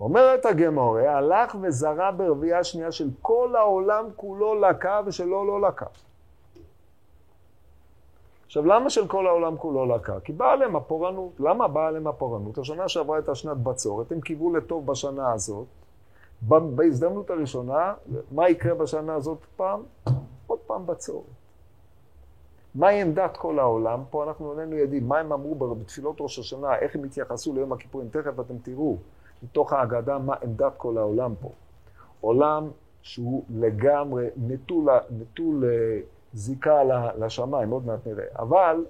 אומרת 0.00 0.46
הגמורה, 0.46 1.16
הלך 1.16 1.56
וזרע 1.62 2.10
ברבייה 2.10 2.64
שנייה 2.64 2.92
של 2.92 3.08
כל 3.22 3.56
העולם 3.56 4.04
כולו 4.16 4.60
לקה 4.60 5.00
ושלו 5.06 5.44
לא 5.44 5.68
לקה. 5.68 5.86
עכשיו, 8.46 8.66
למה 8.66 8.90
של 8.90 9.08
כל 9.08 9.26
העולם 9.26 9.56
כולו 9.56 9.86
לקה? 9.86 10.20
כי 10.20 10.32
באה 10.32 10.52
עליהם 10.52 10.76
הפורענות. 10.76 11.32
למה 11.40 11.68
באה 11.68 11.86
עליהם 11.86 12.06
הפורענות? 12.06 12.58
השנה 12.58 12.88
שעברה 12.88 13.16
הייתה 13.16 13.34
שנת 13.34 13.56
בצורת, 13.56 14.12
הם 14.12 14.20
קיוו 14.20 14.56
לטוב 14.56 14.86
בשנה 14.86 15.32
הזאת. 15.32 15.66
בהזדמנות 16.42 17.30
הראשונה, 17.30 17.94
מה 18.30 18.48
יקרה 18.48 18.74
בשנה 18.74 19.14
הזאת 19.14 19.38
פעם? 19.56 19.82
עוד 20.46 20.58
פעם 20.66 20.86
בצורת. 20.86 21.35
מהי 22.76 23.02
עמדת 23.02 23.36
כל 23.36 23.58
העולם? 23.58 24.02
פה 24.10 24.24
אנחנו 24.24 24.52
איננו 24.52 24.76
יודעים 24.76 25.08
מה 25.08 25.18
הם 25.18 25.32
אמרו 25.32 25.54
בתפילות 25.54 26.16
ראש 26.20 26.38
השנה, 26.38 26.78
איך 26.78 26.94
הם 26.94 27.04
התייחסו 27.04 27.54
ליום 27.54 27.72
הכיפורים. 27.72 28.08
תכף 28.08 28.40
אתם 28.40 28.58
תראו 28.58 28.96
מתוך 29.42 29.72
ההגדה 29.72 30.18
מה 30.18 30.34
עמדת 30.42 30.72
כל 30.76 30.98
העולם 30.98 31.34
פה. 31.40 31.50
עולם 32.20 32.70
שהוא 33.02 33.44
לגמרי 33.50 34.26
נטול, 34.36 34.88
נטול 35.10 35.64
אה, 35.64 36.00
זיקה 36.32 36.82
לשמיים, 37.18 37.70
עוד 37.70 37.86
מעט 37.86 38.06
נראה. 38.06 38.24
אבל 38.38 38.84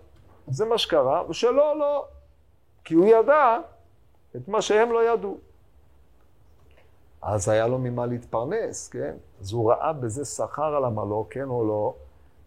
זה 0.49 0.64
מה 0.64 0.78
שקרה, 0.78 1.22
ושלא, 1.28 1.78
לא. 1.78 2.07
כי 2.84 2.95
הוא 2.95 3.07
ידע 3.07 3.59
את 4.37 4.49
מה 4.49 4.62
שהם 4.62 4.93
לא 4.93 5.12
ידעו. 5.12 5.39
אז 7.22 7.49
היה 7.49 7.66
לו 7.66 7.78
ממה 7.78 8.07
להתפרנס, 8.07 8.89
כן? 8.89 9.14
אז 9.41 9.53
הוא 9.53 9.70
ראה 9.70 9.93
בזה 9.93 10.24
שכר 10.24 10.76
על 10.76 10.84
עמלו, 10.84 11.26
כן 11.30 11.49
או 11.49 11.66
לא, 11.66 11.95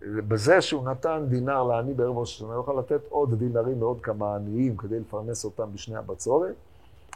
בזה 0.01 0.61
שהוא 0.61 0.83
נתן 0.83 1.25
דינר 1.29 1.63
לעני 1.63 1.93
בערב 1.93 2.17
ראש 2.17 2.35
השנה, 2.35 2.53
הוא 2.53 2.61
יכול 2.61 2.79
לתת 2.79 3.01
עוד 3.09 3.33
דינרים 3.33 3.79
לעוד 3.79 4.01
כמה 4.01 4.35
עניים 4.35 4.77
כדי 4.77 4.99
לפרנס 4.99 5.45
אותם 5.45 5.73
בשני 5.73 5.95
הבצורת, 5.95 6.55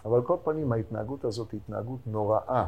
אבל 0.05 0.21
כל 0.21 0.35
פנים 0.43 0.71
ההתנהגות 0.71 1.25
הזאת 1.25 1.51
היא 1.51 1.59
התנהגות 1.63 1.99
נוראה. 2.05 2.65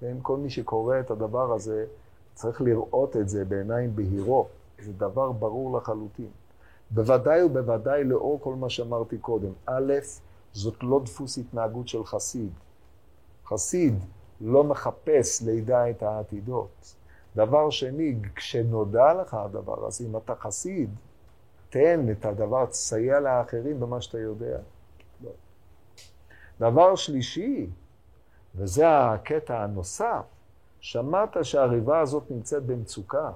כן? 0.00 0.16
כל 0.22 0.36
מי 0.36 0.50
שקורא 0.50 1.00
את 1.00 1.10
הדבר 1.10 1.52
הזה 1.52 1.86
צריך 2.34 2.60
לראות 2.60 3.16
את 3.16 3.28
זה 3.28 3.44
בעיניים 3.44 3.96
בהירות. 3.96 4.48
זה 4.82 4.92
דבר 4.92 5.32
ברור 5.32 5.78
לחלוטין. 5.78 6.28
בוודאי 6.90 7.42
ובוודאי 7.42 8.04
לאור 8.04 8.40
כל 8.42 8.54
מה 8.54 8.70
שאמרתי 8.70 9.18
קודם. 9.18 9.52
א', 9.66 9.92
זאת 10.52 10.82
לא 10.82 11.00
דפוס 11.04 11.38
התנהגות 11.38 11.88
של 11.88 12.04
חסיד. 12.04 12.50
חסיד 13.46 13.94
לא 14.40 14.64
מחפש 14.64 15.42
לידע 15.42 15.90
את 15.90 16.02
העתידות. 16.02 16.94
דבר 17.36 17.70
שני, 17.70 18.14
כשנודע 18.34 19.14
לך 19.14 19.34
הדבר 19.34 19.86
הזה, 19.86 20.04
אם 20.04 20.16
אתה 20.16 20.34
חסיד, 20.34 20.90
תן 21.70 22.06
את 22.10 22.24
הדבר, 22.24 22.66
תסייע 22.66 23.20
לאחרים 23.20 23.80
במה 23.80 24.00
שאתה 24.00 24.18
יודע. 24.18 24.58
לא. 25.24 25.30
דבר 26.60 26.96
שלישי, 26.96 27.66
וזה 28.54 28.84
הקטע 28.88 29.62
הנוסף, 29.62 30.24
שמעת 30.80 31.36
שהריבה 31.42 32.00
הזאת 32.00 32.30
נמצאת 32.30 32.62
במצוקה. 32.62 33.30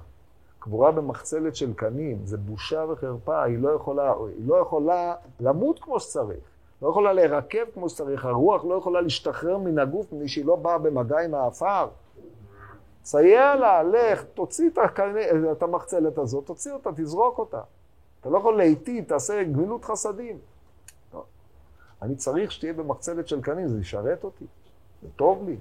קבורה 0.59 0.93
במחצלת 0.93 1.57
של 1.57 1.75
קנים, 1.75 2.19
זה 2.25 2.37
בושה 2.37 2.85
וחרפה, 2.89 3.43
היא 3.43 3.59
לא 3.59 3.71
יכולה, 3.71 4.13
היא 4.13 4.47
לא 4.47 4.57
יכולה 4.57 5.15
למות 5.41 5.79
כמו 5.79 6.01
שצריך, 6.01 6.41
לא 6.83 6.89
יכולה 6.89 7.13
להירקב 7.13 7.65
כמו 7.75 7.89
שצריך, 7.89 8.25
הרוח 8.25 8.65
לא 8.65 8.75
יכולה 8.75 9.01
להשתחרר 9.01 9.59
מן 9.59 9.79
הגוף 9.79 10.13
מפני 10.13 10.29
שהיא 10.29 10.45
לא 10.45 10.57
באה 10.57 10.79
במגע 10.79 11.19
עם 11.19 11.35
האפר. 11.35 11.89
סייע 13.05 13.55
לה, 13.55 13.83
לך, 13.83 14.25
תוציא 14.35 14.69
את, 14.69 14.79
הקני, 14.79 15.21
את 15.53 15.63
המחצלת 15.63 16.19
הזאת, 16.19 16.47
תוציא 16.47 16.73
אותה, 16.73 16.91
תזרוק 16.97 17.39
אותה. 17.39 17.61
אתה 18.21 18.31
לא 18.31 18.39
יכול 18.39 18.57
להיטיב, 18.57 19.05
תעשה 19.05 19.45
גמילות 19.45 19.85
חסדים. 19.85 20.39
לא. 21.15 21.25
אני 22.03 22.17
צריך 22.17 22.53
שתהיה 22.53 22.73
במחצלת 22.73 23.29
של 23.29 23.41
קנים, 23.41 23.69
זה 23.69 23.81
ישרת 23.81 24.25
אותי, 24.25 24.45
זה 25.03 25.09
טוב 25.17 25.49
לי. 25.49 25.57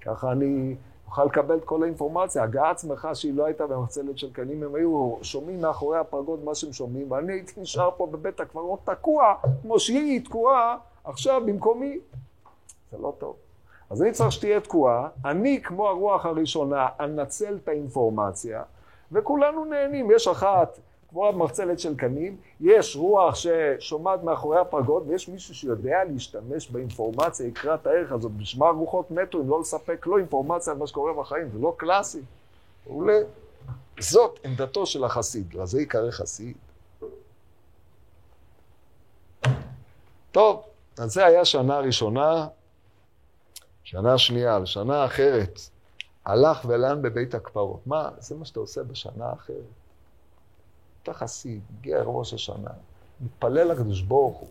ככה 0.00 0.32
אני 0.32 0.76
תוכל 1.04 1.24
לקבל 1.24 1.56
את 1.56 1.64
כל 1.64 1.82
האינפורמציה. 1.82 2.42
הגעה 2.42 2.78
שמחה 2.78 3.14
שהיא 3.14 3.34
לא 3.34 3.44
הייתה 3.44 3.66
במחצלת 3.66 4.18
של 4.18 4.32
קנים, 4.32 4.62
הם 4.62 4.74
היו 4.74 5.16
שומעים 5.22 5.60
מאחורי 5.60 5.98
הפרגוד 5.98 6.44
מה 6.44 6.54
שהם 6.54 6.72
שומעים, 6.72 7.12
ואני 7.12 7.32
הייתי 7.32 7.60
נשאר 7.60 7.90
פה 7.96 8.06
בבית 8.06 8.40
הקברות 8.40 8.80
תקוע, 8.84 9.34
כמו 9.62 9.78
שהיא 9.80 10.24
תקועה 10.24 10.76
עכשיו 11.04 11.42
במקומי. 11.46 12.00
זה 12.92 12.98
לא 12.98 13.14
טוב. 13.18 13.36
אז 13.94 14.02
אני 14.02 14.12
צריך 14.12 14.32
שתהיה 14.32 14.60
תקועה, 14.60 15.08
אני 15.24 15.60
כמו 15.62 15.88
הרוח 15.88 16.26
הראשונה 16.26 16.88
אנצל 17.00 17.58
את 17.62 17.68
האינפורמציה, 17.68 18.62
וכולנו 19.12 19.64
נהנים. 19.64 20.10
יש 20.10 20.28
אחת 20.28 20.78
כמו 21.10 21.28
המחצלת 21.28 21.80
של 21.80 21.96
קנים, 21.96 22.36
יש 22.60 22.96
רוח 22.96 23.34
ששומעת 23.34 24.22
מאחורי 24.22 24.58
הפרגוד, 24.58 25.04
ויש 25.08 25.28
מישהו 25.28 25.54
שיודע 25.54 26.04
להשתמש 26.04 26.70
באינפורמציה, 26.70 27.46
יקרא 27.46 27.74
את 27.74 27.86
הערך 27.86 28.12
הזאת. 28.12 28.32
בשביל 28.32 28.64
מה 28.64 28.70
רוחות 28.70 29.10
מתו 29.10 29.40
אם 29.40 29.48
לא 29.48 29.60
לספק 29.60 30.06
לו 30.06 30.18
אינפורמציה 30.18 30.72
על 30.72 30.78
מה 30.78 30.86
שקורה 30.86 31.12
בחיים? 31.12 31.50
זה 31.52 31.58
לא 31.58 31.74
קלאסי. 31.76 32.20
מעולה. 32.86 33.20
זאת 34.00 34.38
עמדתו 34.44 34.86
של 34.86 35.04
החסיד, 35.04 35.54
לזה 35.54 35.80
ייקרא 35.80 36.10
חסיד. 36.10 36.56
טוב, 40.32 40.62
אז 40.98 41.12
זה 41.12 41.26
היה 41.26 41.44
שנה 41.44 41.78
ראשונה. 41.78 42.46
שנה 43.84 44.18
שנייה, 44.18 44.58
לשנה 44.58 45.04
אחרת, 45.04 45.60
הלך 46.24 46.64
ולן 46.68 47.02
בבית 47.02 47.34
הקפרות. 47.34 47.86
מה, 47.86 48.10
זה 48.18 48.34
מה 48.34 48.44
שאתה 48.44 48.60
עושה 48.60 48.82
בשנה 48.82 49.32
אחרת. 49.32 49.56
אתה 51.02 51.12
חסיד, 51.12 51.60
הגיע 51.78 52.02
ראש 52.02 52.34
השנה, 52.34 52.70
מתפלל 53.20 53.72
לקדוש 53.72 54.02
ברוך 54.02 54.38
הוא. 54.38 54.48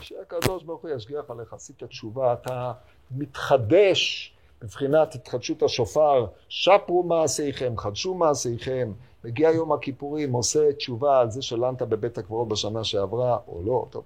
שהקדוש 0.00 0.62
ברוך 0.62 0.82
הוא 0.82 0.90
ישגיח 0.90 1.30
עליך, 1.30 1.52
עשית 1.52 1.84
תשובה, 1.84 2.32
אתה 2.32 2.72
מתחדש 3.10 4.30
מבחינת 4.62 5.14
התחדשות 5.14 5.62
השופר, 5.62 6.26
שפרו 6.48 7.02
מעשיכם, 7.02 7.78
חדשו 7.78 8.14
מעשיכם, 8.14 8.92
מגיע 9.24 9.50
יום 9.50 9.72
הכיפורים, 9.72 10.32
עושה 10.32 10.72
תשובה 10.72 11.20
על 11.20 11.30
זה 11.30 11.42
שלנת 11.42 11.82
בבית 11.82 12.18
הקברות 12.18 12.48
בשנה 12.48 12.84
שעברה, 12.84 13.38
או 13.48 13.62
לא, 13.64 13.86
טוב. 13.90 14.04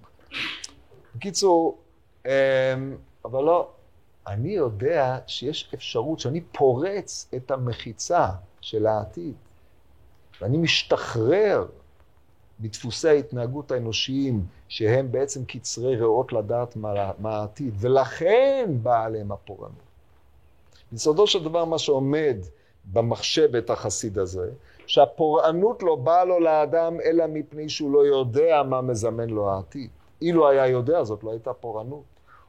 בקיצור, 1.15 1.77
אמ, 2.25 2.31
אבל 3.25 3.43
לא, 3.43 3.69
אני 4.27 4.49
יודע 4.49 5.17
שיש 5.27 5.71
אפשרות 5.73 6.19
שאני 6.19 6.41
פורץ 6.41 7.29
את 7.35 7.51
המחיצה 7.51 8.29
של 8.61 8.87
העתיד. 8.87 9.33
ואני 10.41 10.57
משתחרר 10.57 11.65
מדפוסי 12.59 13.09
ההתנהגות 13.09 13.71
האנושיים, 13.71 14.45
שהם 14.67 15.11
בעצם 15.11 15.45
קצרי 15.45 15.95
ריאות 15.95 16.33
לדעת 16.33 16.75
מה 17.19 17.37
העתיד, 17.37 17.73
ולכן 17.79 18.69
באה 18.83 19.03
עליהם 19.03 19.31
הפורענות. 19.31 19.89
ביסודו 20.91 21.27
של 21.27 21.43
דבר 21.43 21.65
מה 21.65 21.77
שעומד 21.77 22.37
במחשבת 22.85 23.69
החסיד 23.69 24.17
הזה, 24.17 24.51
שהפורענות 24.87 25.83
לא 25.83 25.95
באה 25.95 26.25
לו 26.25 26.39
לאדם 26.39 26.97
אלא 27.01 27.25
מפני 27.27 27.69
שהוא 27.69 27.91
לא 27.91 27.99
יודע 28.05 28.63
מה 28.63 28.81
מזמן 28.81 29.29
לו 29.29 29.49
העתיד. 29.49 29.89
אילו 30.21 30.49
היה 30.49 30.67
יודע 30.67 31.03
זאת 31.03 31.23
לא 31.23 31.31
הייתה 31.31 31.53
פורענות. 31.53 32.03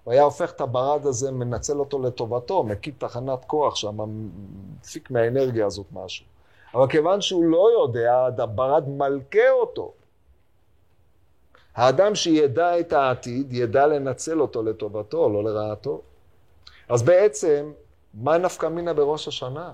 הוא 0.04 0.12
היה 0.12 0.22
הופך 0.22 0.50
את 0.50 0.60
הברד 0.60 1.06
הזה, 1.06 1.30
מנצל 1.30 1.78
אותו 1.78 2.02
לטובתו, 2.02 2.62
מקים 2.62 2.94
תחנת 2.98 3.44
כוח 3.44 3.76
שם, 3.76 3.98
מפיק 4.78 5.10
מהאנרגיה 5.10 5.66
הזאת 5.66 5.86
משהו. 5.92 6.26
אבל 6.74 6.88
כיוון 6.88 7.20
שהוא 7.20 7.44
לא 7.44 7.68
יודע, 7.80 8.28
הברד 8.38 8.88
מלכה 8.88 9.50
אותו. 9.50 9.92
האדם 11.74 12.14
שידע 12.14 12.80
את 12.80 12.92
העתיד, 12.92 13.52
ידע 13.52 13.86
לנצל 13.86 14.40
אותו 14.40 14.62
לטובתו, 14.62 15.28
לא 15.28 15.44
לרעתו. 15.44 16.02
אז 16.88 17.02
בעצם, 17.02 17.72
מה 18.14 18.38
נפקא 18.38 18.66
מינה 18.66 18.94
בראש 18.94 19.28
השנה? 19.28 19.72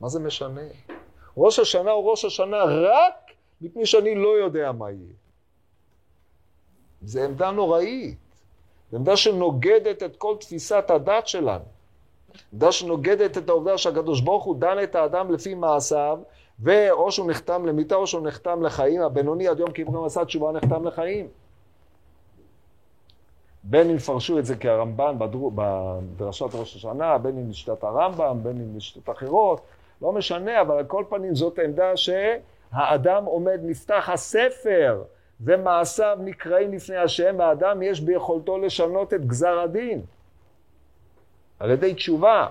מה 0.00 0.08
זה 0.08 0.20
משנה? 0.20 0.62
ראש 1.36 1.58
השנה 1.58 1.90
הוא 1.90 2.10
ראש 2.10 2.24
השנה 2.24 2.56
רק 2.64 3.14
מפני 3.60 3.86
שאני 3.86 4.14
לא 4.14 4.28
יודע 4.28 4.72
מה 4.72 4.90
יהיה. 4.90 5.12
זו 7.02 7.20
עמדה 7.20 7.50
נוראית. 7.50 8.27
עמדה 8.92 9.16
שנוגדת 9.16 10.02
את 10.02 10.16
כל 10.16 10.36
תפיסת 10.40 10.84
הדת 10.88 11.26
שלנו. 11.26 11.64
עמדה 12.52 12.72
שנוגדת 12.72 13.38
את 13.38 13.48
העובדה 13.48 13.78
שהקדוש 13.78 14.20
ברוך 14.20 14.44
הוא 14.44 14.56
דן 14.56 14.82
את 14.82 14.94
האדם 14.94 15.32
לפי 15.32 15.54
מעשיו, 15.54 16.18
ואו 16.60 17.12
שהוא 17.12 17.30
נחתם 17.30 17.66
למיתה 17.66 17.94
או 17.94 18.06
שהוא 18.06 18.26
נחתם 18.26 18.62
לחיים. 18.62 19.02
הבינוני 19.02 19.48
עד 19.48 19.58
יום 19.58 19.70
כיפורים 19.70 20.04
עשה 20.04 20.24
תשובה 20.24 20.52
נחתם 20.52 20.86
לחיים. 20.86 21.28
בין 23.62 23.90
אם 23.90 23.98
פרשו 23.98 24.38
את 24.38 24.46
זה 24.46 24.56
כרמב"ן 24.56 25.16
בדרשת 25.54 26.54
ראש 26.54 26.76
השנה, 26.76 27.18
בין 27.18 27.38
אם 27.38 27.50
לשיטת 27.50 27.84
הרמב"ם, 27.84 28.38
בין 28.42 28.60
אם 28.60 28.76
לשיטות 28.76 29.16
אחרות, 29.16 29.60
לא 30.02 30.12
משנה, 30.12 30.60
אבל 30.60 30.78
על 30.78 30.84
כל 30.84 31.04
פנים 31.08 31.34
זאת 31.34 31.58
עמדה 31.58 31.96
שהאדם 31.96 33.24
עומד, 33.24 33.60
נפתח 33.62 34.08
הספר, 34.12 35.02
ומעשיו 35.40 36.18
נקראים 36.20 36.72
לפני 36.72 36.96
השם, 36.96 37.34
והאדם 37.38 37.82
יש 37.82 38.00
ביכולתו 38.00 38.58
לשנות 38.58 39.14
את 39.14 39.26
גזר 39.26 39.58
הדין 39.58 40.02
על 41.58 41.70
ידי 41.70 41.94
תשובה. 41.94 42.48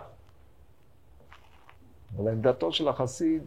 אבל 2.15 2.31
עמדתו 2.31 2.71
של 2.71 2.87
החסיד, 2.87 3.43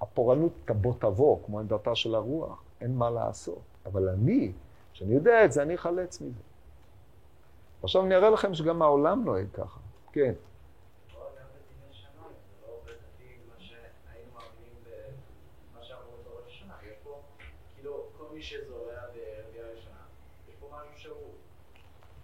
הפורענות 0.00 0.52
תבוא 0.64 0.94
תבוא, 0.98 1.38
כמו 1.46 1.60
עמדתה 1.60 1.94
של 1.94 2.14
הרוח, 2.14 2.62
אין 2.80 2.94
מה 2.94 3.10
לעשות. 3.10 3.62
אבל 3.86 4.08
אני, 4.08 4.52
כשאני 4.92 5.14
יודע 5.14 5.44
את 5.44 5.52
זה, 5.52 5.62
אני 5.62 5.74
אחלץ 5.74 6.20
מזה. 6.20 6.42
עכשיו 7.82 8.06
אני 8.06 8.14
אראה 8.14 8.30
לכם 8.30 8.54
שגם 8.54 8.82
העולם 8.82 9.24
נוהג 9.24 9.46
ככה. 9.52 9.80
כן. 10.12 10.32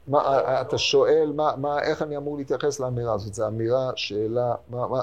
מה, 0.06 0.60
אתה 0.60 0.78
שואל, 0.78 1.32
מה, 1.34 1.56
מה, 1.56 1.82
איך 1.82 2.02
אני 2.02 2.16
אמור 2.16 2.36
להתייחס 2.36 2.80
לאמירה 2.80 3.14
הזאת? 3.14 3.34
זו 3.34 3.48
אמירה, 3.48 3.90
שאלה, 3.96 4.54
מה, 4.68 4.88
מה, 4.88 5.02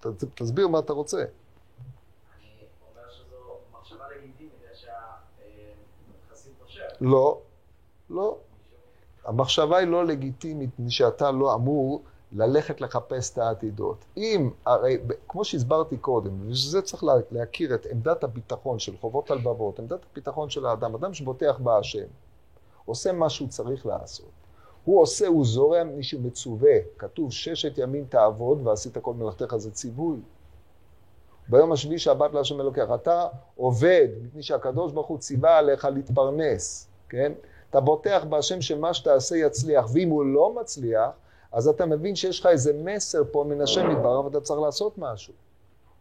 ת, 0.00 0.06
תסביר 0.34 0.68
מה 0.68 0.78
אתה 0.78 0.92
רוצה. 0.92 1.24
לא, 7.00 7.38
לא. 8.10 8.36
המחשבה 9.24 9.76
היא 9.76 9.88
לא 9.88 10.06
לגיטימית, 10.06 10.70
שאתה 10.88 11.30
לא 11.30 11.54
אמור 11.54 12.02
ללכת 12.32 12.80
לחפש 12.80 13.32
את 13.32 13.38
העתידות. 13.38 14.04
אם, 14.16 14.50
הרי, 14.66 14.98
כמו 15.28 15.44
שהסברתי 15.44 15.96
קודם, 15.96 16.50
ושזה 16.50 16.82
צריך 16.82 17.04
להכיר 17.30 17.74
את 17.74 17.86
עמדת 17.90 18.24
הביטחון 18.24 18.78
של 18.78 18.96
חובות 18.96 19.30
הלבבות, 19.30 19.78
עמדת 19.78 20.00
הביטחון 20.12 20.50
של 20.50 20.66
האדם, 20.66 20.94
אדם 20.94 21.14
שבוטח 21.14 21.58
בהשם, 21.58 22.06
עושה 22.84 23.12
מה 23.12 23.30
שהוא 23.30 23.48
צריך 23.48 23.86
לעשות. 23.86 24.30
הוא 24.84 25.02
עושה, 25.02 25.26
הוא 25.26 25.44
זורע 25.44 25.84
מי 25.84 26.02
שמצווה. 26.02 26.72
כתוב, 26.98 27.32
ששת 27.32 27.78
ימים 27.78 28.04
תעבוד 28.08 28.66
ועשית 28.66 28.98
כל 28.98 29.14
מלאכתך 29.14 29.56
זה 29.56 29.70
ציווי. 29.70 30.18
ביום 31.48 31.72
השביעי 31.72 31.98
שבת 31.98 32.34
להשם 32.34 32.60
אלוקיך. 32.60 32.90
אתה 32.94 33.26
עובד, 33.56 34.08
מפני 34.22 34.42
שהקדוש 34.42 34.92
ברוך 34.92 35.06
הוא 35.06 35.18
ציווה 35.18 35.58
עליך 35.58 35.84
להתפרנס, 35.84 36.88
כן? 37.08 37.32
אתה 37.70 37.80
בוטח 37.80 38.24
בהשם 38.28 38.60
שמה 38.60 38.94
שתעשה 38.94 39.36
יצליח, 39.36 39.86
ואם 39.92 40.08
הוא 40.08 40.24
לא 40.24 40.54
מצליח, 40.60 41.10
אז 41.52 41.68
אתה 41.68 41.86
מבין 41.86 42.16
שיש 42.16 42.40
לך 42.40 42.46
איזה 42.46 42.72
מסר 42.84 43.22
פה 43.30 43.44
מן 43.48 43.60
השם 43.60 43.90
יתברר 43.90 44.24
ואתה 44.24 44.40
צריך 44.40 44.60
לעשות 44.60 44.98
משהו. 44.98 45.34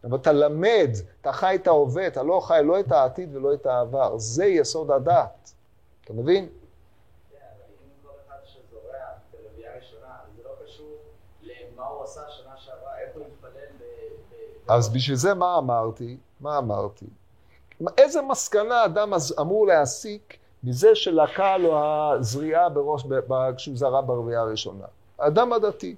אבל 0.04 0.18
אתה 0.18 0.32
למד, 0.32 0.90
אתה 1.22 1.32
חי 1.32 1.56
את 1.56 1.68
ההווה, 1.68 2.08
אתה 2.08 2.24
לא 2.24 2.40
חי 2.40 2.62
לא 2.64 2.80
את 2.80 2.92
העתיד 2.92 3.36
ולא 3.36 3.54
את 3.54 3.66
העבר. 3.66 4.18
זה 4.18 4.46
יסוד 4.46 4.92
הדת. 4.92 5.54
אתה 6.06 6.14
מבין? 6.14 6.48
אז 14.68 14.94
בשביל 14.94 15.16
זה 15.18 15.34
מה 15.34 15.58
אמרתי? 15.58 16.18
מה 16.40 16.58
אמרתי? 16.58 17.06
איזה 17.98 18.22
מסקנה 18.22 18.86
אדם 18.86 19.14
אמור 19.40 19.68
להסיק 19.68 20.38
מזה 20.64 20.96
שלקה 20.96 21.58
לו 21.58 21.80
הזריעה 21.80 22.70
בראש, 22.70 23.04
כשהוא 23.58 23.78
זרע 23.78 24.02
ברבייה 24.02 24.42
הראשונה? 24.42 24.86
האדם 25.20 25.54
הדתי. 25.54 25.96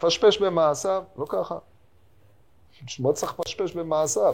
פשפש 0.00 0.38
במעשיו, 0.38 1.02
לא 1.16 1.26
ככה. 1.28 1.58
מה 2.98 3.12
צריך 3.12 3.40
לפשפש 3.40 3.72
במעשיו? 3.72 4.32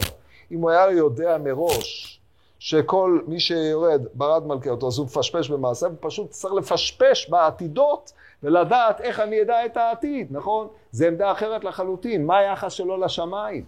אם 0.51 0.61
הוא 0.61 0.69
היה 0.69 0.91
יודע 0.91 1.37
מראש 1.37 2.21
שכל 2.59 3.19
מי 3.27 3.39
שיורד 3.39 4.01
ברד 4.13 4.47
מלכה 4.47 4.69
אותו, 4.69 4.87
אז 4.87 4.97
הוא 4.97 5.05
מפשפש 5.05 5.49
במעשיו, 5.49 5.89
הוא 5.89 5.97
פשוט 6.01 6.29
צריך 6.29 6.53
לפשפש 6.53 7.29
בעתידות 7.29 8.13
ולדעת 8.45 9.01
איך 9.01 9.19
אני 9.19 9.41
אדע 9.41 9.65
את 9.65 9.77
העתיד, 9.77 10.27
נכון? 10.31 10.67
זו 10.91 11.05
עמדה 11.05 11.31
אחרת 11.31 11.63
לחלוטין. 11.63 12.25
מה 12.25 12.37
היחס 12.37 12.73
שלו 12.73 12.97
לשמיים? 12.97 13.63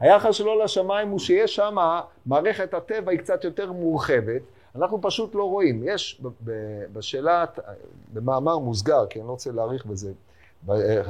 היחס 0.00 0.34
שלו 0.34 0.64
לשמיים 0.64 1.08
הוא 1.08 1.18
שיש 1.18 1.54
שם, 1.54 1.76
מערכת 2.26 2.74
הטבע 2.74 3.10
היא 3.10 3.18
קצת 3.18 3.44
יותר 3.44 3.72
מורחבת, 3.72 4.42
אנחנו 4.76 4.98
פשוט 5.02 5.34
לא 5.34 5.44
רואים. 5.44 5.82
יש 5.84 6.22
בשאלה, 6.92 7.44
במאמר 8.12 8.58
מוסגר, 8.58 9.06
כי 9.06 9.18
אני 9.18 9.26
לא 9.26 9.32
רוצה 9.32 9.50
להאריך 9.52 9.86
בזה, 9.86 10.12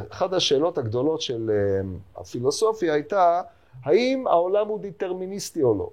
אחת 0.09 0.33
השאלות 0.33 0.79
הגדולות 0.79 1.21
של 1.21 1.51
אה, 1.51 1.89
הפילוסופיה 2.21 2.95
הייתה, 2.95 3.43
האם 3.85 4.27
העולם 4.27 4.69
הוא 4.69 4.81
דיטרמיניסטי 4.81 5.63
או 5.63 5.79
לא? 5.79 5.91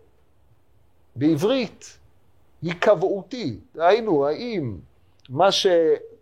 בעברית, 1.16 2.00
היקבעותי. 2.62 3.60
ראינו, 3.76 4.28
האם 4.28 4.78
מה 5.30 5.52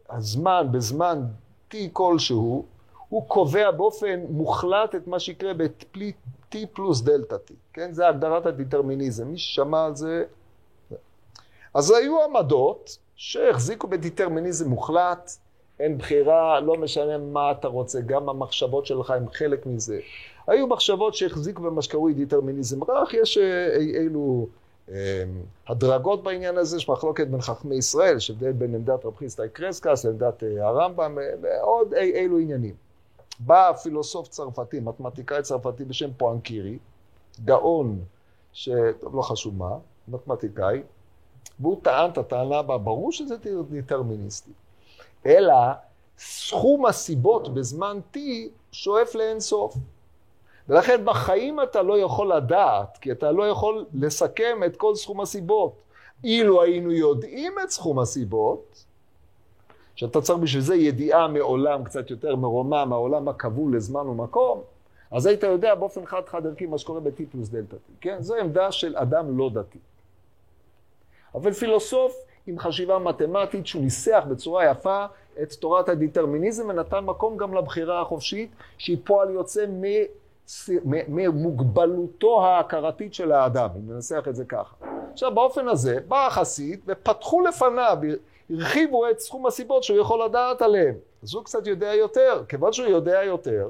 שהזמן, 0.07 0.67
בזמן 0.71 1.23
t 1.71 1.75
כלשהו, 1.93 2.65
הוא 3.09 3.27
קובע 3.27 3.71
באופן 3.71 4.19
מוחלט 4.29 4.95
את 4.95 5.07
מה 5.07 5.19
שיקרה 5.19 5.53
ב-t 5.53 6.57
פלוס 6.73 7.01
דלתא 7.01 7.35
t, 7.35 7.53
כן? 7.73 7.93
זה 7.93 8.07
הגדרת 8.07 8.45
הדיטרמיניזם. 8.45 9.27
מי 9.27 9.37
ששמע 9.37 9.85
על 9.85 9.95
זה... 9.95 10.23
אז 11.73 11.91
היו 11.91 12.23
עמדות 12.23 12.97
שהחזיקו 13.15 13.87
בדיטרמיניזם 13.87 14.69
מוחלט, 14.69 15.31
אין 15.79 15.97
בחירה, 15.97 16.59
לא 16.59 16.77
משנה 16.77 17.17
מה 17.17 17.51
אתה 17.51 17.67
רוצה, 17.67 18.01
גם 18.01 18.29
המחשבות 18.29 18.85
שלך 18.85 19.09
הם 19.09 19.29
חלק 19.29 19.65
מזה. 19.65 19.99
היו 20.47 20.67
מחשבות 20.67 21.15
שהחזיקו 21.15 21.61
במה 21.61 21.81
שקרוי 21.81 22.13
דיטרמיניזם 22.13 22.83
רך, 22.83 23.13
יש 23.13 23.37
אה, 23.37 23.75
אילו 23.75 24.47
הדרגות 25.67 26.23
בעניין 26.23 26.57
הזה, 26.57 26.77
יש 26.77 26.89
מחלוקת 26.89 27.27
בין 27.27 27.41
חכמי 27.41 27.75
ישראל, 27.75 28.17
יש 28.17 28.29
הבדל 28.29 28.51
בין 28.51 28.75
עמדת 28.75 29.05
רב 29.05 29.15
חיסטאי 29.15 29.49
קרסקס 29.49 30.05
לעמדת 30.05 30.43
אה, 30.43 30.67
הרמב"ם, 30.67 31.19
אה, 31.19 31.29
ועוד 31.41 31.93
אי, 31.93 32.11
אילו 32.11 32.39
עניינים. 32.39 32.75
בא 33.39 33.73
פילוסוף 33.73 34.27
צרפתי, 34.27 34.79
מתמטיקאי 34.79 35.41
צרפתי 35.41 35.85
בשם 35.85 36.09
פואנקירי, 36.17 36.77
גאון, 37.45 38.03
שטוב, 38.53 39.15
לא 39.15 39.21
חשוב 39.21 39.57
מה, 39.57 39.77
מתמטיקאי, 40.07 40.83
והוא 41.59 41.79
טען 41.83 42.11
את 42.11 42.17
הטענה 42.17 42.57
הבאה, 42.57 42.77
ברור 42.77 43.11
שזה 43.11 43.35
דטרמיניסטי, 43.71 44.51
אלא 45.25 45.55
סכום 46.17 46.85
הסיבות 46.85 47.53
בזמן 47.53 47.99
T 48.13 48.17
שואף 48.71 49.15
לאינסוף. 49.15 49.75
ולכן 50.69 51.05
בחיים 51.05 51.61
אתה 51.61 51.81
לא 51.81 51.99
יכול 51.99 52.33
לדעת, 52.35 52.97
כי 53.01 53.11
אתה 53.11 53.31
לא 53.31 53.43
יכול 53.49 53.85
לסכם 53.93 54.61
את 54.65 54.75
כל 54.75 54.95
סכום 54.95 55.21
הסיבות. 55.21 55.73
אילו 56.23 56.61
היינו 56.61 56.91
יודעים 56.91 57.53
את 57.63 57.69
סכום 57.69 57.99
הסיבות, 57.99 58.85
שאתה 59.95 60.21
צריך 60.21 60.39
בשביל 60.39 60.61
זה 60.61 60.75
ידיעה 60.75 61.27
מעולם 61.27 61.83
קצת 61.83 62.09
יותר 62.09 62.35
מרומם, 62.35 62.85
מהעולם 62.89 63.27
הכבול 63.27 63.75
לזמן 63.75 64.07
ומקום, 64.07 64.61
אז 65.11 65.25
היית 65.25 65.43
יודע 65.43 65.75
באופן 65.75 66.05
חד-חד 66.05 66.45
ערכי 66.45 66.65
מה 66.65 66.77
שקורה 66.77 66.99
ב-T 66.99 67.21
פלוס 67.31 67.49
דלתא 67.49 67.75
T, 67.75 67.91
כן? 68.01 68.21
זו 68.21 68.35
עמדה 68.35 68.71
של 68.71 68.97
אדם 68.97 69.37
לא 69.37 69.49
דתי. 69.53 69.79
אבל 71.35 71.53
פילוסוף 71.53 72.15
עם 72.47 72.59
חשיבה 72.59 72.99
מתמטית 72.99 73.67
שהוא 73.67 73.83
ניסח 73.83 74.23
בצורה 74.29 74.65
יפה 74.65 75.05
את 75.41 75.53
תורת 75.53 75.89
הדיטרמיניזם 75.89 76.69
ונתן 76.69 76.99
מקום 76.99 77.37
גם 77.37 77.53
לבחירה 77.53 78.01
החופשית, 78.01 78.51
שהיא 78.77 78.97
פועל 79.03 79.29
יוצא 79.29 79.65
ממוגבלותו 80.85 82.45
ההכרתית 82.45 83.13
של 83.13 83.31
האדם, 83.31 83.69
אם 83.75 83.93
ננסח 83.93 84.23
את 84.29 84.35
זה 84.35 84.45
ככה. 84.45 84.75
עכשיו, 85.13 85.35
באופן 85.35 85.67
הזה, 85.67 85.97
בא 86.07 86.27
החסיד 86.27 86.79
ופתחו 86.87 87.41
לפניו, 87.41 87.97
הרחיבו 88.49 89.09
את 89.09 89.19
סכום 89.19 89.47
הסיבות 89.47 89.83
שהוא 89.83 89.99
יכול 89.99 90.25
לדעת 90.25 90.61
עליהן. 90.61 90.95
אז 91.23 91.33
הוא 91.33 91.43
קצת 91.43 91.67
יודע 91.67 91.93
יותר. 91.93 92.43
כיוון 92.49 92.73
שהוא 92.73 92.87
יודע 92.87 93.23
יותר, 93.23 93.69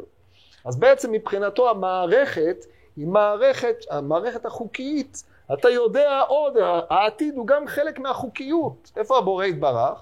אז 0.65 0.79
בעצם 0.79 1.11
מבחינתו 1.11 1.69
המערכת 1.69 2.65
היא 2.95 3.07
מערכת, 3.07 3.75
המערכת 3.89 4.45
החוקית. 4.45 5.23
אתה 5.53 5.69
יודע 5.69 6.21
עוד, 6.27 6.57
העתיד 6.89 7.35
הוא 7.35 7.47
גם 7.47 7.67
חלק 7.67 7.99
מהחוקיות. 7.99 8.91
איפה 8.97 9.17
הבורא 9.17 9.45
יתברך? 9.45 9.99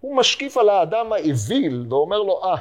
הוא 0.00 0.16
משקיף 0.16 0.56
על 0.56 0.68
האדם 0.68 1.12
האוויל 1.12 1.86
ואומר 1.90 2.22
לו, 2.22 2.44
אה, 2.44 2.56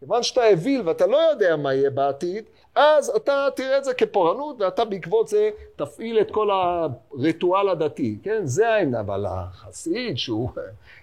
כיוון 0.00 0.22
שאתה 0.22 0.48
אוויל 0.48 0.88
ואתה 0.88 1.06
לא 1.06 1.16
יודע 1.16 1.56
מה 1.56 1.74
יהיה 1.74 1.90
בעתיד, 1.90 2.44
אז 2.74 3.08
אתה 3.16 3.48
תראה 3.56 3.78
את 3.78 3.84
זה 3.84 3.94
כפורענות 3.94 4.60
ואתה 4.60 4.84
בעקבות 4.84 5.28
זה 5.28 5.50
תפעיל 5.76 6.20
את 6.20 6.30
כל 6.30 6.50
הריטואל 6.50 7.68
הדתי, 7.68 8.18
כן? 8.22 8.46
זה 8.46 8.68
העניין, 8.68 8.94
אבל 8.94 9.26
החסיד 9.26 10.18
שהוא 10.18 10.50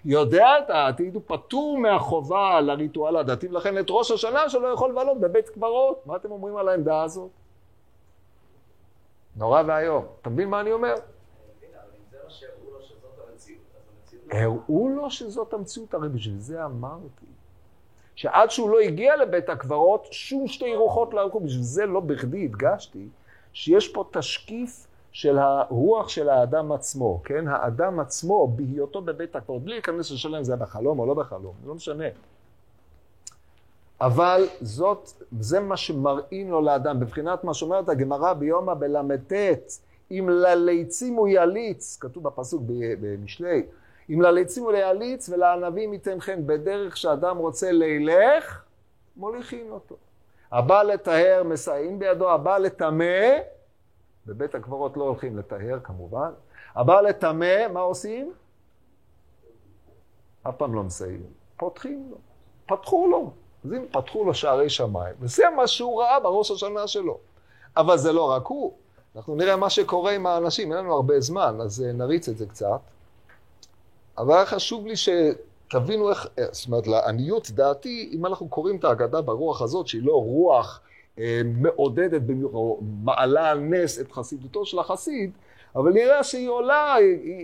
יודע 0.04 0.46
את 0.58 0.70
העתיד 0.70 1.14
הוא 1.14 1.22
פטור 1.26 1.78
מהחובה 1.78 2.60
לריטואל 2.60 3.16
הדתי 3.16 3.48
ולכן 3.48 3.78
את 3.78 3.86
ראש 3.90 4.10
השנה 4.10 4.48
שלו 4.48 4.72
יכול 4.72 4.90
לבלות 4.90 5.20
בבית 5.20 5.48
קברות. 5.48 6.06
מה 6.06 6.16
אתם 6.16 6.30
אומרים 6.30 6.56
על 6.56 6.68
העמדה 6.68 7.02
הזאת? 7.02 7.30
נורא 9.36 9.62
ואיום. 9.66 10.06
אתה 10.20 10.30
מבין 10.30 10.48
מה 10.48 10.60
אני 10.60 10.72
אומר? 10.72 10.94
הראו 14.30 14.88
לו 14.88 15.10
שזאת 15.10 15.54
המציאות, 15.54 15.94
הרי 15.94 16.08
בשביל 16.08 16.38
זה 16.38 16.64
אמרתי. 16.64 17.31
שעד 18.14 18.50
שהוא 18.50 18.70
לא 18.70 18.80
הגיע 18.80 19.16
לבית 19.16 19.48
הקברות, 19.48 20.06
שום 20.10 20.48
שתי 20.48 20.74
רוחות 20.74 21.14
לא 21.14 21.20
הלכו. 21.20 21.40
בשביל 21.40 21.62
זה 21.62 21.86
לא 21.86 22.00
בכדי 22.00 22.44
הדגשתי 22.44 23.08
שיש 23.52 23.88
פה 23.88 24.04
תשקיף 24.12 24.86
של 25.12 25.38
הרוח 25.38 26.08
של 26.08 26.28
האדם 26.28 26.72
עצמו, 26.72 27.20
כן? 27.24 27.48
האדם 27.48 28.00
עצמו, 28.00 28.48
בהיותו 28.48 29.02
בבית 29.02 29.36
הקברות, 29.36 29.62
בלי 29.62 29.72
להיכנס 29.72 30.10
לשאלה 30.10 30.38
אם 30.38 30.44
זה 30.44 30.52
היה 30.52 30.62
בחלום 30.62 30.98
או 30.98 31.06
לא 31.06 31.14
בחלום, 31.14 31.54
לא 31.66 31.74
משנה. 31.74 32.04
אבל 34.00 34.46
זאת, 34.60 35.10
זה 35.40 35.60
מה 35.60 35.76
שמראים 35.76 36.50
לו 36.50 36.60
לאדם, 36.60 37.00
בבחינת 37.00 37.44
מה 37.44 37.54
שאומרת 37.54 37.88
הגמרא 37.88 38.32
ביומא 38.32 38.74
בל"ט, 38.74 39.32
אם 40.10 40.28
לליצים 40.28 41.14
הוא 41.14 41.28
יליץ, 41.28 41.98
כתוב 42.00 42.22
בפסוק 42.22 42.62
במשלי, 43.00 43.62
אם 44.10 44.22
לליצים 44.22 44.64
הוא 44.64 44.72
ליליץ 44.72 45.28
ולענבים 45.28 45.92
ייתן 45.92 46.18
בדרך 46.46 46.96
שאדם 46.96 47.36
רוצה 47.36 47.72
לילך, 47.72 48.64
מוליכים 49.16 49.72
אותו. 49.72 49.96
הבא 50.52 50.82
לטהר 50.82 51.42
מסייעים 51.44 51.98
בידו, 51.98 52.30
הבא 52.30 52.58
לטמא, 52.58 53.38
בבית 54.26 54.54
הקברות 54.54 54.96
לא 54.96 55.04
הולכים 55.04 55.38
לטהר 55.38 55.78
כמובן, 55.82 56.30
הבא 56.74 57.00
לטמא, 57.00 57.68
מה 57.72 57.80
עושים? 57.80 58.32
אף 60.42 60.56
פעם 60.56 60.74
לא 60.74 60.82
מסייעים, 60.82 61.26
פותחים 61.56 62.08
לו, 62.10 62.16
פתחו 62.66 63.08
לו. 63.10 63.32
אז 63.64 63.72
אם 63.72 63.84
פתחו 63.92 64.24
לו 64.24 64.34
שערי 64.34 64.70
שמיים, 64.70 65.14
וזה 65.20 65.44
מה 65.56 65.66
שהוא 65.66 66.02
ראה 66.02 66.20
בראש 66.20 66.50
השנה 66.50 66.86
שלו. 66.86 67.18
אבל 67.76 67.98
זה 67.98 68.12
לא 68.12 68.30
רק 68.30 68.46
הוא, 68.46 68.72
אנחנו 69.16 69.34
נראה 69.34 69.56
מה 69.56 69.70
שקורה 69.70 70.12
עם 70.12 70.26
האנשים, 70.26 70.72
אין 70.72 70.78
לנו 70.78 70.94
הרבה 70.94 71.20
זמן, 71.20 71.58
אז 71.60 71.84
אה, 71.86 71.92
נריץ 71.92 72.28
את 72.28 72.38
זה 72.38 72.46
קצת. 72.46 72.80
אבל 74.18 74.34
היה 74.34 74.46
חשוב 74.46 74.86
לי 74.86 74.94
שתבינו 74.96 76.10
איך, 76.10 76.26
אה, 76.38 76.44
זאת 76.50 76.66
אומרת, 76.66 76.86
לעניות 76.86 77.50
דעתי, 77.50 78.10
אם 78.12 78.26
אנחנו 78.26 78.48
קוראים 78.48 78.76
את 78.76 78.84
ההגדה 78.84 79.20
ברוח 79.20 79.62
הזאת, 79.62 79.86
שהיא 79.86 80.02
לא 80.02 80.12
רוח 80.12 80.80
אה, 81.18 81.40
מעודדת, 81.44 82.22
מעלה 83.04 83.50
על 83.50 83.60
נס 83.60 84.00
את 84.00 84.12
חסידותו 84.12 84.66
של 84.66 84.78
החסיד, 84.78 85.30
אבל 85.76 85.92
נראה 85.92 86.24
שהיא 86.24 86.48
עולה, 86.48 86.96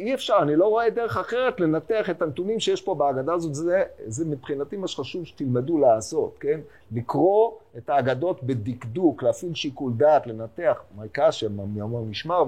אי 0.05 0.15
אפשר, 0.15 0.39
אני 0.43 0.57
לא 0.57 0.67
רואה 0.67 0.91
דרך 0.91 1.17
אחרת 1.17 1.61
לנתח 1.61 2.11
את 2.11 2.23
הנתונים 2.23 2.61
שיש 2.61 2.83
פה 2.83 2.95
בהגדה 2.95 3.35
הזאת, 3.35 3.55
זה, 3.55 3.83
זה 4.07 4.25
מבחינתי 4.25 4.77
מה 4.77 4.89
שחשוב 4.89 5.25
שתלמדו 5.25 5.79
לעשות, 5.79 6.37
כן? 6.41 6.61
לקרוא 6.93 7.53
את 7.79 7.91
ההגדות 7.91 8.43
בדקדוק, 8.43 9.23
להפעיל 9.23 9.55
שיקול 9.55 9.93
דעת, 9.97 10.27
לנתח 10.27 10.83
קשה, 11.13 11.49
מה 11.49 11.87
משמר, 12.01 12.45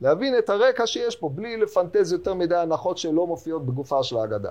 ולהבין 0.00 0.38
את 0.38 0.50
הרקע 0.50 0.86
שיש 0.86 1.16
פה, 1.16 1.28
בלי 1.28 1.56
לפנטז 1.56 2.12
יותר 2.12 2.34
מדי 2.34 2.56
הנחות 2.56 2.98
שלא 2.98 3.26
מופיעות 3.26 3.66
בגופה 3.66 4.02
של 4.02 4.16
ההגדה. 4.16 4.50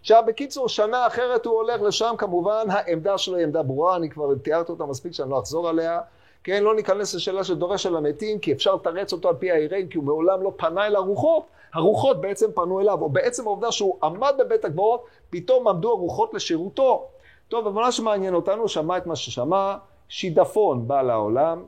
עכשיו, 0.00 0.22
בקיצור, 0.26 0.68
שנה 0.68 1.06
אחרת 1.06 1.46
הוא 1.46 1.54
הולך 1.54 1.82
לשם, 1.82 2.14
כמובן, 2.18 2.66
העמדה 2.68 3.18
שלו 3.18 3.36
היא 3.36 3.44
עמדה 3.44 3.62
ברורה, 3.62 3.96
אני 3.96 4.10
כבר 4.10 4.34
תיארתי 4.34 4.72
אותה 4.72 4.84
מספיק 4.84 5.12
שאני 5.12 5.30
לא 5.30 5.38
אחזור 5.38 5.68
עליה. 5.68 6.00
כן, 6.44 6.62
לא 6.62 6.74
ניכנס 6.74 7.14
לשאלה 7.14 7.44
של 7.44 7.54
דורש 7.54 7.86
על 7.86 7.96
המתים, 7.96 8.38
כי 8.38 8.52
אפשר 8.52 8.74
לתרץ 8.74 9.12
אותו 9.12 9.28
על 9.28 9.34
פי 9.34 9.50
האירן, 9.50 9.86
כי 9.86 9.96
הוא 9.96 10.04
מעולם 10.04 10.42
לא 10.42 10.52
פנה 10.56 10.86
אל 10.86 10.96
הרוחות, 10.96 11.46
הרוחות 11.74 12.20
בעצם 12.20 12.52
פנו 12.54 12.80
אליו, 12.80 13.00
או 13.00 13.08
בעצם 13.08 13.46
העובדה 13.46 13.72
שהוא 13.72 13.98
עמד 14.02 14.34
בבית 14.38 14.64
הגבורות, 14.64 15.04
פתאום 15.30 15.68
עמדו 15.68 15.90
הרוחות 15.90 16.34
לשירותו. 16.34 17.06
טוב, 17.48 17.66
אבל 17.66 17.82
מה 17.82 17.92
שמעניין 17.92 18.34
אותנו, 18.34 18.68
שמע 18.68 18.96
את 18.96 19.06
מה 19.06 19.16
ששמע, 19.16 19.76
שידפון 20.08 20.88
בא 20.88 21.02
לעולם. 21.02 21.64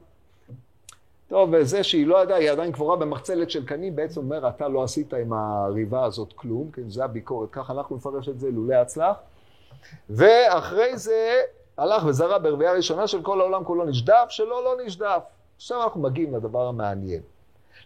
טוב, 1.28 1.48
וזה 1.52 1.82
שהיא 1.82 2.06
לא 2.06 2.22
ידעה, 2.22 2.38
היא 2.38 2.50
עדיין 2.50 2.72
קבורה 2.72 2.96
במחצלת 2.96 3.50
של 3.50 3.66
קנים, 3.66 3.96
בעצם 3.96 4.20
אומר, 4.20 4.48
אתה 4.48 4.68
לא 4.68 4.82
עשית 4.82 5.14
עם 5.14 5.32
הריבה 5.32 6.04
הזאת 6.04 6.32
כלום, 6.32 6.70
כן, 6.70 6.90
זה 6.90 7.04
הביקורת, 7.04 7.50
ככה 7.50 7.72
אנחנו 7.72 7.96
נפרש 7.96 8.28
את 8.28 8.40
זה 8.40 8.50
לולא 8.50 8.74
הצלח. 8.74 9.16
ואחרי 10.10 10.96
זה, 10.98 11.40
הלך 11.76 12.04
וזרע 12.06 12.38
ברבייה 12.38 12.72
ראשונה 12.72 13.06
של 13.06 13.22
כל 13.22 13.40
העולם 13.40 13.64
כולו 13.64 13.84
נשדף, 13.84 14.26
שלא 14.28 14.64
לא 14.64 14.76
נשדף. 14.84 15.22
עכשיו 15.56 15.82
אנחנו 15.82 16.00
מגיעים 16.00 16.34
לדבר 16.34 16.66
המעניין. 16.66 17.22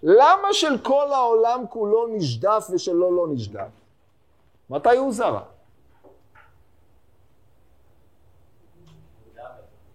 למה 0.03 0.53
של 0.53 0.78
כל 0.82 1.12
העולם 1.12 1.64
כולו 1.70 2.07
נשדף 2.07 2.68
ושלו 2.72 3.16
לא 3.16 3.32
נשדף? 3.32 3.68
מתי 4.70 4.97
הוא 4.97 5.12
זרע? 5.12 5.43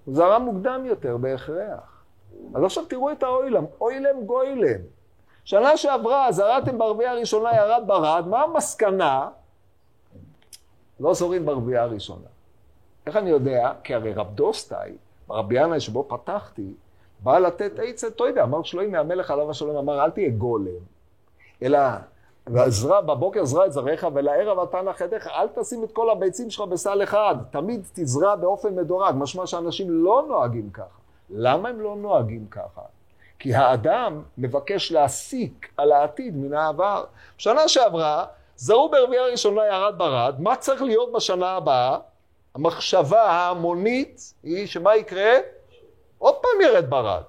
הוא 0.05 0.15
זרע 0.15 0.39
מוקדם 0.39 0.85
יותר 0.85 1.17
בהכרח. 1.17 2.03
אז 2.55 2.63
עכשיו 2.63 2.85
תראו 2.85 3.11
את 3.11 3.23
האוילם, 3.23 3.65
אוילם 3.81 4.25
גוילם. 4.25 4.81
שנה 5.45 5.77
שעברה 5.77 6.31
זרעתם 6.31 6.77
ברבייה 6.77 7.11
הראשונה 7.11 7.55
ירד 7.55 7.83
ברד, 7.87 8.27
מה 8.27 8.41
המסקנה? 8.41 9.29
לא 10.99 11.13
זורים 11.13 11.45
ברבייה 11.45 11.83
הראשונה. 11.83 12.27
איך 13.07 13.15
אני 13.15 13.29
יודע? 13.29 13.71
כי 13.83 13.93
הרי 13.93 14.13
רב 14.13 14.35
דוסטאי, 14.35 14.91
רבי 15.29 15.63
ינאי 15.63 15.79
שבו 15.79 16.05
פתחתי, 16.07 16.73
בא 17.19 17.39
לתת 17.39 17.71
עצת 17.83 18.19
יודע, 18.19 18.43
אמר 18.43 18.63
שלוים 18.63 18.91
מהמלך 18.91 19.31
עליו 19.31 19.49
השלום, 19.49 19.77
אמר 19.77 20.03
אל 20.03 20.11
תהיה 20.11 20.29
גולם, 20.29 20.71
אלא 21.63 21.79
זרע, 22.67 23.01
בבוקר 23.01 23.45
זרע 23.45 23.65
את 23.65 23.73
זרעך 23.73 24.05
ולערב 24.13 24.59
אתה 24.59 24.81
נכדיך, 24.81 25.27
אל 25.27 25.47
תשים 25.47 25.83
את 25.83 25.91
כל 25.91 26.09
הביצים 26.09 26.49
שלך 26.49 26.61
בסל 26.61 27.03
אחד, 27.03 27.35
תמיד 27.51 27.81
תזרע 27.93 28.35
באופן 28.35 28.75
מדורג, 28.75 29.15
משמע 29.17 29.47
שאנשים 29.47 29.87
לא 29.89 30.25
נוהגים 30.27 30.69
ככה. 30.69 30.99
למה 31.29 31.69
הם 31.69 31.81
לא 31.81 31.95
נוהגים 31.95 32.47
ככה? 32.51 32.81
כי 33.39 33.55
האדם 33.55 34.21
מבקש 34.37 34.91
להסיק 34.91 35.69
על 35.77 35.91
העתיד 35.91 36.37
מן 36.37 36.53
העבר. 36.53 37.03
בשנה 37.37 37.67
שעברה, 37.67 38.25
זרעו 38.55 38.89
ברבייה 38.89 39.25
ראשונה 39.25 39.65
ירד 39.65 39.97
ברד, 39.97 40.35
מה 40.39 40.55
צריך 40.55 40.81
להיות 40.81 41.11
בשנה 41.11 41.49
הבאה? 41.49 41.97
המחשבה 42.55 43.21
ההמונית 43.21 44.33
היא 44.43 44.67
שמה 44.67 44.95
יקרה? 44.95 45.31
עוד 46.17 46.35
פעם 46.35 46.61
ירד 46.61 46.89
ברד. 46.89 47.23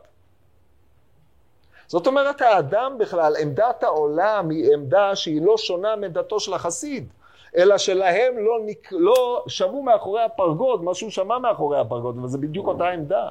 זאת 1.87 2.07
אומרת, 2.07 2.41
האדם 2.43 2.97
בכלל, 2.99 3.37
עמדת 3.41 3.83
העולם 3.83 4.51
היא 4.51 4.75
עמדה 4.75 5.16
שהיא 5.16 5.43
לא 5.43 5.59
שונה 5.59 5.97
מעמדתו 5.97 6.41
של 6.41 6.55
החסיד, 6.55 7.09
אלא 7.57 7.79
שלהם 7.79 8.39
לא, 8.39 8.59
נק... 8.66 8.89
לא 8.93 9.45
שמעו 9.49 9.83
מאחורי 9.83 10.22
הפרגוד 10.22 10.85
מה 10.85 10.95
שהוא 10.95 11.11
שמע 11.11 11.39
מאחורי 11.39 11.81
הפרגוד, 11.81 12.25
וזה 12.25 12.39
בדיוק 12.39 12.66
אותה 12.66 12.89
עמדה. 12.89 13.29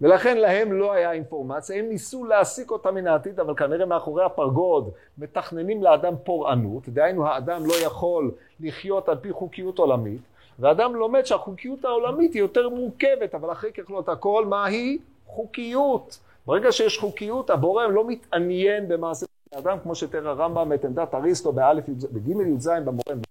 ולכן 0.00 0.36
להם 0.36 0.72
לא 0.72 0.92
היה 0.92 1.12
אינפורמציה, 1.12 1.78
הם 1.78 1.88
ניסו 1.88 2.24
להסיק 2.24 2.70
אותה 2.70 2.90
מן 2.90 3.06
העתיד, 3.06 3.40
אבל 3.40 3.54
כנראה 3.54 3.86
מאחורי 3.86 4.24
הפרגוד 4.24 4.90
מתכננים 5.18 5.82
לאדם 5.82 6.14
פורענות, 6.24 6.88
דהיינו 6.88 7.26
האדם 7.26 7.66
לא 7.66 7.74
יכול 7.86 8.30
לחיות 8.60 9.08
על 9.08 9.16
פי 9.16 9.32
חוקיות 9.32 9.78
עולמית, 9.78 10.20
ואדם 10.60 10.94
לומד 10.94 11.26
שהחוקיות 11.26 11.84
העולמית 11.84 12.34
היא 12.34 12.42
יותר 12.42 12.68
מורכבת, 12.68 13.34
אבל 13.34 13.52
אחרי 13.52 13.72
ככלות 13.72 14.08
הכל, 14.08 14.44
מה 14.48 14.64
היא? 14.64 14.98
חוקיות. 15.26 16.18
ברגע 16.46 16.72
שיש 16.72 16.98
חוקיות, 16.98 17.50
הבורא 17.50 17.86
לא 17.86 18.06
מתעניין 18.06 18.88
במעשה 18.88 19.26
האדם, 19.52 19.78
כמו 19.82 19.94
שתראה 19.94 20.30
הרמב"ם 20.30 20.72
את 20.72 20.84
עמדת 20.84 21.14
אריסטו 21.14 21.52
בג' 21.52 22.28
י"ז 22.28 22.68
במורה. 22.84 23.22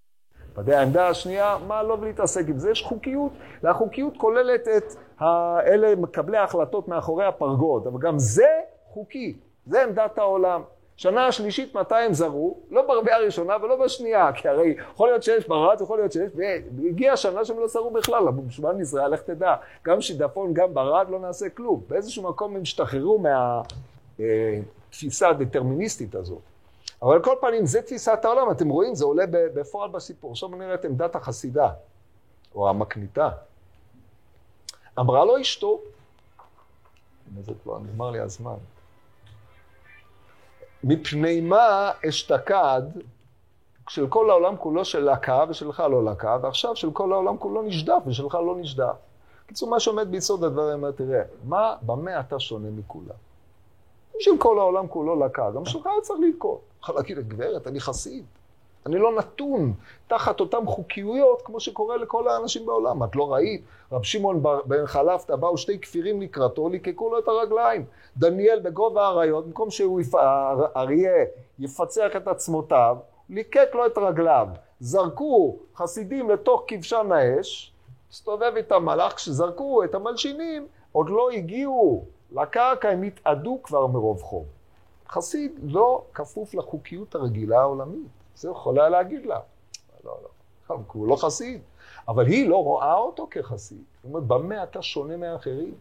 ודאי 0.58 0.76
העמדה 0.76 1.08
השנייה, 1.08 1.58
מה 1.68 1.84
לא 1.84 1.98
להתעסק 2.02 2.50
עם 2.50 2.60
זה? 2.60 2.72
יש 2.72 2.84
חוקיות, 2.84 3.32
והחוקיות 3.64 4.18
כוללת 4.18 4.68
את 4.68 4.96
אלה 5.68 5.96
מקבלי 5.96 6.38
ההחלטות 6.38 6.88
מאחורי 6.88 7.26
הפרגוד, 7.26 7.88
אבל 7.88 8.00
גם 8.00 8.20
זה 8.20 8.50
חוקי, 8.88 9.38
זה 9.66 9.84
עמדת 9.84 10.18
העולם. 10.18 10.62
שנה 11.00 11.28
השלישית 11.28 11.76
הם 11.90 12.14
זרו? 12.14 12.58
לא 12.72 12.88
ברביעה 12.88 13.18
הראשונה 13.18 13.58
ולא 13.62 13.76
בשנייה, 13.86 14.34
כי 14.34 14.48
הרי 14.48 14.76
יכול 14.92 15.10
להיות 15.10 15.24
שיש 15.24 15.48
ברד, 15.48 15.82
יכול 15.82 15.98
להיות 16.00 16.12
שיש, 16.12 16.32
והגיעה 16.36 17.18
שנה 17.18 17.46
שהם 17.46 17.60
לא 17.60 17.68
זרו 17.68 17.92
בכלל, 17.92 18.24
בשביל 18.32 18.72
נזרע, 18.72 19.08
לך 19.08 19.22
תדע. 19.22 19.56
גם 19.86 20.02
שידפון, 20.02 20.54
גם 20.54 20.74
ברד, 20.74 21.10
לא 21.10 21.20
נעשה 21.20 21.50
כלום. 21.50 21.84
באיזשהו 21.88 22.24
מקום 22.24 22.56
הם 22.56 22.62
השתחררו 22.62 23.24
מהתפיסה 24.20 25.26
אה, 25.26 25.32
הדטרמיניסטית 25.32 26.16
הזאת. 26.16 26.42
אבל 27.02 27.14
על 27.14 27.24
כל 27.24 27.36
פנים, 27.42 27.66
זה 27.66 27.82
תפיסת 27.82 28.20
העולם, 28.24 28.52
אתם 28.52 28.70
רואים, 28.70 28.96
זה 28.96 29.06
עולה 29.06 29.24
בפועל 29.30 29.90
בסיפור. 29.90 30.32
עכשיו 30.32 30.50
נראה 30.50 30.74
את 30.74 30.86
עמדת 30.86 31.16
החסידה, 31.16 31.70
או 32.56 32.70
המקניטה. 32.70 33.30
אמרה 35.00 35.26
לו 35.26 35.42
אשתו, 35.42 35.82
זה 37.42 37.52
כבר 37.64 37.80
נגמר 37.80 38.12
לי 38.12 38.20
הזמן. 38.20 38.58
מפני 40.84 41.42
מה 41.42 41.92
אשתקד 42.10 42.82
של 43.90 44.08
כל 44.08 44.30
העולם 44.30 44.58
כולו 44.58 44.86
של 44.86 45.12
לקה 45.12 45.44
ושלך 45.50 45.80
לא 45.80 46.06
לקה, 46.06 46.38
ועכשיו 46.42 46.76
של 46.76 46.92
כל 46.92 47.14
העולם 47.14 47.38
כולו 47.38 47.62
נשדף 47.62 48.02
ושלך 48.06 48.36
לא 48.36 48.56
נשדף. 48.58 48.96
בקיצור, 49.46 49.70
מה 49.70 49.80
שעומד 49.80 50.12
ביסוד 50.12 50.44
הדברים, 50.44 50.74
אומר, 50.74 50.92
תראה, 50.92 51.22
מה, 51.44 51.76
במה 51.82 52.20
אתה 52.20 52.40
שונה 52.40 52.70
מכולם? 52.70 53.16
של 54.20 54.32
כל 54.40 54.60
העולם 54.60 54.88
כולו 54.88 55.26
לקה, 55.26 55.52
גם 55.52 55.66
שלך 55.66 55.86
היה 55.86 56.02
צריך 56.02 56.20
לתקות. 56.30 56.62
יכול 56.84 56.96
להגיד, 56.96 57.30
גברת, 57.30 57.68
אני 57.68 57.80
חסיד. 57.80 58.26
אני 58.86 58.98
לא 58.98 59.16
נתון 59.16 59.74
תחת 60.08 60.40
אותן 60.40 60.66
חוקיויות 60.66 61.42
כמו 61.42 61.60
שקורה 61.60 61.98
לכל 61.98 62.28
האנשים 62.28 62.66
בעולם. 62.66 63.04
את 63.04 63.16
לא 63.16 63.34
ראית? 63.34 63.62
רב 63.92 64.04
שמעון 64.04 64.44
בן 64.66 64.86
חלפתא 64.86 65.36
באו 65.36 65.58
שתי 65.58 65.80
כפירים 65.80 66.22
לקראתו, 66.22 66.70
ליקקו 66.70 67.10
לו 67.10 67.20
את 67.20 67.28
הרגליים. 67.28 67.86
דניאל 68.18 68.60
בגובה 68.60 69.08
האריות, 69.08 69.46
במקום 69.46 69.72
שהוא, 69.72 70.02
אריה 70.76 71.26
יפצח 71.60 72.16
את 72.18 72.28
עצמותיו, 72.28 72.98
ליקק 73.30 73.70
לו 73.74 73.86
את 73.86 73.98
רגליו. 73.98 74.48
זרקו 74.80 75.58
חסידים 75.76 76.30
לתוך 76.30 76.64
כבשן 76.68 77.12
האש, 77.12 77.74
הסתובב 78.12 78.54
איתם 78.56 78.86
מלאך, 78.86 79.14
כשזרקו 79.14 79.84
את 79.84 79.96
המלשינים, 79.96 80.68
עוד 80.92 81.10
לא 81.10 81.30
הגיעו 81.30 82.06
לקרקע, 82.32 82.90
הם 82.90 83.04
התאדו 83.04 83.60
כבר 83.64 83.88
מרוב 83.88 84.22
חום. 84.22 84.46
חסיד 85.10 85.60
לא 85.64 86.04
כפוף 86.14 86.54
לחוקיות 86.54 87.16
הרגילה 87.16 87.60
העולמית. 87.60 88.19
זה 88.40 88.50
יכול 88.50 88.80
היה 88.80 88.90
להגיד 88.90 89.26
לה. 89.26 89.40
לא, 90.04 90.18
לא, 90.70 90.80
הוא 90.94 91.08
לא 91.08 91.16
חסיד. 91.16 91.62
אבל 92.08 92.26
היא 92.26 92.50
לא 92.50 92.64
רואה 92.64 92.94
אותו 92.94 93.28
כחסיד. 93.32 93.84
זאת 93.96 94.06
אומרת, 94.06 94.24
במה 94.24 94.64
אתה 94.64 94.82
שונה 94.82 95.18
מאחרים? 95.18 95.74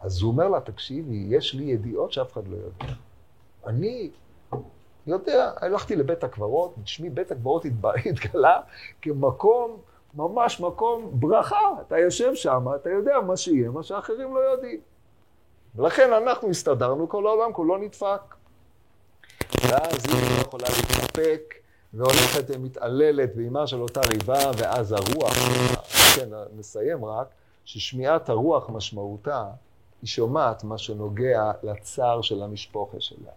אז 0.00 0.22
הוא 0.22 0.32
אומר 0.32 0.48
לה, 0.48 0.60
תקשיבי, 0.60 1.26
יש 1.28 1.54
לי 1.54 1.64
ידיעות 1.64 2.12
שאף 2.12 2.32
אחד 2.32 2.48
לא 2.48 2.56
יודע. 2.56 2.94
אני 3.66 4.10
יודע, 5.06 5.52
הלכתי 5.56 5.96
לבית 5.96 6.24
הקברות, 6.24 6.74
שמי 6.84 7.10
בית 7.10 7.32
הקברות 7.32 7.64
התגלה 8.06 8.60
כמקום, 9.02 9.76
ממש 10.14 10.60
מקום 10.60 11.10
ברכה. 11.12 11.80
אתה 11.86 11.98
יושב 11.98 12.34
שם, 12.34 12.66
אתה 12.76 12.90
יודע 12.90 13.20
מה 13.20 13.36
שיהיה, 13.36 13.70
מה 13.70 13.82
שאחרים 13.82 14.34
לא 14.34 14.40
יודעים. 14.40 14.80
ולכן 15.74 16.12
אנחנו 16.12 16.48
הסתדרנו, 16.48 17.08
כל 17.08 17.26
העולם 17.26 17.52
כולו 17.52 17.78
נדפק. 17.78 18.41
ואז 19.60 20.06
היא 20.06 20.36
לא 20.36 20.40
יכולה 20.40 20.66
להתאפק, 20.68 21.54
והולכת 21.94 22.44
ומתעללת 22.48 23.36
באימה 23.36 23.66
של 23.66 23.80
אותה 23.80 24.00
ריבה, 24.00 24.50
ואז 24.56 24.92
הרוח, 24.92 25.34
כן, 26.16 26.28
נסיים 26.56 27.04
רק, 27.04 27.26
ששמיעת 27.64 28.28
הרוח 28.28 28.70
משמעותה, 28.70 29.44
היא 30.02 30.08
שומעת 30.08 30.64
מה 30.64 30.78
שנוגע 30.78 31.52
לצער 31.62 32.22
של 32.22 32.42
המשפחה 32.42 33.00
שלה. 33.00 33.30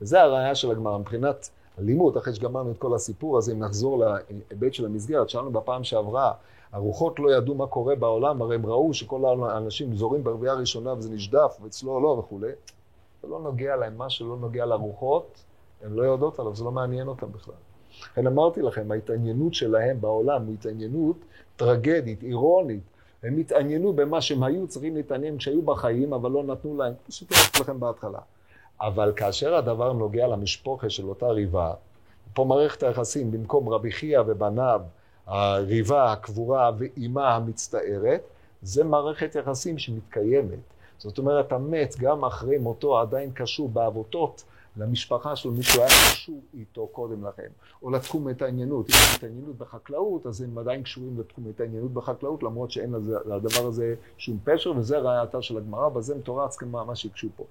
וזה 0.00 0.22
הראייה 0.22 0.54
של 0.54 0.70
הגמרא, 0.70 0.98
מבחינת 0.98 1.50
הלימוד, 1.78 2.16
אחרי 2.16 2.34
שגמרנו 2.34 2.70
את 2.70 2.78
כל 2.78 2.94
הסיפור 2.94 3.38
הזה, 3.38 3.52
אם 3.52 3.58
נחזור 3.58 4.04
להיבט 4.04 4.74
של 4.74 4.86
המסגרת, 4.86 5.28
שאלנו 5.28 5.52
בפעם 5.52 5.84
שעברה, 5.84 6.32
הרוחות 6.72 7.18
לא 7.18 7.36
ידעו 7.36 7.54
מה 7.54 7.66
קורה 7.66 7.94
בעולם, 7.94 8.42
הרי 8.42 8.54
הם 8.54 8.66
ראו 8.66 8.94
שכל 8.94 9.24
האנשים 9.50 9.96
זורים 9.96 10.24
ברבייה 10.24 10.52
הראשונה 10.52 10.92
וזה 10.92 11.10
נשדף, 11.10 11.56
ואצלו 11.62 12.00
לא 12.00 12.08
וכולי. 12.08 12.52
זה 13.22 13.28
לא 13.28 13.40
נוגע 13.40 13.76
להם, 13.76 13.98
מה 13.98 14.10
שלא 14.10 14.36
נוגע 14.36 14.66
לרוחות, 14.66 15.44
הן 15.82 15.92
לא 15.92 16.02
יודעות 16.02 16.38
עליו, 16.38 16.54
זה 16.56 16.64
לא 16.64 16.72
מעניין 16.72 17.08
אותם 17.08 17.32
בכלל. 17.32 17.54
לכן 18.12 18.26
אמרתי 18.26 18.62
לכם, 18.62 18.90
ההתעניינות 18.90 19.54
שלהם 19.54 20.00
בעולם 20.00 20.46
היא 20.46 20.54
התעניינות 20.54 21.16
טרגדית, 21.56 22.22
אירונית. 22.22 22.82
הם 23.22 23.38
התעניינו 23.38 23.92
במה 23.92 24.20
שהם 24.20 24.42
היו 24.42 24.66
צריכים 24.66 24.96
להתעניין 24.96 25.38
כשהיו 25.38 25.62
בחיים, 25.62 26.12
אבל 26.12 26.30
לא 26.30 26.44
נתנו 26.44 26.76
להם, 26.76 26.92
כמו 27.04 27.12
שתראו 27.12 27.40
לכם 27.60 27.80
בהתחלה. 27.80 28.18
אבל 28.80 29.12
כאשר 29.16 29.54
הדבר 29.54 29.92
נוגע 29.92 30.26
למשפחה 30.26 30.90
של 30.90 31.08
אותה 31.08 31.26
ריבה, 31.26 31.72
פה 32.34 32.44
מערכת 32.44 32.82
היחסים, 32.82 33.30
במקום 33.30 33.68
רבי 33.68 33.92
חייא 33.92 34.20
ובניו, 34.26 34.80
הריבה, 35.26 36.12
הקבורה 36.12 36.70
ואימה 36.78 37.34
המצטערת, 37.34 38.20
זה 38.62 38.84
מערכת 38.84 39.34
יחסים 39.34 39.78
שמתקיימת. 39.78 40.58
זאת 40.98 41.18
אומרת, 41.18 41.52
המת 41.52 41.94
גם 41.98 42.24
אחרי 42.24 42.58
מותו 42.58 43.00
עדיין 43.00 43.30
קשור 43.34 43.68
בעבותות 43.68 44.44
למשפחה 44.76 45.36
שלו, 45.36 45.52
מישהו 45.52 45.80
היה 45.80 45.88
קשור 45.88 46.40
איתו 46.54 46.86
קודם 46.86 47.26
לכן, 47.26 47.48
או 47.82 47.90
לתחום 47.90 48.26
ההתעניינות. 48.26 48.86
אם 48.86 48.94
יש 48.94 49.16
התעניינות 49.16 49.58
בחקלאות, 49.58 50.26
אז 50.26 50.42
הם 50.42 50.58
עדיין 50.58 50.82
קשורים 50.82 51.20
לתחום 51.20 51.46
ההתעניינות 51.46 51.92
בחקלאות, 51.92 52.42
למרות 52.42 52.70
שאין 52.70 52.94
לדבר 53.26 53.66
הזה 53.66 53.94
שום 54.18 54.38
פשר, 54.44 54.72
וזה 54.76 54.98
ראייתה 54.98 55.42
של 55.42 55.56
הגמרא, 55.56 55.88
בזה 55.88 56.14
מתורץ 56.14 56.62
מה 56.62 56.94
שהקשו 56.94 57.28
פה. 57.36 57.44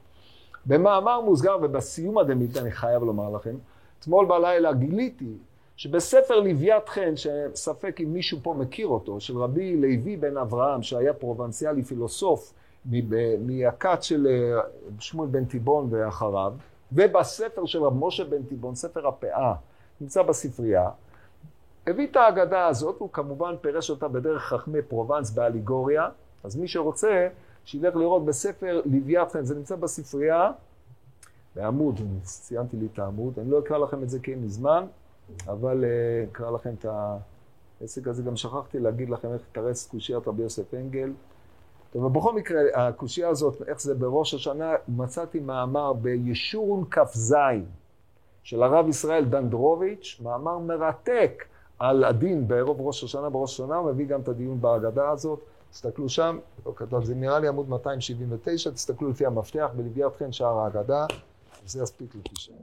במאמר 0.65 1.21
מוסגר 1.21 1.57
ובסיום 1.61 2.17
הדמית, 2.17 2.57
אני 2.57 2.71
חייב 2.71 3.03
לומר 3.03 3.29
לכם, 3.29 3.55
אתמול 3.99 4.25
בלילה 4.25 4.73
גיליתי 4.73 5.33
שבספר 5.77 6.39
לוויית 6.39 6.89
חן, 6.89 7.13
שספק 7.15 8.01
אם 8.03 8.13
מישהו 8.13 8.39
פה 8.43 8.53
מכיר 8.53 8.87
אותו, 8.87 9.19
של 9.19 9.37
רבי 9.37 9.75
לוי 9.75 10.17
בן 10.17 10.37
אברהם, 10.37 10.83
שהיה 10.83 11.13
פרובנציאלי 11.13 11.83
פילוסוף 11.83 12.53
מהכת 13.39 13.97
של 14.03 14.27
אה, 14.27 14.61
שמואל 14.99 15.29
בן 15.29 15.45
תיבון 15.45 15.87
ואחריו, 15.89 16.53
ובספר 16.91 17.65
של 17.65 17.83
רב 17.83 17.93
משה 18.05 18.23
בן 18.23 18.43
תיבון, 18.43 18.75
ספר 18.75 19.07
הפאה, 19.07 19.53
נמצא 20.01 20.21
בספרייה, 20.21 20.89
הביא 21.87 22.07
את 22.07 22.15
ההגדה 22.15 22.67
הזאת, 22.67 22.95
הוא 22.99 23.09
כמובן 23.13 23.55
פירש 23.61 23.89
אותה 23.89 24.07
בדרך 24.07 24.43
חכמי 24.43 24.81
פרובנס 24.81 25.31
באליגוריה, 25.31 26.09
אז 26.43 26.55
מי 26.55 26.67
שרוצה, 26.67 27.27
שילך 27.65 27.95
לראות 27.95 28.25
בספר 28.25 28.81
לוויית 28.85 29.31
חן, 29.31 29.45
זה 29.45 29.55
נמצא 29.55 29.75
בספרייה, 29.75 30.51
בעמוד, 31.55 31.99
ציינתי 32.23 32.77
לי 32.77 32.87
את 32.93 32.99
העמוד, 32.99 33.39
אני 33.39 33.51
לא 33.51 33.59
אקרא 33.59 33.77
לכם 33.77 34.03
את 34.03 34.09
זה 34.09 34.19
כי 34.19 34.31
אין 34.31 34.41
לי 34.41 34.49
זמן, 34.49 34.85
אבל 35.47 35.83
אה, 35.83 36.25
אקרא 36.31 36.51
לכם 36.51 36.73
את 36.79 36.85
העסק 37.81 38.07
הזה, 38.07 38.23
גם 38.23 38.35
שכחתי 38.35 38.79
להגיד 38.79 39.09
לכם 39.09 39.33
איך 39.33 39.41
תרס 39.51 39.87
קושיית 39.87 40.27
רבי 40.27 40.43
יוסף 40.43 40.73
אנגל. 40.73 41.11
טוב, 41.91 42.03
ובכל 42.03 42.33
מקרה, 42.35 42.61
הקושייה 42.73 43.29
הזאת, 43.29 43.61
איך 43.67 43.81
זה 43.81 43.95
בראש 43.95 44.33
השנה, 44.33 44.75
מצאתי 44.87 45.39
מאמר 45.39 45.93
בישורון 45.93 46.85
כ"ז 46.91 47.35
של 48.43 48.63
הרב 48.63 48.87
ישראל 48.87 49.25
דנדרוביץ', 49.25 50.19
מאמר 50.23 50.57
מרתק 50.57 51.45
על 51.79 52.03
הדין 52.03 52.47
בערב 52.47 52.81
ראש 52.81 53.03
השנה, 53.03 53.29
בראש 53.29 53.53
השנה, 53.53 53.75
הוא 53.75 53.91
מביא 53.91 54.05
גם 54.05 54.21
את 54.21 54.27
הדיון 54.27 54.61
בהגדה 54.61 55.09
הזאת. 55.09 55.39
תסתכלו 55.71 56.09
שם, 56.09 56.39
לא 56.65 56.73
כתוב, 56.75 57.03
זה 57.03 57.15
נראה 57.15 57.39
לי 57.39 57.47
עמוד 57.47 57.69
279, 57.69 58.71
תסתכלו 58.71 59.09
לפי 59.09 59.25
המפתח, 59.25 59.69
בלוויית 59.75 60.15
חן 60.19 60.31
שער 60.31 60.59
ההגדה, 60.59 61.05
וזה 61.65 61.83
יספיק 61.83 62.15
לפי 62.15 62.35
שם. 62.35 62.53